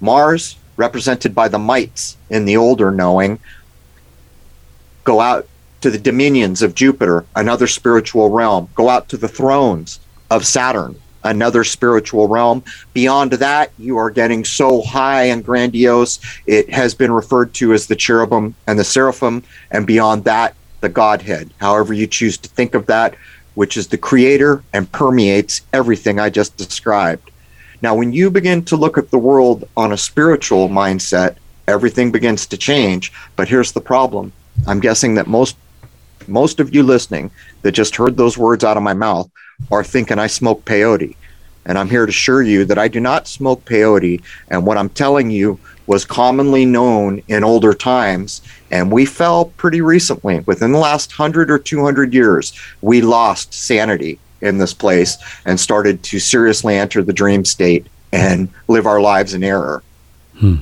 Mars, 0.00 0.56
represented 0.76 1.34
by 1.34 1.48
the 1.48 1.58
mights 1.58 2.16
in 2.30 2.44
the 2.44 2.56
older 2.56 2.90
knowing, 2.90 3.38
Go 5.04 5.20
out 5.20 5.46
to 5.82 5.90
the 5.90 5.98
dominions 5.98 6.62
of 6.62 6.74
Jupiter, 6.74 7.26
another 7.36 7.66
spiritual 7.66 8.30
realm. 8.30 8.70
Go 8.74 8.88
out 8.88 9.10
to 9.10 9.18
the 9.18 9.28
thrones 9.28 10.00
of 10.30 10.46
Saturn, 10.46 10.96
another 11.22 11.62
spiritual 11.62 12.26
realm. 12.26 12.64
Beyond 12.94 13.32
that, 13.32 13.70
you 13.78 13.98
are 13.98 14.10
getting 14.10 14.46
so 14.46 14.80
high 14.80 15.24
and 15.24 15.44
grandiose, 15.44 16.20
it 16.46 16.70
has 16.70 16.94
been 16.94 17.12
referred 17.12 17.52
to 17.54 17.74
as 17.74 17.86
the 17.86 17.96
cherubim 17.96 18.54
and 18.66 18.78
the 18.78 18.84
seraphim. 18.84 19.42
And 19.70 19.86
beyond 19.86 20.24
that, 20.24 20.54
the 20.80 20.88
Godhead, 20.88 21.50
however 21.58 21.92
you 21.92 22.06
choose 22.06 22.38
to 22.38 22.48
think 22.48 22.74
of 22.74 22.86
that, 22.86 23.14
which 23.54 23.76
is 23.76 23.88
the 23.88 23.98
creator 23.98 24.62
and 24.72 24.90
permeates 24.90 25.62
everything 25.72 26.18
I 26.18 26.30
just 26.30 26.56
described. 26.56 27.30
Now, 27.82 27.94
when 27.94 28.12
you 28.12 28.30
begin 28.30 28.64
to 28.66 28.76
look 28.76 28.98
at 28.98 29.10
the 29.10 29.18
world 29.18 29.68
on 29.76 29.92
a 29.92 29.96
spiritual 29.96 30.68
mindset, 30.68 31.36
everything 31.66 32.10
begins 32.10 32.46
to 32.46 32.56
change. 32.56 33.12
But 33.36 33.48
here's 33.48 33.72
the 33.72 33.80
problem 33.80 34.32
I'm 34.66 34.80
guessing 34.80 35.14
that 35.14 35.26
most 35.26 35.56
most 36.26 36.60
of 36.60 36.74
you 36.74 36.82
listening 36.82 37.30
that 37.62 37.72
just 37.72 37.96
heard 37.96 38.16
those 38.16 38.38
words 38.38 38.64
out 38.64 38.76
of 38.76 38.82
my 38.82 38.94
mouth 38.94 39.30
are 39.70 39.84
thinking 39.84 40.18
I 40.18 40.26
smoke 40.26 40.64
peyote. 40.64 41.16
And 41.66 41.78
I'm 41.78 41.88
here 41.88 42.04
to 42.04 42.10
assure 42.10 42.42
you 42.42 42.64
that 42.66 42.78
I 42.78 42.88
do 42.88 43.00
not 43.00 43.26
smoke 43.26 43.64
peyote. 43.64 44.22
And 44.48 44.66
what 44.66 44.76
I'm 44.76 44.90
telling 44.90 45.30
you 45.30 45.58
was 45.86 46.04
commonly 46.04 46.64
known 46.64 47.22
in 47.28 47.44
older 47.44 47.74
times. 47.74 48.42
And 48.70 48.90
we 48.90 49.04
fell 49.06 49.46
pretty 49.46 49.80
recently, 49.80 50.40
within 50.40 50.72
the 50.72 50.78
last 50.78 51.18
100 51.18 51.50
or 51.50 51.58
200 51.58 52.12
years, 52.12 52.52
we 52.80 53.00
lost 53.00 53.54
sanity 53.54 54.18
in 54.44 54.58
this 54.58 54.74
place 54.74 55.16
and 55.44 55.58
started 55.58 56.02
to 56.04 56.18
seriously 56.18 56.76
enter 56.76 57.02
the 57.02 57.12
dream 57.12 57.44
state 57.44 57.86
and 58.12 58.48
live 58.68 58.86
our 58.86 59.00
lives 59.00 59.34
in 59.34 59.42
error. 59.42 59.82
Hmm. 60.38 60.56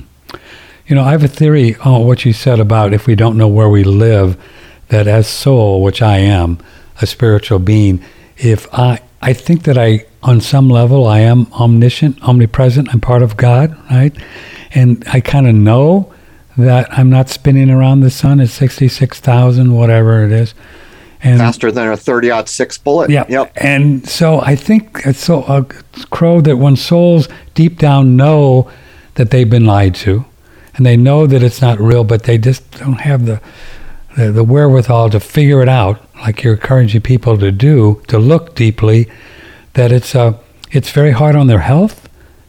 You 0.87 0.95
know, 0.95 1.03
I 1.03 1.11
have 1.11 1.23
a 1.23 1.27
theory 1.27 1.75
on 1.77 2.05
what 2.05 2.25
you 2.25 2.33
said 2.33 2.59
about 2.59 2.93
if 2.93 3.07
we 3.07 3.15
don't 3.15 3.37
know 3.37 3.47
where 3.47 3.69
we 3.69 3.83
live, 3.83 4.41
that 4.89 5.07
as 5.07 5.27
soul, 5.27 5.81
which 5.81 6.01
I 6.01 6.17
am, 6.17 6.59
a 7.01 7.07
spiritual 7.07 7.59
being, 7.59 8.03
if 8.37 8.71
I 8.73 8.99
I 9.21 9.31
think 9.31 9.63
that 9.63 9.77
I 9.77 10.05
on 10.21 10.41
some 10.41 10.69
level 10.69 11.07
I 11.07 11.19
am 11.19 11.51
omniscient, 11.53 12.21
omnipresent, 12.23 12.93
I'm 12.93 12.99
part 12.99 13.21
of 13.21 13.37
God, 13.37 13.77
right? 13.89 14.15
And 14.73 15.03
I 15.07 15.21
kind 15.21 15.47
of 15.47 15.55
know 15.55 16.13
that 16.57 16.91
I'm 16.91 17.09
not 17.09 17.29
spinning 17.29 17.69
around 17.69 18.01
the 18.01 18.09
sun 18.09 18.39
at 18.39 18.49
66,000 18.49 19.73
whatever 19.73 20.25
it 20.25 20.31
is. 20.31 20.53
And 21.23 21.39
faster 21.39 21.71
than 21.71 21.87
a 21.89 21.97
30 21.97 22.45
six 22.47 22.77
bullet. 22.77 23.09
Yeah. 23.09 23.25
Yep. 23.29 23.53
And 23.55 24.07
so 24.07 24.41
I 24.41 24.55
think 24.55 25.01
it's 25.05 25.23
so 25.23 25.43
uh, 25.43 25.63
crow 26.09 26.41
that 26.41 26.57
when 26.57 26.75
souls 26.75 27.29
deep 27.53 27.79
down 27.79 28.17
know 28.17 28.69
that 29.15 29.31
they've 29.31 29.49
been 29.49 29.65
lied 29.65 29.95
to 29.95 30.25
and 30.75 30.85
they 30.85 30.97
know 30.97 31.25
that 31.25 31.41
it's 31.41 31.61
not 31.61 31.79
real, 31.79 32.03
but 32.03 32.23
they 32.23 32.37
just 32.37 32.69
don't 32.71 33.01
have 33.01 33.25
the 33.25 33.41
the, 34.15 34.31
the 34.31 34.43
wherewithal 34.43 35.09
to 35.09 35.19
figure 35.19 35.61
it 35.63 35.69
out, 35.69 35.99
like 36.17 36.43
you're 36.43 36.53
encouraging 36.53 37.01
people 37.01 37.35
to 37.35 37.51
do, 37.51 37.99
to 38.07 38.19
look 38.19 38.53
deeply, 38.53 39.09
that 39.73 39.91
it's 39.91 40.13
uh, 40.13 40.37
it's 40.71 40.91
very 40.91 41.11
hard 41.11 41.35
on 41.35 41.47
their 41.47 41.59
health 41.59 42.03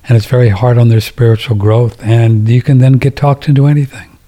and 0.09 0.17
it's 0.17 0.27
very 0.27 0.51
hard 0.51 0.77
on 0.77 0.89
their 0.89 1.01
spiritual 1.01 1.57
growth, 1.57 2.03
and 2.03 2.49
you 2.49 2.61
can 2.61 2.79
then 2.79 2.95
get 2.95 3.17
talked 3.17 3.49
into 3.49 3.67
anything. 3.67 4.19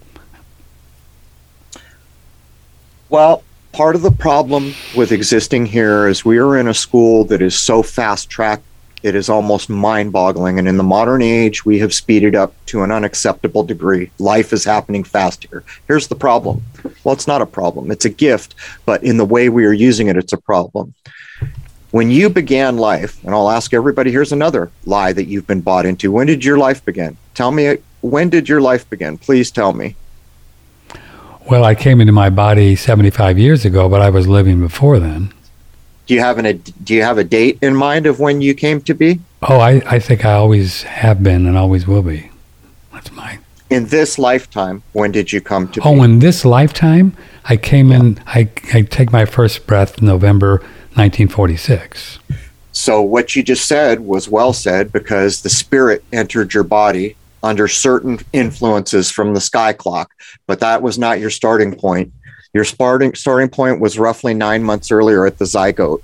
Well, 3.08 3.42
part 3.76 3.94
of 3.94 4.00
the 4.00 4.10
problem 4.10 4.72
with 4.96 5.12
existing 5.12 5.66
here 5.66 6.08
is 6.08 6.24
we 6.24 6.38
are 6.38 6.56
in 6.56 6.66
a 6.66 6.72
school 6.72 7.24
that 7.24 7.42
is 7.42 7.54
so 7.54 7.82
fast 7.82 8.30
tracked 8.30 8.64
it 9.02 9.14
is 9.14 9.28
almost 9.28 9.68
mind 9.68 10.10
boggling. 10.10 10.58
And 10.58 10.66
in 10.66 10.78
the 10.78 10.82
modern 10.82 11.20
age, 11.20 11.64
we 11.66 11.78
have 11.80 11.92
speeded 11.92 12.34
up 12.34 12.54
to 12.66 12.82
an 12.82 12.90
unacceptable 12.90 13.62
degree. 13.62 14.10
Life 14.18 14.54
is 14.54 14.64
happening 14.64 15.04
fast 15.04 15.44
here. 15.44 15.62
Here's 15.86 16.08
the 16.08 16.16
problem 16.16 16.64
well, 17.04 17.12
it's 17.12 17.28
not 17.28 17.42
a 17.42 17.46
problem, 17.46 17.90
it's 17.90 18.06
a 18.06 18.10
gift, 18.10 18.54
but 18.86 19.04
in 19.04 19.18
the 19.18 19.24
way 19.24 19.50
we 19.50 19.66
are 19.66 19.72
using 19.72 20.08
it, 20.08 20.16
it's 20.16 20.32
a 20.32 20.38
problem. 20.38 20.94
When 21.90 22.10
you 22.10 22.30
began 22.30 22.78
life, 22.78 23.22
and 23.24 23.34
I'll 23.34 23.50
ask 23.50 23.74
everybody 23.74 24.10
here's 24.10 24.32
another 24.32 24.70
lie 24.86 25.12
that 25.12 25.26
you've 25.26 25.46
been 25.46 25.60
bought 25.60 25.86
into. 25.86 26.10
When 26.10 26.26
did 26.26 26.44
your 26.44 26.58
life 26.58 26.84
begin? 26.84 27.16
Tell 27.34 27.52
me, 27.52 27.76
when 28.00 28.30
did 28.30 28.48
your 28.48 28.62
life 28.62 28.88
begin? 28.88 29.18
Please 29.18 29.50
tell 29.50 29.74
me. 29.74 29.94
Well, 31.48 31.64
I 31.64 31.74
came 31.74 32.00
into 32.00 32.12
my 32.12 32.30
body 32.30 32.76
75 32.76 33.38
years 33.38 33.64
ago, 33.64 33.88
but 33.88 34.02
I 34.02 34.10
was 34.10 34.26
living 34.26 34.60
before 34.60 34.98
then 34.98 35.32
do 36.06 36.14
you 36.14 36.20
have 36.20 36.38
an 36.38 36.46
a, 36.46 36.52
do 36.54 36.94
you 36.94 37.02
have 37.02 37.18
a 37.18 37.24
date 37.24 37.58
in 37.60 37.74
mind 37.74 38.06
of 38.06 38.20
when 38.20 38.40
you 38.40 38.54
came 38.54 38.80
to 38.82 38.94
be? 38.94 39.20
Oh, 39.42 39.58
I, 39.58 39.82
I 39.86 39.98
think 39.98 40.24
I 40.24 40.32
always 40.32 40.84
have 40.84 41.22
been 41.22 41.46
and 41.46 41.56
always 41.56 41.86
will 41.86 42.02
be. 42.02 42.30
That's 42.92 43.10
mine. 43.12 43.40
In 43.68 43.86
this 43.86 44.18
lifetime, 44.18 44.82
when 44.92 45.10
did 45.10 45.32
you 45.32 45.40
come 45.40 45.68
to 45.72 45.80
oh, 45.84 45.94
be? 45.94 46.00
in 46.02 46.20
this 46.20 46.44
lifetime, 46.44 47.16
I 47.44 47.56
came 47.56 47.90
yeah. 47.90 47.98
in. 47.98 48.20
I 48.26 48.48
I 48.72 48.82
take 48.82 49.12
my 49.12 49.24
first 49.24 49.66
breath 49.66 50.00
November 50.00 50.58
1946. 50.94 52.20
So 52.70 53.02
what 53.02 53.34
you 53.34 53.42
just 53.42 53.66
said 53.66 54.00
was 54.00 54.28
well 54.28 54.52
said 54.52 54.92
because 54.92 55.42
the 55.42 55.50
spirit 55.50 56.04
entered 56.12 56.54
your 56.54 56.62
body 56.62 57.16
under 57.42 57.68
certain 57.68 58.18
influences 58.32 59.10
from 59.10 59.34
the 59.34 59.40
sky 59.40 59.72
clock, 59.72 60.10
but 60.46 60.60
that 60.60 60.82
was 60.82 60.98
not 60.98 61.20
your 61.20 61.30
starting 61.30 61.74
point. 61.74 62.12
Your 62.52 62.64
starting 62.64 63.14
starting 63.14 63.48
point 63.48 63.80
was 63.80 63.98
roughly 63.98 64.34
nine 64.34 64.62
months 64.62 64.90
earlier 64.90 65.26
at 65.26 65.38
the 65.38 65.44
zygote, 65.44 66.02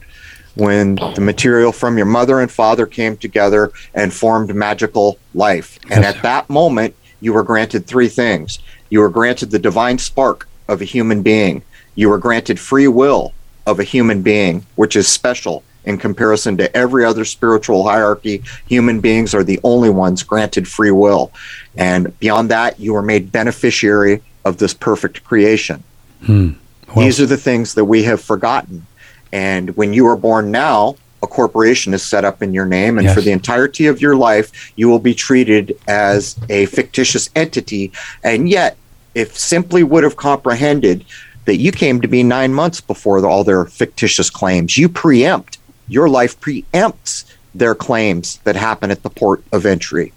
when 0.54 0.96
the 0.96 1.20
material 1.20 1.72
from 1.72 1.96
your 1.96 2.06
mother 2.06 2.40
and 2.40 2.50
father 2.50 2.86
came 2.86 3.16
together 3.16 3.72
and 3.94 4.12
formed 4.12 4.54
magical 4.54 5.18
life. 5.34 5.78
And 5.90 6.04
at 6.04 6.20
that 6.22 6.50
moment, 6.50 6.94
you 7.20 7.32
were 7.32 7.42
granted 7.42 7.86
three 7.86 8.08
things. 8.08 8.58
You 8.90 9.00
were 9.00 9.08
granted 9.08 9.50
the 9.50 9.58
divine 9.58 9.98
spark 9.98 10.48
of 10.68 10.82
a 10.82 10.84
human 10.84 11.22
being. 11.22 11.62
You 11.94 12.10
were 12.10 12.18
granted 12.18 12.60
free 12.60 12.88
will 12.88 13.32
of 13.66 13.80
a 13.80 13.84
human 13.84 14.22
being, 14.22 14.66
which 14.74 14.96
is 14.96 15.08
special 15.08 15.62
in 15.84 15.98
comparison 15.98 16.56
to 16.56 16.76
every 16.76 17.04
other 17.04 17.24
spiritual 17.24 17.84
hierarchy. 17.84 18.42
Human 18.66 19.00
beings 19.00 19.34
are 19.34 19.44
the 19.44 19.60
only 19.64 19.90
ones 19.90 20.22
granted 20.22 20.68
free 20.68 20.90
will. 20.90 21.32
And 21.76 22.18
beyond 22.18 22.50
that, 22.50 22.78
you 22.78 22.94
are 22.96 23.02
made 23.02 23.32
beneficiary 23.32 24.22
of 24.44 24.58
this 24.58 24.74
perfect 24.74 25.24
creation. 25.24 25.82
Hmm. 26.24 26.52
Well, 26.94 27.04
These 27.04 27.20
are 27.20 27.26
the 27.26 27.36
things 27.36 27.74
that 27.74 27.84
we 27.84 28.02
have 28.04 28.20
forgotten. 28.20 28.86
And 29.32 29.74
when 29.76 29.92
you 29.92 30.06
are 30.06 30.16
born 30.16 30.50
now, 30.50 30.96
a 31.22 31.26
corporation 31.26 31.94
is 31.94 32.02
set 32.02 32.24
up 32.24 32.42
in 32.42 32.52
your 32.52 32.66
name, 32.66 32.98
and 32.98 33.06
yes. 33.06 33.14
for 33.14 33.20
the 33.20 33.30
entirety 33.30 33.86
of 33.86 34.00
your 34.00 34.16
life, 34.16 34.72
you 34.76 34.88
will 34.88 34.98
be 34.98 35.14
treated 35.14 35.78
as 35.86 36.36
a 36.48 36.66
fictitious 36.66 37.30
entity. 37.36 37.92
And 38.24 38.48
yet, 38.48 38.76
if 39.14 39.38
simply 39.38 39.84
would 39.84 40.04
have 40.04 40.16
comprehended 40.16 41.04
that 41.44 41.56
you 41.56 41.72
came 41.72 42.00
to 42.00 42.08
be 42.08 42.22
nine 42.22 42.52
months 42.52 42.80
before 42.80 43.20
the, 43.20 43.28
all 43.28 43.44
their 43.44 43.64
fictitious 43.64 44.30
claims, 44.30 44.76
you 44.76 44.88
preempt, 44.88 45.58
your 45.92 46.08
life 46.08 46.40
preempts 46.40 47.24
their 47.54 47.74
claims 47.74 48.38
that 48.44 48.56
happen 48.56 48.90
at 48.90 49.02
the 49.02 49.10
port 49.10 49.44
of 49.52 49.66
entry. 49.66 50.12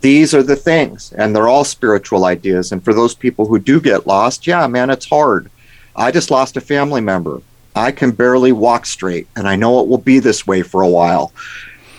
These 0.00 0.34
are 0.34 0.42
the 0.42 0.56
things, 0.56 1.12
and 1.12 1.34
they're 1.34 1.48
all 1.48 1.64
spiritual 1.64 2.24
ideas. 2.24 2.72
And 2.72 2.82
for 2.82 2.94
those 2.94 3.14
people 3.14 3.46
who 3.46 3.58
do 3.58 3.80
get 3.80 4.06
lost, 4.06 4.46
yeah, 4.46 4.66
man, 4.66 4.88
it's 4.88 5.08
hard. 5.08 5.50
I 5.96 6.10
just 6.10 6.30
lost 6.30 6.56
a 6.56 6.60
family 6.60 7.00
member. 7.00 7.42
I 7.74 7.92
can 7.92 8.12
barely 8.12 8.52
walk 8.52 8.86
straight, 8.86 9.26
and 9.36 9.48
I 9.48 9.56
know 9.56 9.80
it 9.80 9.88
will 9.88 9.98
be 9.98 10.18
this 10.18 10.46
way 10.46 10.62
for 10.62 10.82
a 10.82 10.88
while. 10.88 11.32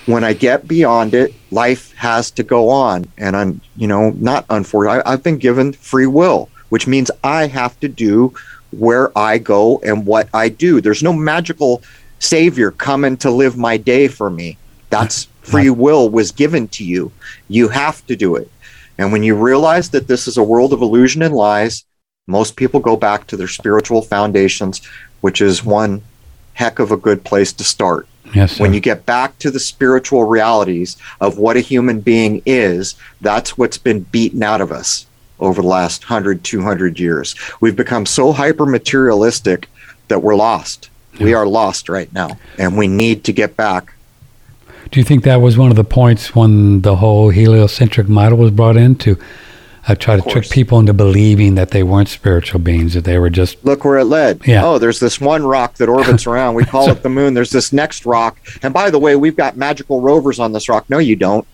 When 0.05 0.23
I 0.23 0.33
get 0.33 0.67
beyond 0.67 1.13
it, 1.13 1.33
life 1.51 1.93
has 1.95 2.31
to 2.31 2.43
go 2.43 2.69
on. 2.69 3.05
And 3.17 3.35
I'm, 3.35 3.61
you 3.75 3.87
know, 3.87 4.11
not 4.11 4.45
unfortunate. 4.49 5.03
I've 5.05 5.21
been 5.21 5.37
given 5.37 5.73
free 5.73 6.07
will, 6.07 6.49
which 6.69 6.87
means 6.87 7.11
I 7.23 7.47
have 7.47 7.79
to 7.81 7.89
do 7.89 8.33
where 8.71 9.15
I 9.17 9.37
go 9.37 9.79
and 9.79 10.05
what 10.05 10.29
I 10.33 10.49
do. 10.49 10.81
There's 10.81 11.03
no 11.03 11.13
magical 11.13 11.83
savior 12.19 12.71
coming 12.71 13.17
to 13.17 13.31
live 13.31 13.57
my 13.57 13.77
day 13.77 14.07
for 14.07 14.29
me. 14.29 14.57
That's 14.89 15.27
free 15.41 15.69
will 15.69 16.09
was 16.09 16.31
given 16.31 16.67
to 16.69 16.83
you. 16.83 17.11
You 17.47 17.67
have 17.69 18.05
to 18.07 18.15
do 18.15 18.35
it. 18.35 18.51
And 18.97 19.11
when 19.11 19.23
you 19.23 19.35
realize 19.35 19.89
that 19.91 20.07
this 20.07 20.27
is 20.27 20.37
a 20.37 20.43
world 20.43 20.73
of 20.73 20.81
illusion 20.81 21.21
and 21.21 21.33
lies, 21.33 21.85
most 22.25 22.55
people 22.55 22.79
go 22.79 22.97
back 22.97 23.27
to 23.27 23.37
their 23.37 23.47
spiritual 23.47 24.01
foundations, 24.01 24.85
which 25.21 25.41
is 25.41 25.63
one 25.63 26.01
heck 26.53 26.79
of 26.79 26.91
a 26.91 26.97
good 26.97 27.23
place 27.23 27.53
to 27.53 27.63
start. 27.63 28.07
Yes, 28.33 28.53
sir. 28.53 28.63
when 28.63 28.73
you 28.73 28.81
get 28.81 29.05
back 29.05 29.37
to 29.39 29.49
the 29.49 29.59
spiritual 29.59 30.25
realities 30.25 30.97
of 31.21 31.37
what 31.37 31.55
a 31.55 31.61
human 31.61 32.01
being 32.01 32.41
is, 32.45 32.95
that's 33.21 33.57
what's 33.57 33.77
been 33.77 34.01
beaten 34.01 34.43
out 34.43 34.59
of 34.59 34.71
us 34.71 35.05
over 35.39 35.61
the 35.61 35.67
last 35.67 36.03
100, 36.09 36.43
200 36.43 36.99
years. 36.99 37.35
We've 37.61 37.75
become 37.75 38.05
so 38.05 38.33
hyper 38.33 38.65
materialistic 38.65 39.69
that 40.09 40.23
we're 40.23 40.35
lost. 40.35 40.89
Yeah. 41.17 41.25
We 41.25 41.33
are 41.33 41.47
lost 41.47 41.89
right 41.89 42.11
now, 42.13 42.37
and 42.57 42.77
we 42.77 42.87
need 42.87 43.23
to 43.25 43.33
get 43.33 43.57
back 43.57 43.93
do 44.91 44.99
you 44.99 45.03
think 45.03 45.23
that 45.23 45.37
was 45.37 45.57
one 45.57 45.69
of 45.69 45.75
the 45.75 45.83
points 45.83 46.35
when 46.35 46.81
the 46.81 46.95
whole 46.95 47.29
heliocentric 47.29 48.07
model 48.07 48.37
was 48.37 48.51
brought 48.51 48.77
in 48.77 48.95
to 48.95 49.17
uh, 49.87 49.95
try 49.95 50.19
to 50.19 50.29
trick 50.29 50.49
people 50.49 50.79
into 50.79 50.93
believing 50.93 51.55
that 51.55 51.71
they 51.71 51.81
weren't 51.81 52.09
spiritual 52.09 52.59
beings, 52.59 52.93
that 52.93 53.05
they 53.05 53.17
were 53.17 53.29
just. 53.29 53.63
Look 53.63 53.85
where 53.85 53.97
it 53.97 54.05
led. 54.05 54.45
Yeah. 54.45 54.65
Oh, 54.65 54.79
there's 54.79 54.99
this 54.99 55.21
one 55.21 55.45
rock 55.45 55.75
that 55.75 55.87
orbits 55.87 56.27
around. 56.27 56.55
We 56.55 56.65
call 56.65 56.89
it 56.89 57.03
the 57.03 57.09
moon. 57.09 57.33
There's 57.33 57.51
this 57.51 57.71
next 57.71 58.05
rock. 58.05 58.37
And 58.61 58.73
by 58.73 58.89
the 58.89 58.99
way, 58.99 59.15
we've 59.15 59.35
got 59.35 59.55
magical 59.55 60.01
rovers 60.01 60.39
on 60.39 60.51
this 60.51 60.67
rock. 60.67 60.89
No, 60.89 60.97
you 60.97 61.15
don't. 61.15 61.47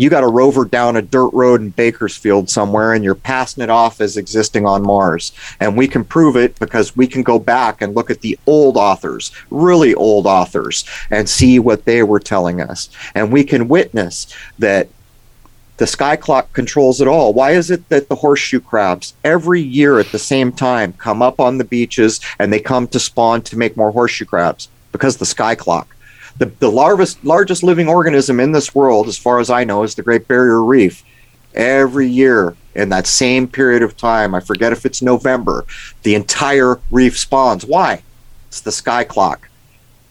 You 0.00 0.08
got 0.08 0.24
a 0.24 0.28
rover 0.28 0.64
down 0.64 0.96
a 0.96 1.02
dirt 1.02 1.28
road 1.34 1.60
in 1.60 1.68
Bakersfield 1.68 2.48
somewhere 2.48 2.94
and 2.94 3.04
you're 3.04 3.14
passing 3.14 3.62
it 3.62 3.68
off 3.68 4.00
as 4.00 4.16
existing 4.16 4.64
on 4.64 4.82
Mars. 4.82 5.32
And 5.60 5.76
we 5.76 5.86
can 5.86 6.04
prove 6.04 6.36
it 6.36 6.58
because 6.58 6.96
we 6.96 7.06
can 7.06 7.22
go 7.22 7.38
back 7.38 7.82
and 7.82 7.94
look 7.94 8.10
at 8.10 8.22
the 8.22 8.38
old 8.46 8.78
authors, 8.78 9.30
really 9.50 9.94
old 9.94 10.26
authors, 10.26 10.86
and 11.10 11.28
see 11.28 11.58
what 11.58 11.84
they 11.84 12.02
were 12.02 12.18
telling 12.18 12.62
us. 12.62 12.88
And 13.14 13.30
we 13.30 13.44
can 13.44 13.68
witness 13.68 14.34
that 14.58 14.88
the 15.76 15.86
sky 15.86 16.16
clock 16.16 16.50
controls 16.54 17.02
it 17.02 17.08
all. 17.08 17.34
Why 17.34 17.50
is 17.50 17.70
it 17.70 17.86
that 17.90 18.08
the 18.08 18.16
horseshoe 18.16 18.60
crabs 18.60 19.12
every 19.22 19.60
year 19.60 19.98
at 19.98 20.12
the 20.12 20.18
same 20.18 20.50
time 20.50 20.94
come 20.94 21.20
up 21.20 21.40
on 21.40 21.58
the 21.58 21.64
beaches 21.64 22.20
and 22.38 22.50
they 22.50 22.60
come 22.60 22.88
to 22.88 22.98
spawn 22.98 23.42
to 23.42 23.58
make 23.58 23.76
more 23.76 23.90
horseshoe 23.90 24.24
crabs? 24.24 24.68
Because 24.92 25.18
the 25.18 25.26
sky 25.26 25.54
clock 25.54 25.94
the, 26.40 26.46
the 26.58 26.70
largest, 26.70 27.22
largest 27.22 27.62
living 27.62 27.86
organism 27.86 28.40
in 28.40 28.50
this 28.50 28.74
world, 28.74 29.08
as 29.08 29.18
far 29.18 29.40
as 29.40 29.50
I 29.50 29.62
know, 29.62 29.82
is 29.82 29.94
the 29.94 30.02
Great 30.02 30.26
Barrier 30.26 30.62
Reef. 30.62 31.04
Every 31.54 32.08
year 32.08 32.56
in 32.74 32.88
that 32.88 33.06
same 33.06 33.46
period 33.46 33.82
of 33.82 33.94
time, 33.96 34.34
I 34.34 34.40
forget 34.40 34.72
if 34.72 34.86
it's 34.86 35.02
November, 35.02 35.66
the 36.02 36.14
entire 36.14 36.80
reef 36.90 37.18
spawns. 37.18 37.66
Why? 37.66 38.02
It's 38.48 38.62
the 38.62 38.72
sky 38.72 39.04
clock. 39.04 39.50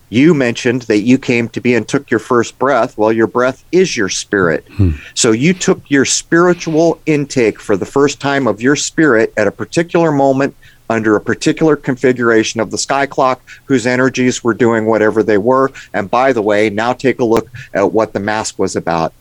You 0.10 0.36
mentioned 0.36 0.84
that 0.84 1.00
you 1.00 1.18
came 1.18 1.50
to 1.50 1.62
be 1.62 1.74
and 1.74 1.88
took 1.88 2.12
your 2.12 2.20
first 2.20 2.60
breath. 2.60 2.96
Well, 2.96 3.12
your 3.12 3.28
breath 3.28 3.64
is 3.72 3.98
your 3.98 4.10
spirit. 4.10 4.68
Hmm. 4.74 4.92
So 5.16 5.32
you 5.32 5.54
took 5.56 5.90
your 5.90 6.06
spiritual 6.06 7.02
intake 7.08 7.60
for 7.60 7.76
the 7.76 7.86
first 7.86 8.20
time 8.20 8.46
of 8.46 8.62
your 8.62 8.76
spirit 8.76 9.34
at 9.36 9.48
a 9.48 9.52
particular 9.52 10.12
moment 10.12 10.56
under 10.90 11.16
a 11.16 11.22
particular 11.22 11.76
configuration 11.76 12.60
of 12.60 12.72
the 12.72 12.78
sky 12.78 13.06
clock 13.06 13.42
whose 13.66 13.86
energies 13.86 14.44
were 14.44 14.54
doing 14.54 14.86
whatever 14.86 15.22
they 15.22 15.38
were. 15.38 15.72
And 15.94 16.10
by 16.10 16.34
the 16.34 16.42
way, 16.42 16.70
now 16.70 16.94
take 16.94 17.20
a 17.20 17.26
look 17.26 17.50
at 17.74 17.92
what 17.94 18.14
the 18.14 18.20
mask 18.20 18.58
was 18.58 18.76
about. 18.76 19.14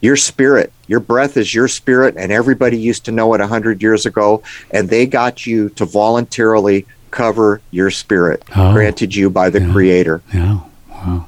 Your 0.00 0.16
spirit, 0.16 0.72
your 0.86 1.00
breath 1.00 1.36
is 1.36 1.54
your 1.54 1.68
spirit, 1.68 2.16
and 2.16 2.32
everybody 2.32 2.78
used 2.78 3.04
to 3.04 3.12
know 3.12 3.34
it 3.34 3.38
100 3.38 3.82
years 3.82 4.04
ago, 4.04 4.42
and 4.70 4.88
they 4.88 5.06
got 5.06 5.46
you 5.46 5.68
to 5.70 5.84
voluntarily 5.84 6.86
cover 7.12 7.60
your 7.70 7.90
spirit, 7.90 8.42
oh, 8.56 8.72
granted 8.72 9.14
you 9.14 9.30
by 9.30 9.48
the 9.48 9.60
yeah, 9.60 9.72
Creator. 9.72 10.22
Yeah, 10.34 10.60
wow. 10.88 11.26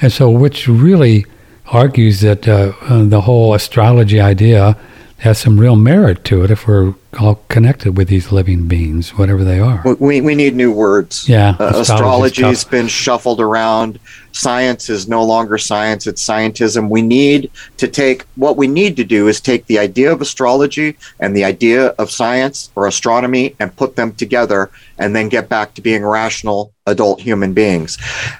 And 0.00 0.12
so, 0.12 0.30
which 0.30 0.68
really 0.68 1.26
argues 1.66 2.20
that 2.20 2.46
uh, 2.46 2.72
uh, 2.82 3.04
the 3.04 3.22
whole 3.22 3.54
astrology 3.54 4.20
idea 4.20 4.76
has 5.18 5.38
some 5.38 5.58
real 5.58 5.76
merit 5.76 6.24
to 6.24 6.44
it 6.44 6.50
if 6.50 6.66
we're 6.66 6.94
all 7.18 7.36
connected 7.48 7.96
with 7.96 8.08
these 8.08 8.32
living 8.32 8.66
beings, 8.66 9.10
whatever 9.10 9.44
they 9.44 9.60
are. 9.60 9.82
We, 9.98 10.20
we 10.20 10.34
need 10.34 10.54
new 10.54 10.72
words. 10.72 11.28
Yeah. 11.28 11.56
Uh, 11.58 11.72
astrology's 11.76 12.64
been 12.64 12.88
shuffled 12.88 13.40
around. 13.40 14.00
Science 14.32 14.90
is 14.90 15.08
no 15.08 15.24
longer 15.24 15.56
science, 15.56 16.06
it's 16.06 16.26
scientism. 16.26 16.90
We 16.90 17.02
need 17.02 17.50
to 17.76 17.86
take 17.86 18.26
what 18.34 18.56
we 18.56 18.66
need 18.66 18.96
to 18.96 19.04
do 19.04 19.28
is 19.28 19.40
take 19.40 19.64
the 19.66 19.78
idea 19.78 20.12
of 20.12 20.20
astrology 20.20 20.96
and 21.20 21.36
the 21.36 21.44
idea 21.44 21.88
of 21.90 22.10
science 22.10 22.70
or 22.74 22.86
astronomy 22.86 23.54
and 23.60 23.74
put 23.76 23.94
them 23.94 24.12
together 24.12 24.70
and 24.98 25.14
then 25.14 25.28
get 25.28 25.48
back 25.48 25.74
to 25.74 25.80
being 25.80 26.04
rational 26.04 26.72
adult 26.86 27.20
human 27.20 27.54
beings. 27.54 27.96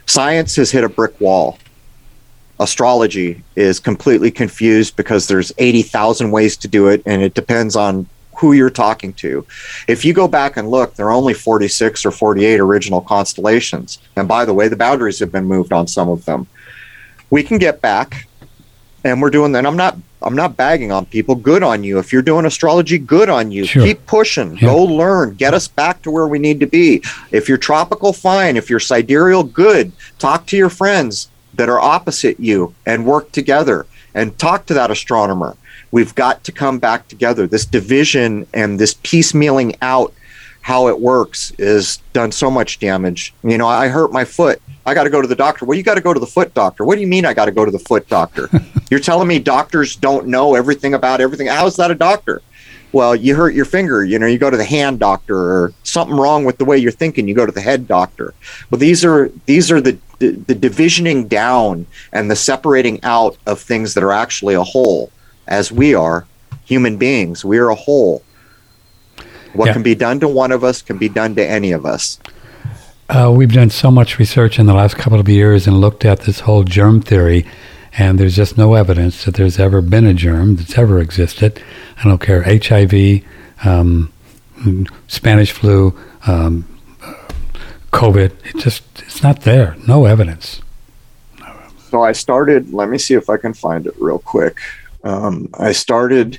Science 0.07 0.57
has 0.57 0.71
hit 0.71 0.85
a 0.85 0.89
brick 0.89 1.19
wall 1.21 1.59
astrology 2.61 3.43
is 3.57 3.81
completely 3.81 4.31
confused 4.31 4.97
because 4.97 5.29
there's 5.29 5.53
80,000 5.59 6.31
ways 6.31 6.57
to 6.59 6.69
do 6.69 6.89
it 6.89 7.03
and 7.07 7.23
it 7.23 7.35
depends 7.35 7.77
on 7.77 8.07
who 8.37 8.53
you're 8.53 8.71
talking 8.71 9.13
to. 9.15 9.47
If 9.89 10.05
you 10.05 10.13
go 10.13 10.29
back 10.29 10.57
and 10.57 10.69
look, 10.71 10.95
there 10.95 11.07
are 11.07 11.13
only 11.13 11.35
46 11.35 12.05
or 12.05 12.11
48 12.11 12.61
original 12.61 13.01
constellations. 13.01 13.99
And 14.17 14.27
by 14.27 14.45
the 14.45 14.55
way, 14.55 14.69
the 14.69 14.77
boundaries 14.77 15.19
have 15.21 15.33
been 15.33 15.45
moved 15.45 15.73
on 15.73 15.87
some 15.87 16.09
of 16.09 16.25
them. 16.25 16.47
We 17.31 17.43
can 17.43 17.59
get 17.59 17.81
back 17.81 18.27
and 19.05 19.21
we're 19.21 19.31
doing 19.31 19.53
that. 19.53 19.67
I'm 19.67 19.77
not 19.77 19.97
I'm 20.23 20.35
not 20.35 20.57
bagging 20.57 20.91
on 20.91 21.05
people. 21.05 21.35
Good 21.35 21.63
on 21.63 21.85
you. 21.85 21.99
If 21.99 22.11
you're 22.11 22.23
doing 22.23 22.47
astrology, 22.47 22.97
good 22.97 23.29
on 23.29 23.53
you. 23.53 23.67
Sure. 23.67 23.85
Keep 23.85 24.07
pushing. 24.07 24.55
Yeah. 24.55 24.69
Go 24.69 24.83
learn. 24.83 25.35
Get 25.35 25.53
us 25.53 25.69
back 25.69 26.01
to 26.03 26.11
where 26.11 26.27
we 26.27 26.39
need 26.39 26.61
to 26.61 26.67
be. 26.67 27.03
If 27.31 27.47
you're 27.47 27.59
tropical, 27.59 28.15
fine. 28.15 28.57
If 28.57 28.71
you're 28.71 28.81
sidereal, 28.81 29.45
good. 29.45 29.93
Talk 30.19 30.47
to 30.47 30.57
your 30.57 30.71
friends 30.71 31.29
that 31.57 31.69
are 31.69 31.81
opposite 31.81 32.39
you 32.41 32.75
and 32.87 33.07
work 33.07 33.33
together 33.33 33.87
and 34.15 34.39
talk 34.39 34.67
to 34.67 34.75
that 34.75 34.91
astronomer. 34.91 35.57
We've 35.91 36.15
got 36.15 36.45
to 36.45 36.53
come 36.53 36.79
back 36.79 37.09
together. 37.09 37.47
This 37.47 37.65
division 37.65 38.47
and 38.53 38.79
this 38.79 38.95
piecemealing 38.95 39.77
out 39.81 40.13
how 40.63 40.89
it 40.89 40.99
works 40.99 41.53
is 41.59 41.99
done 42.15 42.33
so 42.33 42.51
much 42.51 42.79
damage. 42.79 43.35
You 43.45 43.59
know, 43.59 43.69
I 43.69 43.89
hurt 43.89 44.13
my 44.13 44.25
foot. 44.25 44.63
I 44.87 44.95
got 44.95 45.05
to 45.05 45.11
go 45.11 45.21
to 45.21 45.29
the 45.29 45.37
doctor. 45.37 45.67
Well, 45.67 45.77
you 45.77 45.85
got 45.85 45.97
to 45.97 46.01
go 46.01 46.15
to 46.15 46.21
the 46.21 46.27
foot 46.27 46.55
doctor. 46.55 46.85
What 46.85 46.95
do 46.95 47.03
you 47.03 47.07
mean 47.07 47.27
I 47.27 47.35
got 47.35 47.45
to 47.45 47.53
go 47.53 47.65
to 47.65 47.71
the 47.71 47.79
foot 47.79 48.09
doctor? 48.09 48.49
You're 48.91 49.01
telling 49.01 49.29
me 49.29 49.39
doctors 49.39 49.95
don't 49.95 50.27
know 50.27 50.55
everything 50.55 50.95
about 50.95 51.21
everything? 51.21 51.49
How 51.49 51.67
is 51.67 51.77
that 51.77 51.91
a 51.91 51.95
doctor? 51.95 52.41
Well, 52.95 53.17
you 53.17 53.35
hurt 53.35 53.55
your 53.55 53.65
finger, 53.65 54.05
you 54.05 54.21
know, 54.21 54.27
you 54.27 54.39
go 54.39 54.51
to 54.51 54.57
the 54.57 54.65
hand 54.65 55.01
doctor 55.01 55.37
or 55.37 55.73
something 55.83 56.17
wrong 56.17 56.45
with 56.45 56.59
the 56.59 56.65
way 56.65 56.79
you're 56.79 56.93
thinking, 56.93 57.27
you 57.27 57.35
go 57.35 57.45
to 57.45 57.51
the 57.51 57.61
head 57.61 57.89
doctor. 57.89 58.35
Well, 58.71 58.79
these 58.79 59.05
are 59.05 59.33
these 59.47 59.73
are 59.73 59.81
the 59.81 59.99
the, 60.21 60.31
the 60.31 60.55
divisioning 60.55 61.27
down 61.27 61.87
and 62.13 62.31
the 62.31 62.37
separating 62.37 63.03
out 63.03 63.37
of 63.47 63.61
things 63.61 63.95
that 63.95 64.05
are 64.05 64.13
actually 64.13 64.55
a 64.55 64.63
whole, 64.63 65.11
as 65.49 65.73
we 65.73 65.93
are 65.97 66.25
human 66.65 66.97
beings. 66.97 67.45
We 67.45 67.59
are 67.59 67.69
a 67.69 67.75
whole. 67.75 68.23
What 69.55 69.67
yeah. 69.67 69.73
can 69.73 69.83
be 69.83 69.97
done 69.97 70.21
to 70.21 70.29
one 70.29 70.53
of 70.53 70.63
us 70.63 70.81
can 70.81 70.97
be 70.97 71.09
done 71.09 71.35
to 71.35 71.45
any 71.45 71.73
of 71.73 71.85
us. 71.85 72.21
Uh, 73.09 73.33
we've 73.35 73.53
done 73.53 73.71
so 73.71 73.91
much 73.91 74.21
research 74.21 74.61
in 74.61 74.67
the 74.67 74.73
last 74.73 74.97
couple 74.97 75.19
of 75.19 75.29
years 75.29 75.67
and 75.67 75.81
looked 75.81 76.05
at 76.05 76.21
this 76.21 76.41
whole 76.41 76.63
germ 76.63 77.01
theory, 77.03 77.45
and 77.97 78.19
there's 78.19 78.37
just 78.37 78.59
no 78.59 78.75
evidence 78.75 79.25
that 79.25 79.35
there's 79.35 79.59
ever 79.59 79.81
been 79.81 80.05
a 80.05 80.15
germ 80.15 80.57
that's 80.57 80.77
ever 80.77 80.99
existed. 80.99 81.63
I 81.99 82.05
don't 82.05 82.21
care 82.21 82.43
HIV, 82.43 83.23
um, 83.65 84.13
Spanish 85.07 85.53
flu, 85.53 85.97
um, 86.27 86.67
COVID. 87.93 88.33
It 88.45 88.57
just 88.59 88.83
it's 88.99 89.23
not 89.23 89.43
there. 89.43 89.77
No 89.87 90.07
evidence. 90.07 90.61
So 91.91 92.03
I 92.03 92.13
started. 92.13 92.73
Let 92.73 92.89
me 92.89 92.99
see 92.99 93.15
if 93.15 93.31
I 93.31 93.37
can 93.37 93.55
find 93.55 93.87
it 93.87 93.95
real 93.99 94.19
quick. 94.19 94.59
Um, 95.05 95.49
I 95.55 95.73
started 95.73 96.39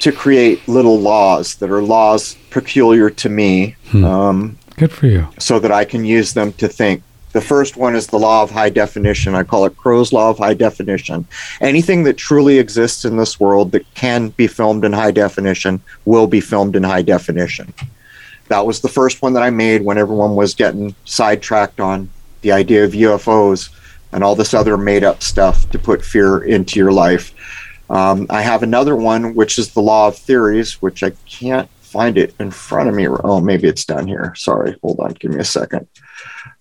to 0.00 0.10
create 0.10 0.66
little 0.66 0.98
laws 0.98 1.54
that 1.56 1.70
are 1.70 1.82
laws 1.82 2.36
peculiar 2.50 3.08
to 3.08 3.28
me. 3.28 3.76
Hmm. 3.90 4.04
Um, 4.04 4.58
Good 4.76 4.90
for 4.90 5.06
you. 5.06 5.28
So 5.38 5.60
that 5.60 5.70
I 5.70 5.84
can 5.84 6.04
use 6.04 6.34
them 6.34 6.52
to 6.54 6.66
think. 6.66 7.04
The 7.32 7.40
first 7.40 7.76
one 7.76 7.94
is 7.94 8.06
the 8.06 8.18
law 8.18 8.42
of 8.42 8.50
high 8.50 8.68
definition. 8.68 9.34
I 9.34 9.42
call 9.42 9.64
it 9.64 9.76
Crow's 9.76 10.12
law 10.12 10.30
of 10.30 10.38
high 10.38 10.54
definition. 10.54 11.26
Anything 11.60 12.02
that 12.04 12.18
truly 12.18 12.58
exists 12.58 13.04
in 13.04 13.16
this 13.16 13.40
world 13.40 13.72
that 13.72 13.92
can 13.94 14.28
be 14.28 14.46
filmed 14.46 14.84
in 14.84 14.92
high 14.92 15.10
definition 15.12 15.80
will 16.04 16.26
be 16.26 16.40
filmed 16.40 16.76
in 16.76 16.82
high 16.82 17.02
definition. 17.02 17.72
That 18.48 18.66
was 18.66 18.80
the 18.80 18.88
first 18.88 19.22
one 19.22 19.32
that 19.32 19.42
I 19.42 19.50
made 19.50 19.82
when 19.82 19.96
everyone 19.96 20.36
was 20.36 20.54
getting 20.54 20.94
sidetracked 21.04 21.80
on 21.80 22.10
the 22.42 22.52
idea 22.52 22.84
of 22.84 22.92
UFOs 22.92 23.70
and 24.12 24.22
all 24.22 24.36
this 24.36 24.52
other 24.52 24.76
made 24.76 25.04
up 25.04 25.22
stuff 25.22 25.70
to 25.70 25.78
put 25.78 26.04
fear 26.04 26.44
into 26.44 26.78
your 26.78 26.92
life. 26.92 27.32
Um, 27.88 28.26
I 28.28 28.42
have 28.42 28.62
another 28.62 28.94
one, 28.94 29.34
which 29.34 29.58
is 29.58 29.72
the 29.72 29.80
law 29.80 30.08
of 30.08 30.16
theories, 30.16 30.82
which 30.82 31.02
I 31.02 31.10
can't 31.26 31.70
find 31.80 32.18
it 32.18 32.34
in 32.38 32.50
front 32.50 32.88
of 32.88 32.94
me. 32.94 33.06
Oh, 33.08 33.40
maybe 33.40 33.68
it's 33.68 33.84
down 33.84 34.06
here. 34.06 34.34
Sorry. 34.36 34.76
Hold 34.82 35.00
on. 35.00 35.12
Give 35.12 35.30
me 35.30 35.40
a 35.40 35.44
second. 35.44 35.86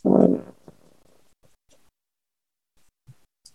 Uh, 0.05 0.38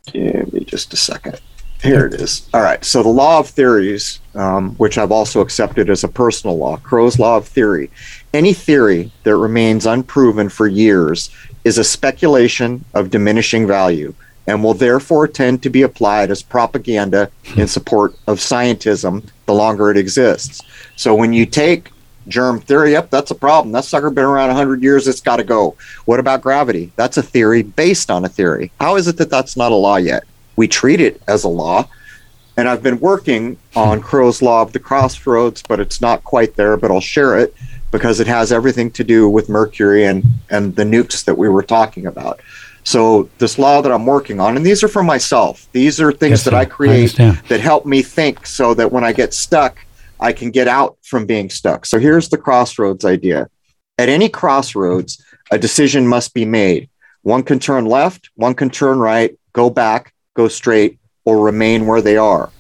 give 0.07 0.53
me 0.53 0.65
just 0.65 0.93
a 0.93 0.97
second. 0.97 1.41
Here 1.83 2.07
it 2.07 2.15
is. 2.15 2.49
All 2.55 2.63
right. 2.63 2.85
So 2.85 3.03
the 3.03 3.09
law 3.09 3.39
of 3.39 3.49
theories, 3.49 4.21
um, 4.35 4.75
which 4.77 4.99
I've 4.99 5.13
also 5.13 5.41
accepted 5.41 5.91
as 5.91 6.05
a 6.05 6.09
personal 6.09 6.57
law, 6.57 6.79
Crow's 6.79 7.19
law 7.19 7.37
of 7.37 7.47
theory. 7.47 7.91
Any 8.33 8.53
theory 8.53 9.13
that 9.25 9.37
remains 9.37 9.87
unproven 9.87 10.49
for 10.49 10.67
years 10.67 11.31
is 11.65 11.79
a 11.79 11.85
speculation 11.85 12.85
of 12.95 13.11
diminishing 13.11 13.67
value 13.67 14.15
and 14.47 14.63
will 14.63 14.75
therefore 14.75 15.27
tend 15.27 15.63
to 15.63 15.71
be 15.71 15.83
applied 15.83 16.31
as 16.31 16.43
propaganda 16.43 17.31
in 17.57 17.67
support 17.67 18.15
of 18.27 18.39
scientism 18.39 19.29
the 19.47 19.55
longer 19.55 19.91
it 19.91 19.97
exists. 19.97 20.63
So 20.97 21.15
when 21.15 21.33
you 21.33 21.47
take 21.47 21.91
germ 22.29 22.61
theory, 22.61 22.93
yep, 22.93 23.11
that's 23.11 23.31
a 23.31 23.35
problem. 23.35 23.73
That 23.73 23.85
sucker 23.85 24.11
been 24.11 24.25
around 24.25 24.49
100 24.49 24.83
years, 24.83 25.09
it's 25.09 25.21
got 25.21 25.37
to 25.37 25.45
go. 25.45 25.77
What 26.05 26.21
about 26.21 26.43
gravity? 26.43 26.93
That's 26.97 27.17
a 27.17 27.23
theory 27.23 27.63
based 27.63 28.11
on 28.11 28.25
a 28.25 28.29
theory. 28.29 28.73
How 28.81 28.97
is 28.97 29.09
it 29.09 29.17
that 29.19 29.31
that's 29.31 29.57
not 29.57 29.73
a 29.73 29.77
law 29.77 29.97
yet? 29.97 30.25
we 30.57 30.67
treat 30.67 31.01
it 31.01 31.23
as 31.29 31.45
a 31.45 31.49
law. 31.49 31.89
And 32.57 32.69
I've 32.69 32.83
been 32.83 32.99
working 32.99 33.59
hmm. 33.75 33.79
on 33.79 34.01
Crow's 34.01 34.41
Law 34.41 34.63
of 34.63 34.73
the 34.73 34.79
Crossroads, 34.79 35.63
but 35.63 35.79
it's 35.79 36.01
not 36.01 36.25
quite 36.25 36.57
there, 36.57 36.77
but 36.77 36.91
I'll 36.91 37.01
share 37.01 37.39
it 37.39 37.55
because 37.93 38.19
it 38.19 38.27
has 38.27 38.51
everything 38.51 38.91
to 38.93 39.05
do 39.05 39.29
with 39.29 39.49
Mercury 39.49 40.05
and, 40.05 40.25
and 40.51 40.75
the 40.75 40.83
nukes 40.83 41.25
that 41.25 41.37
we 41.37 41.49
were 41.49 41.63
talking 41.63 42.07
about. 42.07 42.41
So 42.83 43.29
this 43.39 43.59
law 43.59 43.83
that 43.83 43.93
I'm 43.93 44.07
working 44.07 44.41
on, 44.41 44.57
and 44.57 44.65
these 44.65 44.83
are 44.83 44.89
for 44.89 45.03
myself. 45.03 45.69
These 45.73 46.01
are 46.01 46.13
things 46.13 46.31
yes, 46.31 46.45
that 46.45 46.55
I 46.55 46.65
create 46.65 47.19
I 47.21 47.33
that 47.49 47.61
help 47.61 47.85
me 47.85 48.01
think 48.01 48.47
so 48.47 48.75
that 48.75 48.93
when 48.93 49.05
I 49.05 49.13
get 49.13 49.35
stuck, 49.35 49.85
I 50.21 50.33
can 50.33 50.51
get 50.51 50.69
out 50.69 50.97
from 51.03 51.27
being 51.27 51.51
stuck. 51.51 51.87
So 51.87 51.99
here's 51.99 52.29
the 52.29 52.39
crossroads 52.39 53.05
idea. 53.05 53.49
At 53.99 54.09
any 54.09 54.29
crossroads, 54.29 55.25
a 55.51 55.59
decision 55.59 56.07
must 56.07 56.35
be 56.35 56.45
made. 56.45 56.89
One 57.23 57.43
can 57.43 57.59
turn 57.59 57.87
left, 57.87 58.31
one 58.37 58.55
can 58.55 58.71
turn 58.71 58.99
right, 58.99 59.37
go 59.53 59.71
back, 59.71 60.13
go 60.35 60.49
straight, 60.49 60.99
or 61.25 61.41
remain 61.41 61.87
where 61.87 62.03
they 62.03 62.17
are. 62.17 62.51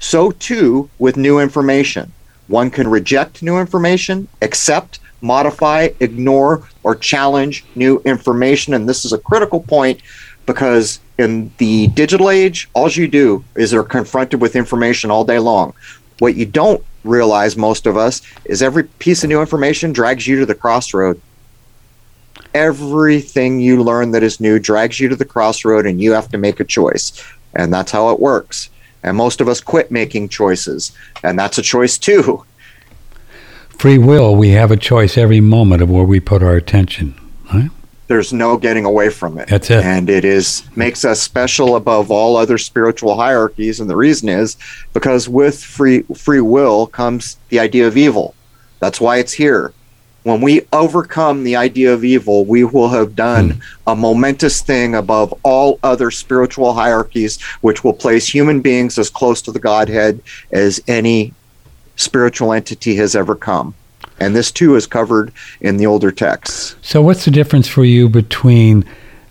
So 0.00 0.30
too 0.32 0.90
with 0.98 1.16
new 1.16 1.38
information. 1.38 2.12
One 2.46 2.70
can 2.70 2.88
reject 2.88 3.42
new 3.42 3.58
information, 3.58 4.28
accept, 4.42 5.00
modify, 5.20 5.90
ignore, 6.00 6.66
or 6.82 6.94
challenge 6.94 7.64
new 7.74 8.00
information. 8.04 8.74
And 8.74 8.88
this 8.88 9.04
is 9.04 9.12
a 9.12 9.18
critical 9.18 9.60
point 9.60 10.00
because 10.46 11.00
in 11.18 11.52
the 11.58 11.88
digital 11.88 12.30
age, 12.30 12.68
all 12.72 12.88
you 12.88 13.08
do 13.08 13.44
is 13.56 13.74
are 13.74 13.84
confronted 13.84 14.40
with 14.40 14.56
information 14.56 15.10
all 15.10 15.24
day 15.24 15.38
long. 15.38 15.74
What 16.20 16.36
you 16.36 16.46
don't 16.46 16.82
realize, 17.04 17.56
most 17.56 17.86
of 17.86 17.96
us, 17.96 18.22
is 18.44 18.62
every 18.62 18.84
piece 18.84 19.22
of 19.22 19.28
new 19.28 19.40
information 19.40 19.92
drags 19.92 20.26
you 20.26 20.38
to 20.40 20.46
the 20.46 20.54
crossroad. 20.54 21.20
Everything 22.54 23.60
you 23.60 23.82
learn 23.82 24.10
that 24.12 24.22
is 24.22 24.40
new 24.40 24.58
drags 24.58 24.98
you 25.00 25.08
to 25.08 25.16
the 25.16 25.24
crossroad, 25.24 25.86
and 25.86 26.00
you 26.00 26.12
have 26.12 26.28
to 26.30 26.38
make 26.38 26.60
a 26.60 26.64
choice. 26.64 27.22
And 27.54 27.72
that's 27.72 27.92
how 27.92 28.10
it 28.10 28.20
works. 28.20 28.70
And 29.02 29.16
most 29.16 29.40
of 29.40 29.48
us 29.48 29.60
quit 29.60 29.90
making 29.90 30.28
choices, 30.28 30.92
and 31.22 31.38
that's 31.38 31.58
a 31.58 31.62
choice 31.62 31.98
too. 31.98 32.44
Free 33.68 33.98
will, 33.98 34.34
we 34.34 34.50
have 34.50 34.72
a 34.72 34.76
choice 34.76 35.16
every 35.16 35.40
moment 35.40 35.82
of 35.82 35.90
where 35.90 36.04
we 36.04 36.18
put 36.18 36.42
our 36.42 36.56
attention, 36.56 37.14
right? 37.54 37.70
There's 38.08 38.32
no 38.32 38.56
getting 38.56 38.84
away 38.84 39.10
from 39.10 39.38
it. 39.38 39.48
That's 39.48 39.70
it. 39.70 39.84
And 39.84 40.08
it 40.10 40.24
is 40.24 40.64
makes 40.74 41.04
us 41.04 41.20
special 41.20 41.76
above 41.76 42.10
all 42.10 42.36
other 42.36 42.58
spiritual 42.58 43.14
hierarchies. 43.16 43.80
And 43.80 43.88
the 43.88 43.96
reason 43.96 44.28
is 44.28 44.56
because 44.94 45.28
with 45.28 45.62
free 45.62 46.02
free 46.16 46.40
will 46.40 46.86
comes 46.86 47.36
the 47.50 47.60
idea 47.60 47.86
of 47.86 47.96
evil. 47.96 48.34
That's 48.80 49.00
why 49.00 49.18
it's 49.18 49.32
here. 49.34 49.72
When 50.24 50.40
we 50.40 50.62
overcome 50.72 51.44
the 51.44 51.56
idea 51.56 51.92
of 51.94 52.04
evil, 52.04 52.44
we 52.44 52.64
will 52.64 52.88
have 52.88 53.14
done 53.14 53.50
Hmm. 53.50 53.60
a 53.86 53.96
momentous 53.96 54.60
thing 54.62 54.94
above 54.94 55.32
all 55.42 55.78
other 55.82 56.10
spiritual 56.10 56.72
hierarchies, 56.74 57.38
which 57.60 57.84
will 57.84 57.92
place 57.94 58.26
human 58.26 58.60
beings 58.60 58.98
as 58.98 59.10
close 59.10 59.40
to 59.42 59.52
the 59.52 59.60
Godhead 59.60 60.20
as 60.52 60.80
any 60.88 61.32
spiritual 61.96 62.52
entity 62.52 62.96
has 62.96 63.14
ever 63.14 63.34
come. 63.34 63.74
And 64.20 64.34
this 64.34 64.50
too 64.50 64.74
is 64.74 64.86
covered 64.86 65.32
in 65.60 65.76
the 65.76 65.86
older 65.86 66.10
texts. 66.10 66.76
So, 66.82 67.00
what's 67.02 67.24
the 67.24 67.30
difference 67.30 67.68
for 67.68 67.84
you 67.84 68.08
between 68.08 68.84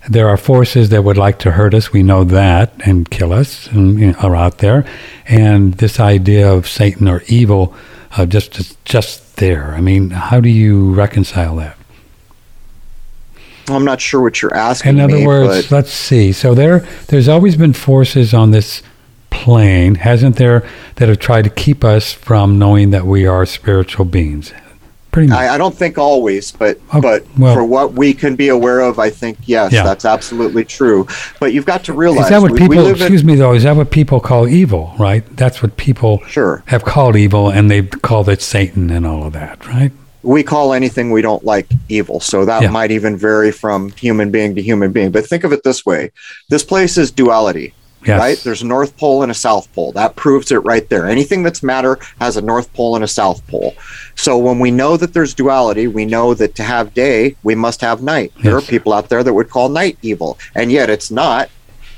there 0.09 0.29
are 0.29 0.37
forces 0.37 0.89
that 0.89 1.03
would 1.03 1.17
like 1.17 1.39
to 1.39 1.51
hurt 1.51 1.73
us, 1.73 1.91
we 1.91 2.03
know 2.03 2.23
that, 2.23 2.73
and 2.85 3.09
kill 3.09 3.33
us, 3.33 3.67
and 3.67 3.99
you 3.99 4.11
know, 4.13 4.17
are 4.19 4.35
out 4.35 4.59
there, 4.59 4.85
and 5.27 5.73
this 5.75 5.99
idea 5.99 6.49
of 6.49 6.67
Satan 6.67 7.07
or 7.09 7.23
evil 7.27 7.75
uh, 8.17 8.25
just 8.25 8.83
just 8.85 9.35
there? 9.37 9.73
I 9.75 9.81
mean, 9.81 10.11
how 10.11 10.39
do 10.39 10.49
you 10.49 10.93
reconcile 10.93 11.57
that? 11.57 11.77
I'm 13.69 13.83
not 13.83 13.99
sure 13.99 14.21
what 14.21 14.41
you're 14.41 14.55
asking. 14.55 14.91
In 14.91 14.99
other 15.01 15.17
me, 15.17 15.27
words, 15.27 15.67
but 15.67 15.75
let's 15.75 15.91
see. 15.91 16.31
So 16.31 16.53
there, 16.53 16.79
there's 17.07 17.27
always 17.27 17.57
been 17.57 17.73
forces 17.73 18.33
on 18.33 18.51
this 18.51 18.81
plane, 19.43 19.95
hasn't 19.95 20.35
there, 20.37 20.67
that 20.95 21.09
have 21.09 21.19
tried 21.19 21.43
to 21.43 21.49
keep 21.49 21.83
us 21.83 22.11
from 22.13 22.57
knowing 22.59 22.89
that 22.91 23.05
we 23.05 23.25
are 23.25 23.45
spiritual 23.45 24.05
beings. 24.05 24.51
Pretty 25.11 25.29
much. 25.29 25.37
I, 25.39 25.55
I 25.55 25.57
don't 25.57 25.73
think 25.75 25.97
always, 25.97 26.51
but 26.51 26.79
Oh, 26.93 27.01
but 27.01 27.23
well- 27.37 27.53
for 27.55 27.63
what 27.63 27.93
we 27.93 28.13
can 28.13 28.35
be 28.35 28.49
aware 28.49 28.81
of, 28.81 28.99
I 28.99 29.09
think 29.09 29.37
yes, 29.45 29.71
Yeah. 29.71 29.83
that's 29.83 30.05
absolutely 30.05 30.63
true. 30.65 31.07
But 31.39 31.53
you've 31.53 31.65
got 31.65 31.83
to 31.85 31.93
realize 31.93 32.25
Is 32.25 32.29
that 32.29 32.41
what 32.41 32.51
we, 32.51 32.59
we 32.61 32.67
people? 32.69 32.85
in- 32.87 32.95
excuse 32.95 33.23
me, 33.23 33.35
though. 33.35 33.53
Is 33.53 33.63
that 33.63 33.75
what 33.75 33.89
people 33.89 34.19
call 34.19 34.47
evil? 34.47 34.93
Right. 34.99 35.23
That's 35.35 35.61
what 35.63 35.77
people 35.77 36.21
Sure. 36.27 36.61
have 36.67 36.83
called 36.83 37.15
evil, 37.15 37.49
and 37.49 37.71
they've 37.71 37.89
called 38.01 38.29
it 38.29 38.41
Satan 38.41 38.89
and 38.91 39.05
all 39.07 39.25
of 39.27 39.33
that. 39.33 39.65
Right. 39.67 39.91
we 40.23 40.43
call 40.43 40.73
anything 40.73 41.09
we 41.11 41.21
don't 41.21 41.45
like 41.45 41.67
evil. 41.87 42.19
So 42.19 42.43
that 42.43 42.61
Yeah. 42.63 42.69
might 42.71 42.91
even 42.91 43.15
vary 43.15 43.49
from 43.51 43.91
human 43.91 44.29
being 44.29 44.55
to 44.55 44.61
human 44.61 44.91
being. 44.91 45.09
But 45.09 45.25
think 45.25 45.45
of 45.45 45.53
it 45.53 45.63
this 45.63 45.85
way 45.85 46.11
this 46.49 46.63
place 46.63 46.97
is 46.97 47.11
duality. 47.11 47.73
Yes. 48.07 48.19
Right? 48.19 48.37
There's 48.43 48.61
a 48.61 48.65
North 48.65 48.95
Pole 48.97 49.21
and 49.23 49.31
a 49.31 49.35
South 49.35 49.71
Pole. 49.73 49.91
That 49.91 50.15
proves 50.15 50.51
it 50.51 50.57
right 50.59 50.87
there. 50.89 51.05
Anything 51.05 51.43
that's 51.43 51.61
matter 51.61 51.99
has 52.21 52.37
a 52.37 52.41
North 52.41 52.71
Pole 52.73 52.95
and 52.95 53.03
a 53.03 53.07
South 53.07 53.45
Pole. 53.47 53.75
So 54.15 54.37
when 54.37 54.59
we 54.59 54.71
know 54.71 54.95
that 54.97 55.13
there's 55.13 55.33
duality, 55.33 55.87
we 55.87 56.05
know 56.05 56.33
that 56.33 56.55
to 56.55 56.63
have 56.63 56.93
day, 56.93 57.35
we 57.43 57.53
must 57.55 57.81
have 57.81 58.01
night. 58.01 58.31
There 58.41 58.55
are 58.55 58.61
people 58.61 58.93
out 58.93 59.09
there 59.09 59.23
that 59.23 59.33
would 59.33 59.49
call 59.49 59.69
night 59.69 59.97
evil, 60.01 60.37
and 60.55 60.71
yet 60.71 60.89
it's 60.89 61.11
not. 61.11 61.49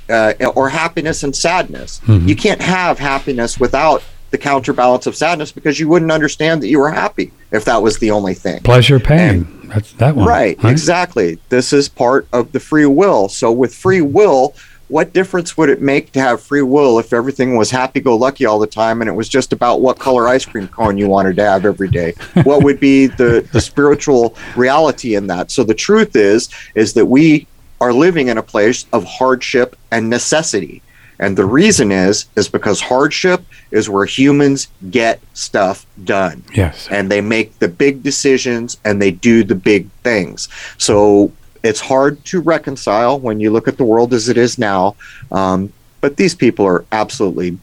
Uh, 0.10 0.34
or 0.56 0.70
happiness 0.70 1.22
and 1.22 1.36
sadness. 1.36 2.02
Mhm. 2.08 2.28
You 2.28 2.36
can't 2.36 2.60
have 2.64 2.98
happiness 2.98 3.60
without 3.60 4.02
the 4.32 4.40
counterbalance 4.40 5.06
of 5.06 5.16
sadness 5.16 5.52
because 5.52 5.80
you 5.80 5.88
wouldn't 5.88 6.12
understand 6.12 6.64
that 6.64 6.68
you 6.68 6.80
were 6.80 6.90
happy 6.90 7.32
if 7.52 7.64
that 7.66 7.84
was 7.84 8.00
the 8.00 8.10
only 8.10 8.34
thing. 8.34 8.60
Pleasure, 8.62 9.00
pain. 9.00 9.48
That's 9.66 9.92
that 9.94 10.16
one. 10.16 10.28
Right, 10.28 10.58
exactly. 10.64 11.38
This 11.50 11.72
is 11.74 11.88
part 11.90 12.28
of 12.34 12.54
the 12.54 12.60
free 12.60 12.88
will. 12.88 13.30
So, 13.30 13.52
with 13.52 13.72
free 13.76 14.02
will, 14.02 14.56
what 14.90 15.14
difference 15.14 15.56
would 15.56 15.70
it 15.70 15.82
make 15.82 16.12
to 16.12 16.20
have 16.20 16.42
free 16.42 16.62
will 16.62 17.00
if 17.00 17.14
everything 17.14 17.56
was 17.56 17.72
happy 17.72 18.00
go 18.00 18.16
lucky 18.18 18.46
all 18.46 18.60
the 18.60 18.68
time 18.68 19.02
and 19.02 19.10
it 19.10 19.14
was 19.14 19.30
just 19.30 19.54
about 19.54 19.82
what 19.82 19.98
color 19.98 20.28
ice 20.28 20.46
cream 20.46 20.68
cone 20.68 20.98
you 20.98 21.08
wanted 21.08 21.36
to 21.38 21.46
have 21.46 21.66
every 21.66 21.88
day? 21.88 22.14
what 22.44 22.64
would 22.64 22.80
be 22.80 23.08
the, 23.08 23.48
the 23.54 23.62
spiritual 23.62 24.36
reality 24.58 25.16
in 25.16 25.28
that? 25.28 25.52
So, 25.52 25.64
the 25.64 25.74
truth 25.76 26.16
is, 26.16 26.50
is 26.76 26.94
that 26.94 27.06
we 27.06 27.48
are 27.80 27.94
living 27.94 28.28
in 28.28 28.38
a 28.38 28.44
place 28.44 28.86
of 28.92 29.06
hardship 29.06 29.76
and 29.92 30.10
necessity. 30.10 30.82
And 31.22 31.38
the 31.38 31.46
reason 31.46 31.92
is, 31.92 32.28
is 32.36 32.48
because 32.48 32.80
hardship 32.80 33.44
is 33.72 33.90
where 33.90 34.06
humans 34.06 34.70
get 34.90 35.20
stuff 35.34 35.86
done 36.04 36.44
Yes. 36.54 36.88
and 36.90 37.12
they 37.12 37.20
make 37.22 37.60
the 37.60 37.68
big 37.68 38.02
decisions 38.04 38.78
and 38.86 39.02
they 39.02 39.12
do 39.12 39.44
the 39.44 39.56
big 39.56 39.90
things. 40.04 40.48
So 40.78 41.32
it's 41.64 41.80
hard 41.80 42.24
to 42.26 42.42
reconcile 42.42 43.20
when 43.20 43.40
you 43.40 43.52
look 43.52 43.68
at 43.68 43.78
the 43.78 43.84
world 43.84 44.14
as 44.14 44.30
it 44.30 44.38
is 44.38 44.58
now. 44.58 44.96
Um, 45.32 45.72
but 46.02 46.18
these 46.18 46.34
people 46.36 46.66
are 46.66 46.86
absolutely 46.92 47.58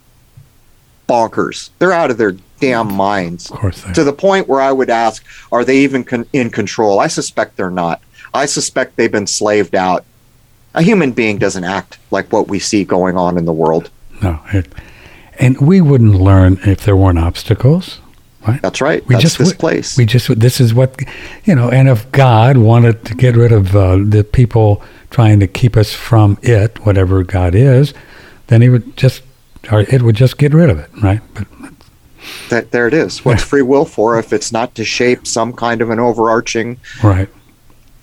bonkers. 1.08 1.70
They're 1.78 1.92
out 1.92 2.10
of 2.10 2.18
their 2.18 2.36
damn 2.60 2.92
minds 2.92 3.50
Of 3.50 3.58
course. 3.58 3.84
To 3.94 4.04
the 4.04 4.12
point 4.12 4.48
where 4.48 4.60
I 4.60 4.72
would 4.72 4.90
ask, 4.90 5.24
are 5.52 5.64
they 5.64 5.78
even 5.78 6.04
con- 6.04 6.26
in 6.32 6.50
control? 6.50 7.00
I 7.00 7.06
suspect 7.06 7.56
they're 7.56 7.70
not. 7.70 8.02
I 8.34 8.46
suspect 8.46 8.96
they've 8.96 9.12
been 9.12 9.26
slaved 9.26 9.74
out. 9.74 10.04
A 10.74 10.82
human 10.82 11.12
being 11.12 11.38
doesn't 11.38 11.64
act 11.64 11.98
like 12.10 12.30
what 12.32 12.48
we 12.48 12.58
see 12.58 12.84
going 12.84 13.16
on 13.16 13.38
in 13.38 13.44
the 13.44 13.52
world. 13.52 13.90
no. 14.22 14.40
It, 14.52 14.66
and 15.38 15.60
we 15.60 15.82
wouldn't 15.82 16.14
learn 16.14 16.58
if 16.64 16.84
there 16.84 16.96
weren't 16.96 17.18
obstacles. 17.18 18.00
That's 18.62 18.80
right. 18.80 19.06
We 19.06 19.14
That's 19.14 19.22
just 19.22 19.38
this 19.38 19.48
would- 19.48 19.58
place. 19.58 19.96
We 19.96 20.06
just 20.06 20.38
this 20.38 20.60
is 20.60 20.72
what 20.74 21.00
you 21.44 21.54
know. 21.54 21.68
And 21.70 21.88
if 21.88 22.10
God 22.12 22.56
wanted 22.56 23.04
to 23.06 23.14
get 23.14 23.36
rid 23.36 23.52
of 23.52 23.74
uh, 23.76 23.96
the 23.96 24.24
people 24.24 24.82
trying 25.10 25.40
to 25.40 25.46
keep 25.46 25.76
us 25.76 25.92
from 25.92 26.38
it, 26.42 26.84
whatever 26.84 27.22
God 27.24 27.54
is, 27.54 27.94
then 28.48 28.62
He 28.62 28.68
would 28.68 28.96
just, 28.96 29.22
or 29.70 29.80
it 29.80 30.02
would 30.02 30.16
just 30.16 30.38
get 30.38 30.52
rid 30.54 30.70
of 30.70 30.78
it, 30.78 30.90
right? 31.02 31.20
But 31.34 31.46
that 32.48 32.70
there 32.72 32.88
it 32.88 32.94
is. 32.94 33.24
What's 33.24 33.42
free 33.42 33.62
will 33.62 33.84
for 33.84 34.18
if 34.18 34.32
it's 34.32 34.50
not 34.52 34.74
to 34.76 34.84
shape 34.84 35.26
some 35.26 35.52
kind 35.52 35.80
of 35.80 35.90
an 35.90 36.00
overarching 36.00 36.78
right, 37.02 37.28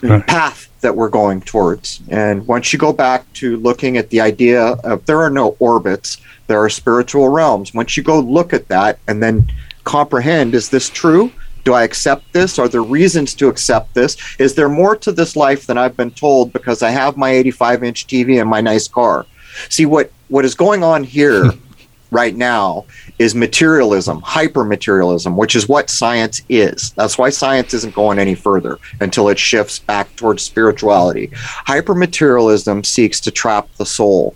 Right. 0.01 0.25
path 0.27 0.69
that 0.81 0.95
we're 0.95 1.09
going 1.09 1.41
towards? 1.41 1.99
And 2.09 2.47
once 2.47 2.71
you 2.71 2.79
go 2.79 2.93
back 2.93 3.31
to 3.33 3.57
looking 3.57 3.97
at 3.97 4.09
the 4.09 4.21
idea 4.21 4.61
of 4.83 5.05
there 5.05 5.21
are 5.21 5.29
no 5.29 5.55
orbits, 5.59 6.17
there 6.47 6.61
are 6.63 6.69
spiritual 6.69 7.27
realms. 7.29 7.73
Once 7.73 7.97
you 7.97 8.03
go 8.03 8.19
look 8.19 8.53
at 8.53 8.67
that 8.69 8.99
and 9.07 9.21
then 9.21 9.51
comprehend, 9.83 10.55
is 10.55 10.69
this 10.69 10.89
true? 10.89 11.31
Do 11.63 11.73
I 11.73 11.83
accept 11.83 12.33
this? 12.33 12.59
Are 12.59 12.67
there 12.67 12.83
reasons 12.83 13.33
to 13.35 13.47
accept 13.47 13.93
this? 13.93 14.17
Is 14.37 14.55
there 14.55 14.69
more 14.69 14.95
to 14.97 15.11
this 15.11 15.35
life 15.35 15.65
than 15.65 15.77
I've 15.77 15.95
been 15.95 16.11
told 16.11 16.51
because 16.51 16.83
I 16.83 16.89
have 16.89 17.15
my 17.15 17.29
85 17.31 17.83
inch 17.83 18.07
TV 18.07 18.39
and 18.39 18.49
my 18.49 18.61
nice 18.61 18.87
car? 18.87 19.25
See 19.69 19.85
what 19.85 20.11
what 20.27 20.45
is 20.45 20.55
going 20.55 20.83
on 20.83 21.03
here 21.03 21.51
right 22.11 22.35
now 22.35 22.85
is 23.17 23.33
materialism, 23.33 24.21
hyper 24.21 24.63
materialism, 24.63 25.37
which 25.37 25.55
is 25.55 25.67
what 25.67 25.89
science 25.89 26.41
is. 26.49 26.91
That's 26.91 27.17
why 27.17 27.29
science 27.29 27.73
isn't 27.73 27.95
going 27.95 28.19
any 28.19 28.35
further 28.35 28.77
until 28.99 29.29
it 29.29 29.39
shifts 29.39 29.79
back 29.79 30.15
towards 30.15 30.43
spirituality. 30.43 31.31
Hyper 31.33 31.95
materialism 31.95 32.83
seeks 32.83 33.19
to 33.21 33.31
trap 33.31 33.67
the 33.77 33.85
soul 33.85 34.35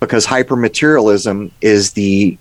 because 0.00 0.26
hyper 0.26 0.56
materialism 0.56 1.52
is 1.60 1.92
the 1.92 2.36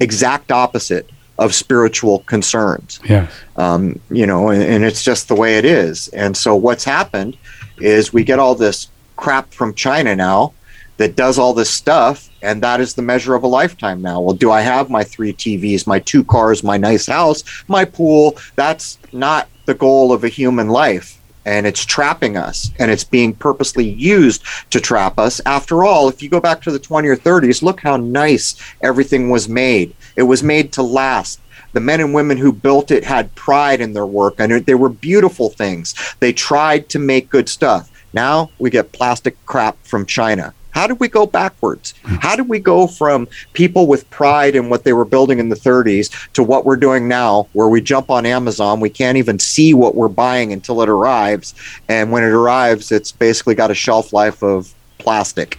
exact 0.00 0.50
opposite 0.50 1.08
of 1.38 1.54
spiritual 1.54 2.20
concerns 2.20 3.00
Yeah. 3.04 3.26
um, 3.56 3.98
you 4.10 4.26
know, 4.26 4.50
and, 4.50 4.62
and 4.62 4.84
it's 4.84 5.02
just 5.02 5.28
the 5.28 5.34
way 5.34 5.58
it 5.58 5.64
is. 5.64 6.08
And 6.08 6.36
so 6.36 6.54
what's 6.54 6.84
happened 6.84 7.36
is 7.78 8.12
we 8.12 8.22
get 8.24 8.38
all 8.38 8.54
this 8.54 8.88
crap 9.16 9.52
from 9.52 9.74
China 9.74 10.14
now 10.14 10.52
that 10.96 11.16
does 11.16 11.38
all 11.40 11.52
this 11.52 11.70
stuff, 11.70 12.28
and 12.40 12.62
that 12.62 12.80
is 12.80 12.94
the 12.94 13.02
measure 13.02 13.34
of 13.34 13.42
a 13.42 13.48
lifetime 13.48 14.00
now. 14.00 14.20
Well, 14.20 14.36
do 14.36 14.52
I 14.52 14.60
have 14.60 14.90
my 14.90 15.02
three 15.02 15.32
TVs, 15.32 15.88
my 15.88 15.98
two 15.98 16.22
cars, 16.22 16.62
my 16.62 16.76
nice 16.76 17.06
house, 17.06 17.42
my 17.66 17.84
pool? 17.84 18.36
That's 18.54 18.98
not 19.12 19.48
the 19.66 19.74
goal 19.74 20.12
of 20.12 20.22
a 20.22 20.28
human 20.28 20.68
life. 20.68 21.13
And 21.44 21.66
it's 21.66 21.84
trapping 21.84 22.36
us, 22.36 22.70
and 22.78 22.90
it's 22.90 23.04
being 23.04 23.34
purposely 23.34 23.88
used 23.88 24.42
to 24.70 24.80
trap 24.80 25.18
us. 25.18 25.40
After 25.44 25.84
all, 25.84 26.08
if 26.08 26.22
you 26.22 26.28
go 26.28 26.40
back 26.40 26.62
to 26.62 26.72
the 26.72 26.78
20 26.78 27.08
or 27.08 27.16
30s, 27.16 27.62
look 27.62 27.80
how 27.80 27.96
nice 27.96 28.54
everything 28.82 29.28
was 29.28 29.48
made. 29.48 29.94
It 30.16 30.22
was 30.22 30.42
made 30.42 30.72
to 30.72 30.82
last 30.82 31.40
the 31.74 31.80
men 31.80 32.00
and 32.00 32.14
women 32.14 32.38
who 32.38 32.52
built 32.52 32.90
it 32.90 33.04
had 33.04 33.34
pride 33.34 33.80
in 33.80 33.92
their 33.92 34.06
work 34.06 34.36
and 34.38 34.64
they 34.64 34.76
were 34.76 34.88
beautiful 34.88 35.50
things. 35.50 35.94
They 36.20 36.32
tried 36.32 36.88
to 36.90 36.98
make 37.00 37.28
good 37.28 37.48
stuff. 37.48 37.90
Now 38.12 38.50
we 38.58 38.70
get 38.70 38.92
plastic 38.92 39.44
crap 39.44 39.76
from 39.84 40.06
China. 40.06 40.54
How 40.74 40.88
did 40.88 40.98
we 40.98 41.08
go 41.08 41.24
backwards? 41.24 41.94
How 42.02 42.34
did 42.34 42.48
we 42.48 42.58
go 42.58 42.86
from 42.88 43.28
people 43.52 43.86
with 43.86 44.08
pride 44.10 44.56
in 44.56 44.68
what 44.68 44.82
they 44.82 44.92
were 44.92 45.04
building 45.04 45.38
in 45.38 45.48
the 45.48 45.56
30s 45.56 46.32
to 46.32 46.42
what 46.42 46.64
we're 46.64 46.76
doing 46.76 47.06
now, 47.06 47.48
where 47.52 47.68
we 47.68 47.80
jump 47.80 48.10
on 48.10 48.26
Amazon, 48.26 48.80
we 48.80 48.90
can't 48.90 49.16
even 49.16 49.38
see 49.38 49.72
what 49.72 49.94
we're 49.94 50.08
buying 50.08 50.52
until 50.52 50.82
it 50.82 50.88
arrives, 50.88 51.54
and 51.88 52.10
when 52.10 52.24
it 52.24 52.32
arrives, 52.32 52.90
it's 52.90 53.12
basically 53.12 53.54
got 53.54 53.70
a 53.70 53.74
shelf 53.74 54.12
life 54.12 54.42
of 54.42 54.74
plastic. 54.98 55.58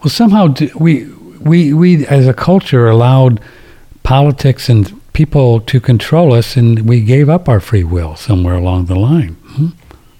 Well, 0.00 0.10
somehow 0.10 0.54
we 0.78 1.06
we 1.40 1.72
we 1.72 2.06
as 2.06 2.26
a 2.26 2.34
culture 2.34 2.88
allowed 2.88 3.40
politics 4.02 4.68
and 4.68 5.00
people 5.12 5.60
to 5.60 5.80
control 5.80 6.32
us, 6.32 6.56
and 6.56 6.88
we 6.88 7.00
gave 7.00 7.28
up 7.28 7.48
our 7.48 7.58
free 7.58 7.84
will 7.84 8.14
somewhere 8.16 8.54
along 8.54 8.86
the 8.86 8.94
line. 8.94 9.36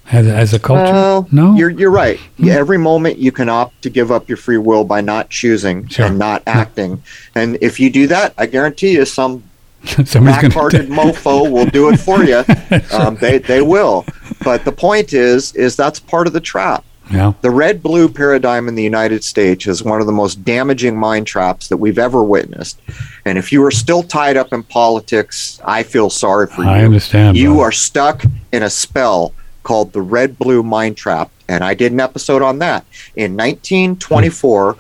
Hmm? 0.09 0.17
As, 0.17 0.27
as 0.27 0.55
a 0.55 0.59
culture, 0.59 0.83
Well, 0.93 1.29
no. 1.33 1.55
you're 1.55 1.71
you're 1.71 1.91
right. 1.91 2.19
Every 2.47 2.79
moment 2.79 3.19
you 3.19 3.33
can 3.33 3.49
opt 3.49 3.83
to 3.83 3.91
give 3.91 4.11
up 4.13 4.29
your 4.29 4.37
free 4.37 4.59
will 4.59 4.85
by 4.85 5.01
not 5.01 5.31
choosing 5.31 5.87
Sure. 5.89 6.07
and 6.07 6.19
not 6.19 6.43
acting, 6.47 7.03
and 7.35 7.59
if 7.61 7.81
you 7.81 7.91
do 7.91 8.07
that, 8.09 8.33
I 8.39 8.47
guarantee 8.47 8.93
you 8.93 9.05
some 9.05 9.43
back-hearted 9.97 10.89
mofo 10.99 11.51
will 11.51 11.67
do 11.67 11.91
it 11.91 11.99
for 11.99 12.25
you. 12.25 12.45
Um, 12.93 13.17
they 13.17 13.39
they 13.39 13.63
will. 13.63 14.05
But 14.45 14.65
the 14.65 14.73
point 14.73 15.13
is, 15.13 15.55
is 15.55 15.77
that's 15.77 15.99
part 16.01 16.27
of 16.27 16.33
the 16.33 16.41
trap. 16.41 16.85
Yeah. 17.11 17.33
The 17.41 17.51
red 17.51 17.83
blue 17.83 18.09
paradigm 18.09 18.67
in 18.69 18.75
the 18.75 18.83
United 18.83 19.23
States 19.23 19.67
is 19.69 19.83
one 19.85 20.01
of 20.01 20.07
the 20.07 20.13
most 20.13 20.45
damaging 20.45 20.97
mind 20.97 21.27
traps 21.27 21.69
that 21.69 21.77
we've 21.77 21.99
ever 22.01 22.23
witnessed. 22.25 22.81
And 23.25 23.39
if 23.39 23.53
you 23.53 23.65
are 23.65 23.71
still 23.71 24.03
tied 24.03 24.37
up 24.37 24.53
in 24.53 24.65
politics, 24.65 25.61
I 25.65 25.85
feel 25.85 26.11
sorry 26.11 26.49
for 26.49 26.63
you. 26.63 26.69
I 26.69 26.83
understand. 26.85 27.37
You 27.37 27.61
are 27.61 27.71
stuck 27.73 28.25
in 28.53 28.65
a 28.65 28.71
spell 28.71 29.33
called 29.67 29.93
the 29.93 30.01
red 30.01 30.39
blue 30.39 30.63
mind 30.63 30.97
trap. 30.97 31.29
And 31.49 31.65
I 31.65 31.75
did 31.75 31.91
an 31.91 31.99
episode 31.99 32.41
on 32.41 32.61
that. 32.61 32.87
In 33.17 33.37
1924, 33.37 34.77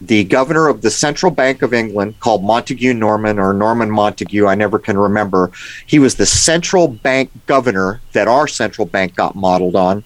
the 0.00 0.24
governor 0.24 0.66
of 0.68 0.80
the 0.80 0.90
Central 0.90 1.30
Bank 1.30 1.60
of 1.60 1.74
England, 1.74 2.18
called 2.20 2.42
Montagu 2.42 2.96
Norman 2.96 3.38
or 3.38 3.52
Norman 3.52 3.90
Montague, 3.90 4.46
I 4.46 4.54
never 4.54 4.78
can 4.78 4.96
remember, 4.96 5.50
he 5.86 5.98
was 5.98 6.14
the 6.14 6.24
central 6.24 6.88
bank 6.88 7.30
governor 7.44 8.00
that 8.14 8.28
our 8.28 8.48
central 8.48 8.86
bank 8.86 9.14
got 9.14 9.36
modeled 9.36 9.76
on. 9.76 10.02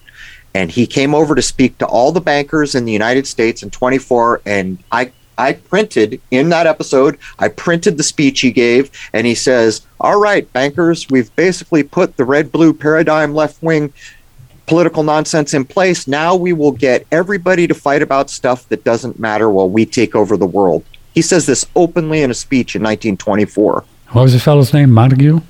And 0.53 0.68
he 0.68 0.85
came 0.85 1.14
over 1.14 1.37
to 1.37 1.43
speak 1.43 1.78
to 1.78 1.87
all 1.87 2.11
the 2.11 2.20
bankers 2.20 2.74
in 2.74 2.85
the 2.85 2.93
United 2.93 3.28
States 3.28 3.62
in 3.62 3.70
24. 3.70 4.43
And 4.45 4.82
I 4.91 5.12
I 5.37 5.55
printed 5.55 6.20
in 6.30 6.49
that 6.51 6.66
episode, 6.66 7.18
I 7.39 7.49
printed 7.49 7.97
the 7.97 8.03
speech 8.03 8.41
he 8.41 8.53
gave, 8.53 8.91
and 9.12 9.26
he 9.26 9.35
says, 9.35 9.82
All 10.01 10.20
right, 10.20 10.51
bankers, 10.53 11.09
we've 11.11 11.35
basically 11.35 11.82
put 11.82 12.16
the 12.16 12.24
red 12.24 12.53
blue 12.53 12.72
paradigm 12.72 13.35
left 13.35 13.62
wing 13.62 13.93
political 14.67 15.03
nonsense 15.03 15.53
in 15.55 15.65
place. 15.65 16.07
Now 16.09 16.35
we 16.35 16.53
will 16.53 16.73
get 16.73 17.07
everybody 17.12 17.67
to 17.67 17.75
fight 17.75 18.03
about 18.03 18.31
stuff 18.31 18.69
that 18.69 18.85
doesn't 18.85 19.19
matter 19.19 19.51
while 19.51 19.69
we 19.69 19.85
take 19.87 20.15
over 20.15 20.37
the 20.37 20.47
world. 20.47 20.85
He 21.15 21.23
says 21.23 21.47
this 21.47 21.67
openly 21.77 22.23
in 22.23 22.31
a 22.31 22.35
speech 22.35 22.75
in 22.75 22.83
1924. 22.83 23.85
What 24.12 24.23
was 24.23 24.33
the 24.33 24.41
fellow's 24.41 24.73
name? 24.73 24.91
Montague. 24.91 25.41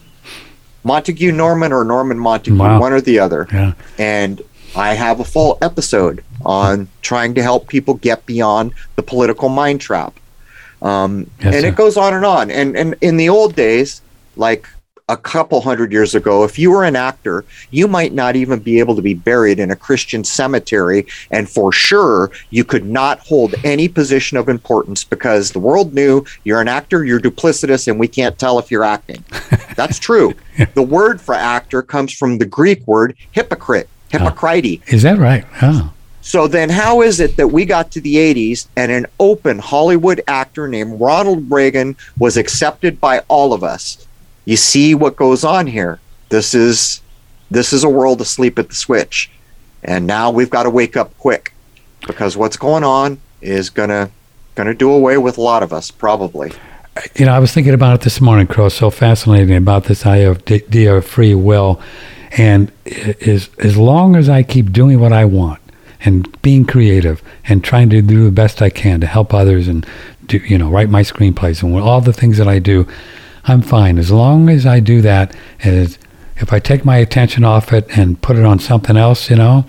Montagu 0.84 1.32
Norman 1.34 1.72
or 1.72 1.84
Norman 1.84 2.18
Montague, 2.18 2.56
Wow. 2.56 2.80
one 2.80 2.92
or 2.92 3.00
the 3.00 3.18
other. 3.18 3.46
Yeah. 3.52 3.72
And 3.98 4.42
I 4.76 4.94
have 4.94 5.20
a 5.20 5.24
full 5.24 5.56
episode 5.62 6.22
on 6.44 6.88
trying 7.00 7.34
to 7.36 7.42
help 7.42 7.68
people 7.68 7.94
get 7.94 8.26
beyond 8.26 8.72
the 8.96 9.02
political 9.02 9.48
mind 9.48 9.80
trap. 9.80 10.18
Um, 10.82 11.30
Yes, 11.40 11.54
and 11.54 11.62
sir. 11.62 11.68
it 11.68 11.76
goes 11.76 11.96
on 11.96 12.12
and 12.12 12.24
on. 12.26 12.50
And, 12.50 12.76
and 12.76 12.94
in 13.00 13.16
the 13.16 13.28
old 13.30 13.54
days, 13.56 14.02
like 14.36 14.68
a 15.08 15.16
couple 15.16 15.60
hundred 15.60 15.92
years 15.92 16.14
ago, 16.14 16.44
if 16.44 16.58
you 16.58 16.70
were 16.70 16.84
an 16.84 16.96
actor, 16.96 17.44
you 17.70 17.86
might 17.86 18.14
not 18.14 18.36
even 18.36 18.58
be 18.58 18.78
able 18.78 18.96
to 18.96 19.02
be 19.02 19.12
buried 19.12 19.58
in 19.58 19.70
a 19.70 19.76
Christian 19.76 20.24
cemetery. 20.24 21.06
And 21.30 21.48
for 21.48 21.72
sure, 21.72 22.30
you 22.50 22.64
could 22.64 22.86
not 22.86 23.18
hold 23.20 23.54
any 23.64 23.86
position 23.86 24.38
of 24.38 24.48
importance 24.48 25.04
because 25.04 25.52
the 25.52 25.58
world 25.58 25.92
knew 25.92 26.24
you're 26.44 26.60
an 26.60 26.68
actor, 26.68 27.04
you're 27.04 27.20
duplicitous, 27.20 27.86
and 27.86 28.00
we 28.00 28.08
can't 28.08 28.38
tell 28.38 28.58
if 28.58 28.70
you're 28.70 28.84
acting. 28.84 29.22
That's 29.76 29.98
true. 29.98 30.32
The 30.74 30.82
word 30.82 31.20
for 31.20 31.34
actor 31.34 31.82
comes 31.82 32.12
from 32.12 32.38
the 32.38 32.46
Greek 32.46 32.86
word 32.86 33.14
hypocrite, 33.32 33.88
oh. 34.14 34.18
hypocrite. 34.18 34.80
Is 34.86 35.02
that 35.02 35.18
right? 35.18 35.44
Oh. 35.60 35.92
So 36.22 36.48
then, 36.48 36.70
how 36.70 37.02
is 37.02 37.20
it 37.20 37.36
that 37.36 37.48
we 37.48 37.66
got 37.66 37.90
to 37.90 38.00
the 38.00 38.14
80s 38.14 38.68
and 38.76 38.90
an 38.90 39.04
open 39.20 39.58
Hollywood 39.58 40.22
actor 40.26 40.66
named 40.66 40.98
Ronald 40.98 41.50
Reagan 41.50 41.96
was 42.18 42.38
accepted 42.38 42.98
by 42.98 43.18
all 43.28 43.52
of 43.52 43.62
us? 43.62 44.06
You 44.44 44.56
see 44.56 44.94
what 44.94 45.16
goes 45.16 45.44
on 45.44 45.66
here. 45.66 46.00
This 46.28 46.54
is 46.54 47.00
this 47.50 47.72
is 47.72 47.84
a 47.84 47.88
world 47.88 48.20
asleep 48.20 48.58
at 48.58 48.68
the 48.68 48.74
switch, 48.74 49.30
and 49.82 50.06
now 50.06 50.30
we've 50.30 50.50
got 50.50 50.64
to 50.64 50.70
wake 50.70 50.96
up 50.96 51.16
quick 51.18 51.54
because 52.06 52.36
what's 52.36 52.56
going 52.56 52.84
on 52.84 53.20
is 53.40 53.70
gonna 53.70 54.10
gonna 54.54 54.74
do 54.74 54.90
away 54.90 55.18
with 55.18 55.38
a 55.38 55.40
lot 55.40 55.62
of 55.62 55.72
us 55.72 55.90
probably. 55.90 56.52
You 57.16 57.26
know, 57.26 57.32
I 57.32 57.40
was 57.40 57.52
thinking 57.52 57.74
about 57.74 57.96
it 57.96 58.00
this 58.02 58.20
morning, 58.20 58.46
Crow. 58.46 58.68
So 58.68 58.90
fascinating 58.90 59.56
about 59.56 59.84
this 59.84 60.06
idea 60.06 60.30
of, 60.30 60.42
of 60.50 60.86
uh, 60.86 61.00
free 61.00 61.34
will, 61.34 61.80
and 62.36 62.70
is 62.84 63.50
as 63.58 63.76
long 63.76 64.16
as 64.16 64.28
I 64.28 64.42
keep 64.42 64.72
doing 64.72 65.00
what 65.00 65.12
I 65.12 65.24
want 65.24 65.60
and 66.04 66.40
being 66.42 66.64
creative 66.66 67.22
and 67.48 67.64
trying 67.64 67.90
to 67.90 68.02
do 68.02 68.24
the 68.24 68.30
best 68.30 68.60
I 68.62 68.70
can 68.70 69.00
to 69.00 69.06
help 69.06 69.32
others 69.32 69.68
and 69.68 69.86
do 70.26 70.38
you 70.38 70.58
know 70.58 70.70
write 70.70 70.88
my 70.88 71.02
screenplays 71.02 71.62
and 71.62 71.74
all 71.76 72.00
the 72.00 72.12
things 72.12 72.38
that 72.38 72.48
I 72.48 72.58
do, 72.58 72.86
I'm 73.46 73.62
fine 73.62 73.98
as 73.98 74.10
long 74.10 74.48
as 74.48 74.66
I 74.66 74.80
do 74.80 75.00
that. 75.02 75.34
If 75.60 76.52
I 76.52 76.58
take 76.58 76.84
my 76.84 76.96
attention 76.96 77.44
off 77.44 77.72
it 77.72 77.86
and 77.96 78.20
put 78.20 78.36
it 78.36 78.44
on 78.44 78.58
something 78.58 78.96
else, 78.96 79.30
you 79.30 79.36
know, 79.36 79.66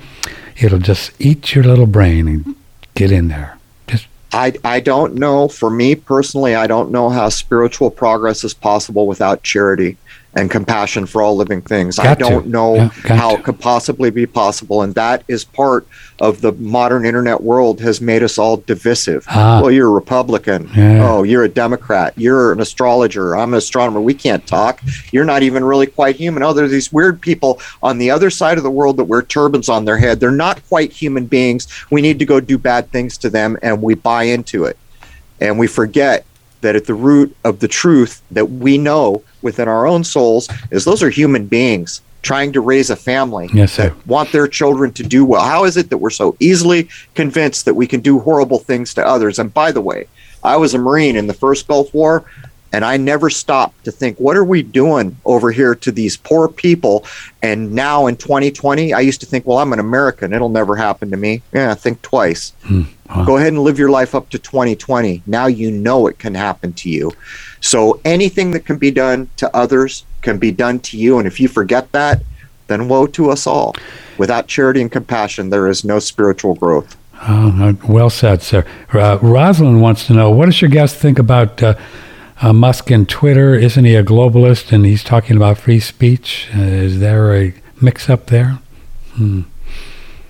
it'll 0.58 0.80
just 0.80 1.12
eat 1.20 1.54
your 1.54 1.64
little 1.64 1.86
brain 1.86 2.28
and 2.28 2.56
get 2.94 3.12
in 3.12 3.28
there. 3.28 3.58
Just 3.88 4.08
I, 4.32 4.54
I 4.64 4.80
don't 4.80 5.16
know. 5.16 5.48
For 5.48 5.70
me 5.70 5.96
personally, 5.96 6.56
I 6.56 6.68
don't 6.68 6.92
know 6.92 7.10
how 7.10 7.30
spiritual 7.30 7.92
progress 7.92 8.44
is 8.44 8.54
possible 8.54 9.08
without 9.08 9.44
charity 9.44 9.98
and 10.38 10.52
compassion 10.52 11.06
for 11.06 11.22
all 11.22 11.36
living 11.38 11.62
things. 11.62 11.98
I 11.98 12.04
Got 12.04 12.20
to. 12.20 12.24
don't 12.26 12.48
know 12.48 12.76
Yeah, 12.76 12.90
how 12.90 13.32
to. 13.32 13.38
it 13.40 13.44
could 13.46 13.58
possibly 13.60 14.10
be 14.10 14.26
possible. 14.26 14.82
And 14.82 14.94
that 14.96 15.24
is 15.30 15.46
part 15.46 15.88
of 16.20 16.42
the 16.42 16.52
modern 16.54 17.06
internet 17.06 17.42
world 17.42 17.80
has 17.80 18.02
made 18.02 18.22
us 18.22 18.38
all 18.38 18.58
divisive. 18.58 19.26
Ah. 19.30 19.62
Well, 19.62 19.72
you're 19.72 19.88
a 19.88 19.92
Republican. 19.92 20.70
Yeah. 20.76 21.08
Oh, 21.10 21.24
you're 21.24 21.44
a 21.46 21.50
Democrat. 21.50 22.14
You're 22.18 22.52
an 22.52 22.60
astrologer. 22.60 23.36
I'm 23.38 23.54
an 23.54 23.58
astronomer. 23.58 24.02
We 24.02 24.14
can't 24.14 24.46
talk. 24.46 24.82
You're 25.14 25.24
not 25.26 25.42
even 25.42 25.64
really 25.64 25.88
quite 25.88 26.18
human. 26.18 26.44
Oh, 26.44 26.52
there's 26.52 26.72
these 26.72 26.92
weird 26.92 27.22
people 27.22 27.62
on 27.82 27.98
the 27.98 28.12
other 28.12 28.30
side 28.30 28.58
of 28.58 28.64
the 28.66 28.72
world 28.72 28.98
that 28.98 29.06
wear 29.06 29.22
turbans 29.22 29.70
on 29.70 29.86
their 29.86 29.98
head. 29.98 30.20
They're 30.20 30.32
not 30.32 30.66
quite 30.68 30.92
human 30.92 31.28
beings. 31.28 31.68
We 31.92 32.02
need 32.02 32.20
to 32.20 32.26
go 32.26 32.42
do 32.42 32.58
bad 32.58 32.92
things 32.92 33.18
to 33.20 33.30
them, 33.30 33.58
and 33.62 33.82
we 33.82 33.96
buy 33.96 34.24
into 34.24 34.66
it. 34.66 34.78
And 35.40 35.58
we 35.60 35.68
forget 35.68 36.26
that 36.66 36.76
at 36.76 36.86
the 36.86 36.96
root 36.96 37.36
of 37.44 37.60
the 37.60 37.68
truth 37.68 38.24
that 38.32 38.46
we 38.50 38.76
know 38.76 39.22
within 39.44 39.68
our 39.68 39.86
own 39.86 40.04
souls 40.04 40.50
is 40.72 40.84
those 40.84 41.04
are 41.04 41.12
human 41.12 41.46
beings 41.46 42.02
trying 42.24 42.52
to 42.52 42.60
raise 42.60 42.90
a 42.90 42.96
family 42.96 43.48
Yes, 43.54 43.78
that 43.78 43.94
want 44.08 44.32
their 44.32 44.48
children 44.48 44.92
to 44.94 45.04
do 45.04 45.24
well. 45.24 45.44
How 45.44 45.64
is 45.66 45.78
it 45.78 45.92
that 45.92 46.00
we're 46.00 46.10
so 46.10 46.36
easily 46.40 46.90
convinced 47.14 47.66
that 47.66 47.76
we 47.76 47.86
can 47.86 48.00
do 48.02 48.18
horrible 48.18 48.58
things 48.58 48.96
to 48.96 49.06
others? 49.06 49.38
And 49.38 49.54
by 49.54 49.72
the 49.72 49.82
way, 49.82 50.08
I 50.44 50.58
was 50.58 50.74
a 50.74 50.80
Marine 50.80 51.16
in 51.16 51.28
the 51.28 51.36
first 51.36 51.68
Gulf 51.68 51.94
War, 51.94 52.26
and 52.74 52.84
I 52.84 52.98
never 52.98 53.30
stopped 53.30 53.86
to 53.86 53.92
think, 53.92 54.18
what 54.18 54.36
are 54.36 54.44
we 54.44 54.64
doing 54.64 55.16
over 55.24 55.52
here 55.52 55.76
to 55.76 55.92
these 55.92 56.18
poor 56.18 56.48
people? 56.48 57.06
And 57.44 57.74
now 57.74 58.08
in 58.08 58.18
2020, 58.18 58.92
I 58.92 59.02
used 59.02 59.20
to 59.20 59.28
think, 59.28 59.46
well, 59.46 59.60
I'm 59.60 59.72
an 59.72 59.80
American. 59.80 60.34
It'll 60.34 60.50
never 60.50 60.76
happen 60.76 61.12
to 61.12 61.18
me. 61.18 61.44
Yeah, 61.54 61.76
think 61.76 62.02
twice. 62.02 62.54
Hmm. 62.64 62.86
Wow. 63.10 63.26
Go 63.26 63.38
ahead 63.38 63.54
and 63.54 63.62
live 63.64 63.80
your 63.80 63.90
life 63.90 64.16
up 64.16 64.30
to 64.30 64.40
2020. 64.40 65.24
Now 65.26 65.48
you 65.48 65.72
know 65.72 66.08
it 66.08 66.20
can 66.20 66.36
happen 66.36 66.74
to 66.74 66.90
you. 66.90 67.12
So 67.62 68.00
anything 68.06 68.52
that 68.52 68.66
can 68.66 68.78
be 68.78 68.92
done 68.92 69.30
to 69.38 69.56
others 69.56 70.06
can 70.22 70.38
be 70.38 70.52
done 70.52 70.80
to 70.80 70.98
you. 70.98 71.18
And 71.18 71.28
if 71.28 71.40
you 71.40 71.48
forget 71.48 71.92
that, 71.92 72.22
then 72.68 72.88
woe 72.88 73.08
to 73.08 73.30
us 73.30 73.46
all. 73.48 73.76
Without 74.18 74.48
charity 74.48 74.82
and 74.82 74.92
compassion, 74.92 75.50
there 75.50 75.68
is 75.68 75.84
no 75.84 76.00
spiritual 76.00 76.56
growth. 76.56 76.98
Oh, 77.22 77.78
well 77.88 78.10
said, 78.10 78.42
sir. 78.42 78.66
Uh, 78.94 79.18
Rosalind 79.22 79.82
wants 79.82 80.06
to 80.08 80.14
know 80.14 80.30
what 80.30 80.46
does 80.46 80.62
your 80.62 80.70
guest 80.70 80.98
think 80.98 81.18
about 81.18 81.62
uh, 81.64 81.76
uh, 82.42 82.54
Musk 82.54 82.92
and 82.92 83.08
Twitter? 83.08 83.56
Isn't 83.56 83.86
he 83.86 83.96
a 83.96 84.04
globalist 84.04 84.72
and 84.72 84.86
he's 84.86 85.04
talking 85.04 85.38
about 85.38 85.58
free 85.58 85.80
speech? 85.80 86.50
Uh, 86.56 86.60
is 86.60 87.00
there 87.00 87.36
a 87.36 87.54
mix 87.82 88.10
up 88.10 88.28
there? 88.28 88.60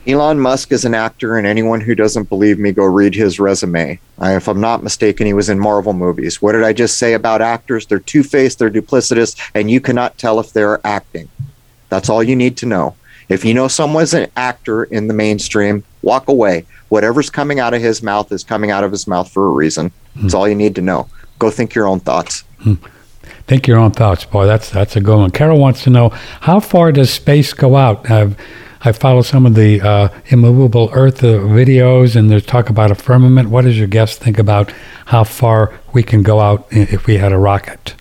Elon 0.07 0.39
Musk 0.39 0.71
is 0.71 0.85
an 0.85 0.93
actor, 0.93 1.37
and 1.37 1.47
anyone 1.47 1.81
who 1.81 1.95
doesn't 1.95 2.29
believe 2.29 2.59
me, 2.59 2.71
go 2.71 2.83
read 2.83 3.15
his 3.15 3.39
resume. 3.39 3.99
I, 4.19 4.35
if 4.35 4.47
I'm 4.47 4.61
not 4.61 4.83
mistaken, 4.83 5.25
he 5.25 5.33
was 5.33 5.49
in 5.49 5.59
Marvel 5.59 5.93
movies. 5.93 6.41
What 6.41 6.51
did 6.51 6.63
I 6.63 6.73
just 6.73 6.97
say 6.97 7.13
about 7.13 7.41
actors? 7.41 7.87
They're 7.87 7.99
two 7.99 8.21
faced, 8.21 8.59
they're 8.59 8.69
duplicitous, 8.69 9.35
and 9.55 9.71
you 9.71 9.81
cannot 9.81 10.17
tell 10.17 10.39
if 10.39 10.53
they're 10.53 10.85
acting. 10.85 11.27
That's 11.89 12.09
all 12.09 12.21
you 12.21 12.35
need 12.35 12.57
to 12.57 12.65
know. 12.67 12.95
If 13.29 13.43
you 13.43 13.55
know 13.55 13.67
someone's 13.67 14.13
an 14.13 14.29
actor 14.37 14.83
in 14.83 15.07
the 15.07 15.13
mainstream, 15.13 15.83
walk 16.03 16.27
away. 16.27 16.65
Whatever's 16.89 17.31
coming 17.31 17.59
out 17.59 17.73
of 17.73 17.81
his 17.81 18.03
mouth 18.03 18.31
is 18.31 18.43
coming 18.43 18.69
out 18.69 18.83
of 18.83 18.91
his 18.91 19.07
mouth 19.07 19.31
for 19.31 19.47
a 19.47 19.51
reason. 19.51 19.91
That's 20.15 20.33
hmm. 20.33 20.37
all 20.37 20.47
you 20.47 20.55
need 20.55 20.75
to 20.75 20.81
know. 20.81 21.09
Go 21.39 21.49
think 21.49 21.73
your 21.73 21.87
own 21.87 21.99
thoughts. 21.99 22.43
Hmm. 22.59 22.75
Think 23.47 23.67
your 23.67 23.79
own 23.79 23.91
thoughts, 23.91 24.25
boy. 24.25 24.45
That's 24.45 24.69
that's 24.69 24.95
a 24.95 25.01
good 25.01 25.17
one. 25.17 25.31
Carol 25.31 25.59
wants 25.59 25.83
to 25.83 25.89
know 25.89 26.09
how 26.41 26.59
far 26.59 26.91
does 26.91 27.11
space 27.11 27.53
go 27.53 27.75
out? 27.75 28.09
I've 28.09 28.37
I 28.85 28.91
follow 28.91 29.23
some 29.23 29.47
of 29.47 29.55
the 29.55 29.81
uh, 29.81 30.09
immovable 30.27 30.91
Earth 30.93 31.23
uh, 31.23 31.39
videos, 31.39 32.15
and 32.15 32.29
there's 32.29 32.45
talk 32.45 32.69
about 32.69 32.91
a 32.91 32.95
firmament. 32.95 33.49
What 33.49 33.63
does 33.63 33.79
your 33.79 33.87
guest 33.87 34.19
think 34.19 34.37
about 34.37 34.71
how 35.07 35.23
far 35.23 35.73
we 35.91 36.03
can 36.03 36.21
go 36.21 36.39
out 36.39 36.67
if 36.69 37.07
we 37.07 37.17
had 37.17 37.31
a 37.31 37.39
rocket? 37.39 37.95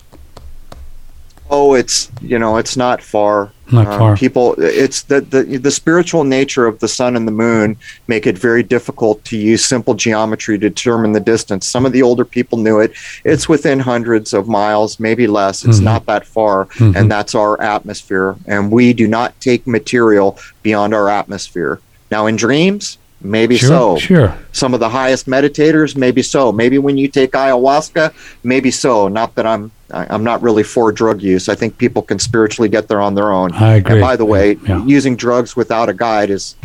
Oh, 1.49 1.73
it's 1.73 2.11
you 2.21 2.37
know, 2.37 2.57
it's 2.57 2.77
not 2.77 3.01
far. 3.01 3.51
Not 3.71 3.87
Um, 3.87 3.99
far. 3.99 4.15
People, 4.15 4.55
it's 4.59 5.01
the, 5.03 5.21
the 5.21 5.43
the 5.57 5.71
spiritual 5.71 6.23
nature 6.23 6.67
of 6.67 6.79
the 6.79 6.87
sun 6.87 7.15
and 7.15 7.27
the 7.27 7.31
moon 7.31 7.77
make 8.07 8.27
it 8.27 8.37
very 8.37 8.61
difficult 8.61 9.23
to 9.25 9.37
use 9.37 9.65
simple 9.65 9.95
geometry 9.95 10.59
to 10.59 10.69
determine 10.69 11.13
the 11.13 11.19
distance. 11.19 11.67
Some 11.67 11.85
of 11.85 11.91
the 11.91 12.03
older 12.03 12.25
people 12.25 12.59
knew 12.59 12.79
it. 12.79 12.93
It's 13.23 13.49
within 13.49 13.79
hundreds 13.79 14.33
of 14.33 14.47
miles, 14.47 14.99
maybe 14.99 15.25
less. 15.25 15.65
It's 15.65 15.79
Mhm. 15.79 15.83
not 15.83 16.05
that 16.05 16.27
far, 16.27 16.65
Mhm. 16.75 16.95
and 16.95 17.11
that's 17.11 17.33
our 17.33 17.59
atmosphere. 17.61 18.35
And 18.47 18.71
we 18.71 18.93
do 18.93 19.07
not 19.07 19.39
take 19.41 19.65
material 19.65 20.37
beyond 20.61 20.93
our 20.93 21.09
atmosphere. 21.09 21.79
Now, 22.11 22.27
in 22.27 22.35
dreams, 22.35 22.97
maybe 23.21 23.57
sure, 23.57 23.69
so 23.69 23.97
sure. 23.97 24.37
some 24.51 24.73
of 24.73 24.79
the 24.79 24.89
highest 24.89 25.25
meditators 25.25 25.95
maybe 25.95 26.21
so 26.21 26.51
maybe 26.51 26.77
when 26.77 26.97
you 26.97 27.07
take 27.07 27.31
ayahuasca 27.31 28.13
maybe 28.43 28.69
so 28.69 29.07
not 29.07 29.33
that 29.35 29.45
i'm 29.45 29.71
I- 29.91 30.07
i'm 30.09 30.23
not 30.23 30.41
really 30.41 30.63
for 30.63 30.91
drug 30.91 31.21
use 31.21 31.47
i 31.49 31.55
think 31.55 31.77
people 31.77 32.01
can 32.01 32.19
spiritually 32.19 32.69
get 32.69 32.87
there 32.87 33.01
on 33.01 33.15
their 33.15 33.31
own 33.31 33.51
I 33.53 33.75
agree. 33.75 33.93
and 33.93 34.01
by 34.01 34.15
the 34.15 34.25
way 34.25 34.57
Yeah. 34.67 34.83
using 34.85 35.15
drugs 35.15 35.55
without 35.55 35.89
a 35.89 35.93
guide 35.93 36.29
is 36.29 36.55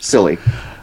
silly 0.00 0.38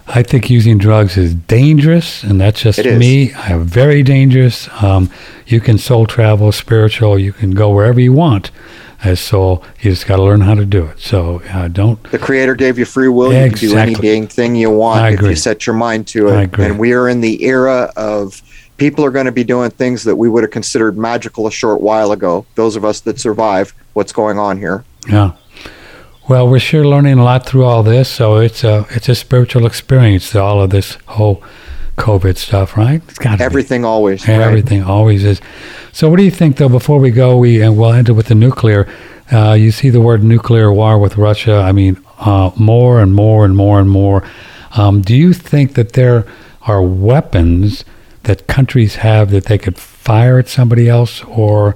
I 0.07 0.21
think 0.21 0.51
using 0.51 0.77
drugs 0.77 1.17
is 1.17 1.33
dangerous, 1.33 2.21
and 2.23 2.39
that's 2.39 2.61
just 2.61 2.77
me. 2.85 3.33
I 3.33 3.57
very 3.57 4.03
dangerous. 4.03 4.69
Um, 4.83 5.09
you 5.47 5.59
can 5.59 5.79
soul 5.79 6.05
travel, 6.05 6.51
spiritual. 6.51 7.17
You 7.17 7.33
can 7.33 7.49
go 7.55 7.71
wherever 7.71 7.99
you 7.99 8.13
want 8.13 8.51
as 9.05 9.19
soul. 9.19 9.63
You 9.81 9.91
just 9.91 10.07
got 10.07 10.17
to 10.17 10.23
learn 10.23 10.41
how 10.41 10.55
to 10.55 10.65
do 10.65 10.85
it. 10.85 10.99
So 10.99 11.41
uh, 11.51 11.67
don't. 11.67 12.01
the 12.11 12.19
creator 12.19 12.55
gave 12.55 12.77
you 12.79 12.85
free 12.85 13.07
will 13.09 13.31
you 13.33 13.49
can 13.49 13.57
do 13.59 13.77
any 13.77 13.91
Exactly. 13.91 14.09
dang 14.09 14.27
thing 14.27 14.55
you 14.55 14.71
want 14.71 15.01
I 15.01 15.09
if 15.09 15.13
agree. 15.19 15.29
you 15.31 15.35
set 15.35 15.65
your 15.67 15.75
mind 15.75 16.07
to 16.09 16.27
it 16.29 16.33
I 16.35 16.41
agree. 16.43 16.65
and 16.65 16.79
we 16.79 16.93
are 16.93 17.07
in 17.09 17.21
the 17.21 17.43
era 17.43 17.91
of 17.95 18.41
people 18.77 19.05
are 19.05 19.11
going 19.11 19.25
to 19.27 19.31
be 19.31 19.43
doing 19.43 19.69
things 19.71 20.03
that 20.03 20.15
we 20.15 20.27
would 20.29 20.43
have 20.43 20.51
considered 20.51 20.97
magical 20.97 21.47
a 21.47 21.51
short 21.51 21.79
while 21.81 22.11
ago 22.11 22.45
those 22.55 22.75
of 22.75 22.83
us 22.83 22.99
that 23.01 23.19
survive 23.19 23.73
what's 23.93 24.11
going 24.11 24.37
on 24.37 24.57
here 24.57 24.83
Yeah. 25.07 25.31
Well, 26.27 26.47
we're 26.49 26.57
sure 26.59 26.83
learning 26.85 27.19
a 27.19 27.23
lot 27.23 27.45
through 27.45 27.65
all 27.65 27.83
this. 27.83 28.09
So 28.09 28.37
it's 28.37 28.63
a 28.63 28.87
it's 28.89 29.07
a 29.09 29.13
spiritual 29.13 29.67
experience. 29.67 30.35
All 30.35 30.59
of 30.59 30.71
this 30.71 30.97
whole 31.05 31.43
COVID 31.97 32.37
stuff, 32.37 32.75
right? 32.75 33.01
It's 33.07 33.19
got 33.19 33.41
everything 33.41 33.85
always 33.85 34.27
Yeah, 34.27 34.37
right? 34.37 34.47
Everything 34.47 34.83
always 34.83 35.23
is. 35.23 35.41
So, 35.91 36.09
what 36.09 36.17
do 36.17 36.23
you 36.23 36.31
think, 36.31 36.57
though? 36.57 36.69
Before 36.69 36.99
we 36.99 37.11
go, 37.11 37.37
we 37.37 37.61
and 37.61 37.77
we'll 37.77 37.93
end 37.93 38.09
it 38.09 38.13
with 38.13 38.27
the 38.27 38.35
nuclear. 38.35 38.87
Uh, 39.31 39.53
you 39.53 39.71
see 39.71 39.89
the 39.89 40.01
word 40.01 40.23
nuclear 40.23 40.71
war 40.71 40.99
with 40.99 41.17
Russia. 41.17 41.55
I 41.55 41.71
mean, 41.71 42.03
uh, 42.19 42.51
more 42.57 42.99
and 42.99 43.13
more 43.13 43.45
and 43.45 43.55
more 43.55 43.79
and 43.79 43.89
more. 43.89 44.23
Um, 44.75 45.01
do 45.01 45.15
you 45.15 45.33
think 45.33 45.73
that 45.75 45.93
there 45.93 46.25
are 46.63 46.81
weapons 46.81 47.85
that 48.23 48.47
countries 48.47 48.95
have 48.95 49.31
that 49.31 49.45
they 49.45 49.57
could 49.57 49.77
fire 49.77 50.39
at 50.39 50.47
somebody 50.47 50.89
else, 50.89 51.23
or 51.23 51.75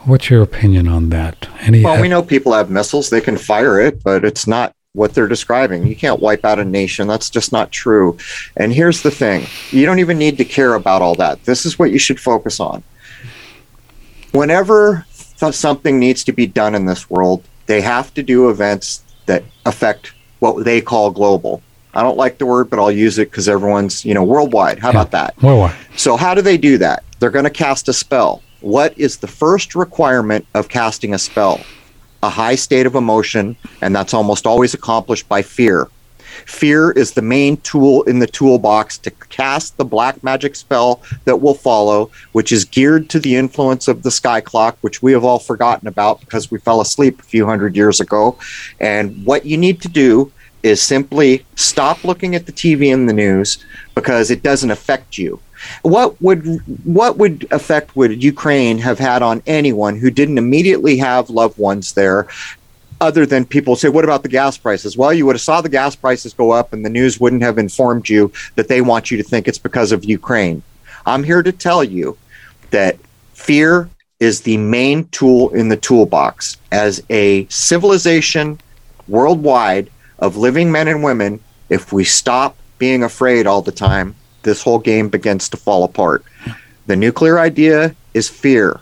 what's 0.00 0.30
your 0.30 0.42
opinion 0.42 0.86
on 0.86 1.08
that? 1.10 1.48
Any? 1.60 1.82
Well, 1.82 2.00
we 2.00 2.08
know 2.08 2.22
people 2.22 2.52
have 2.52 2.70
missiles; 2.70 3.10
they 3.10 3.20
can 3.20 3.36
fire 3.36 3.80
it, 3.80 4.02
but 4.02 4.24
it's 4.24 4.46
not 4.46 4.74
what 4.94 5.14
they're 5.14 5.28
describing. 5.28 5.86
You 5.86 5.96
can't 5.96 6.20
wipe 6.20 6.44
out 6.44 6.58
a 6.58 6.64
nation. 6.64 7.08
That's 7.08 7.30
just 7.30 7.52
not 7.52 7.70
true. 7.70 8.16
And 8.56 8.72
here's 8.72 9.02
the 9.02 9.10
thing: 9.10 9.46
you 9.70 9.86
don't 9.86 9.98
even 9.98 10.18
need 10.18 10.38
to 10.38 10.44
care 10.44 10.74
about 10.74 11.02
all 11.02 11.14
that. 11.16 11.44
This 11.44 11.66
is 11.66 11.78
what 11.78 11.90
you 11.90 11.98
should 11.98 12.20
focus 12.20 12.60
on. 12.60 12.82
Whenever 14.32 15.06
th- 15.38 15.54
something 15.54 15.98
needs 15.98 16.24
to 16.24 16.32
be 16.32 16.46
done 16.46 16.74
in 16.74 16.86
this 16.86 17.08
world, 17.10 17.44
they 17.66 17.80
have 17.80 18.12
to 18.14 18.22
do 18.22 18.50
events 18.50 19.02
that 19.26 19.42
affect 19.66 20.12
what 20.40 20.64
they 20.64 20.80
call 20.80 21.10
global. 21.10 21.62
I 21.94 22.02
don't 22.02 22.16
like 22.16 22.38
the 22.38 22.46
word, 22.46 22.70
but 22.70 22.78
I'll 22.78 22.92
use 22.92 23.18
it 23.18 23.30
because 23.30 23.48
everyone's, 23.48 24.04
you 24.04 24.14
know, 24.14 24.22
worldwide. 24.22 24.78
How 24.78 24.88
Yeah. 24.88 25.00
about 25.00 25.10
that? 25.12 25.42
Worldwide. 25.42 25.74
So, 25.96 26.16
how 26.16 26.34
do 26.34 26.42
they 26.42 26.56
do 26.58 26.78
that? 26.78 27.02
They're 27.18 27.30
going 27.30 27.44
to 27.44 27.50
cast 27.50 27.88
a 27.88 27.92
spell. 27.92 28.42
What 28.60 28.94
is 28.96 29.16
the 29.18 29.26
first 29.26 29.74
requirement 29.74 30.46
of 30.54 30.68
casting 30.68 31.14
a 31.14 31.18
spell? 31.18 31.60
A 32.22 32.28
high 32.28 32.56
state 32.56 32.86
of 32.86 32.94
emotion, 32.94 33.56
and 33.80 33.94
that's 33.94 34.14
almost 34.14 34.46
always 34.46 34.74
accomplished 34.74 35.28
by 35.28 35.42
fear. 35.42 35.88
Fear 36.46 36.92
is 36.92 37.12
the 37.12 37.22
main 37.22 37.56
tool 37.58 38.02
in 38.04 38.18
the 38.18 38.26
toolbox 38.26 38.98
to 38.98 39.10
cast 39.10 39.76
the 39.76 39.84
black 39.84 40.22
magic 40.22 40.56
spell 40.56 41.02
that 41.24 41.40
will 41.40 41.54
follow, 41.54 42.10
which 42.32 42.52
is 42.52 42.64
geared 42.64 43.10
to 43.10 43.18
the 43.18 43.36
influence 43.36 43.88
of 43.88 44.02
the 44.02 44.10
sky 44.10 44.40
clock, 44.40 44.78
which 44.80 45.02
we 45.02 45.12
have 45.12 45.24
all 45.24 45.38
forgotten 45.38 45.88
about 45.88 46.20
because 46.20 46.50
we 46.50 46.58
fell 46.58 46.80
asleep 46.80 47.20
a 47.20 47.24
few 47.24 47.46
hundred 47.46 47.76
years 47.76 48.00
ago. 48.00 48.38
And 48.80 49.24
what 49.24 49.46
you 49.46 49.56
need 49.56 49.80
to 49.82 49.88
do 49.88 50.32
is 50.62 50.82
simply 50.82 51.44
stop 51.54 52.04
looking 52.04 52.34
at 52.34 52.46
the 52.46 52.52
TV 52.52 52.92
and 52.92 53.08
the 53.08 53.12
news 53.12 53.64
because 53.94 54.30
it 54.30 54.42
doesn't 54.42 54.70
affect 54.70 55.18
you. 55.18 55.40
What 55.82 56.20
would 56.22 56.60
what 56.84 57.18
would 57.18 57.46
effect 57.50 57.96
would 57.96 58.22
Ukraine 58.22 58.78
have 58.78 58.98
had 58.98 59.22
on 59.22 59.42
anyone 59.46 59.98
who 59.98 60.10
didn't 60.10 60.38
immediately 60.38 60.98
have 60.98 61.30
loved 61.30 61.58
ones 61.58 61.94
there? 61.94 62.28
Other 63.00 63.26
than 63.26 63.44
people 63.44 63.76
say, 63.76 63.88
what 63.88 64.04
about 64.04 64.24
the 64.24 64.28
gas 64.28 64.58
prices? 64.58 64.96
Well, 64.96 65.12
you 65.12 65.24
would 65.26 65.36
have 65.36 65.40
saw 65.40 65.60
the 65.60 65.68
gas 65.68 65.94
prices 65.94 66.32
go 66.32 66.50
up, 66.50 66.72
and 66.72 66.84
the 66.84 66.90
news 66.90 67.20
wouldn't 67.20 67.42
have 67.42 67.56
informed 67.56 68.08
you 68.08 68.32
that 68.56 68.66
they 68.66 68.80
want 68.80 69.10
you 69.10 69.16
to 69.16 69.22
think 69.22 69.46
it's 69.46 69.58
because 69.58 69.92
of 69.92 70.04
Ukraine. 70.04 70.64
I'm 71.06 71.22
here 71.22 71.42
to 71.44 71.52
tell 71.52 71.84
you 71.84 72.18
that 72.70 72.98
fear 73.34 73.88
is 74.18 74.40
the 74.40 74.56
main 74.56 75.06
tool 75.08 75.54
in 75.54 75.68
the 75.68 75.76
toolbox 75.76 76.56
as 76.72 77.02
a 77.08 77.46
civilization 77.48 78.60
worldwide 79.06 79.90
of 80.18 80.36
living 80.36 80.70
men 80.72 80.88
and 80.88 81.02
women. 81.02 81.40
If 81.68 81.92
we 81.92 82.04
stop 82.04 82.56
being 82.78 83.02
afraid 83.02 83.46
all 83.46 83.62
the 83.62 83.72
time, 83.72 84.14
this 84.42 84.62
whole 84.62 84.78
game 84.78 85.08
begins 85.08 85.48
to 85.50 85.56
fall 85.56 85.84
apart. 85.84 86.24
The 86.86 86.96
nuclear 86.96 87.38
idea 87.38 87.94
is 88.14 88.28
fear, 88.28 88.80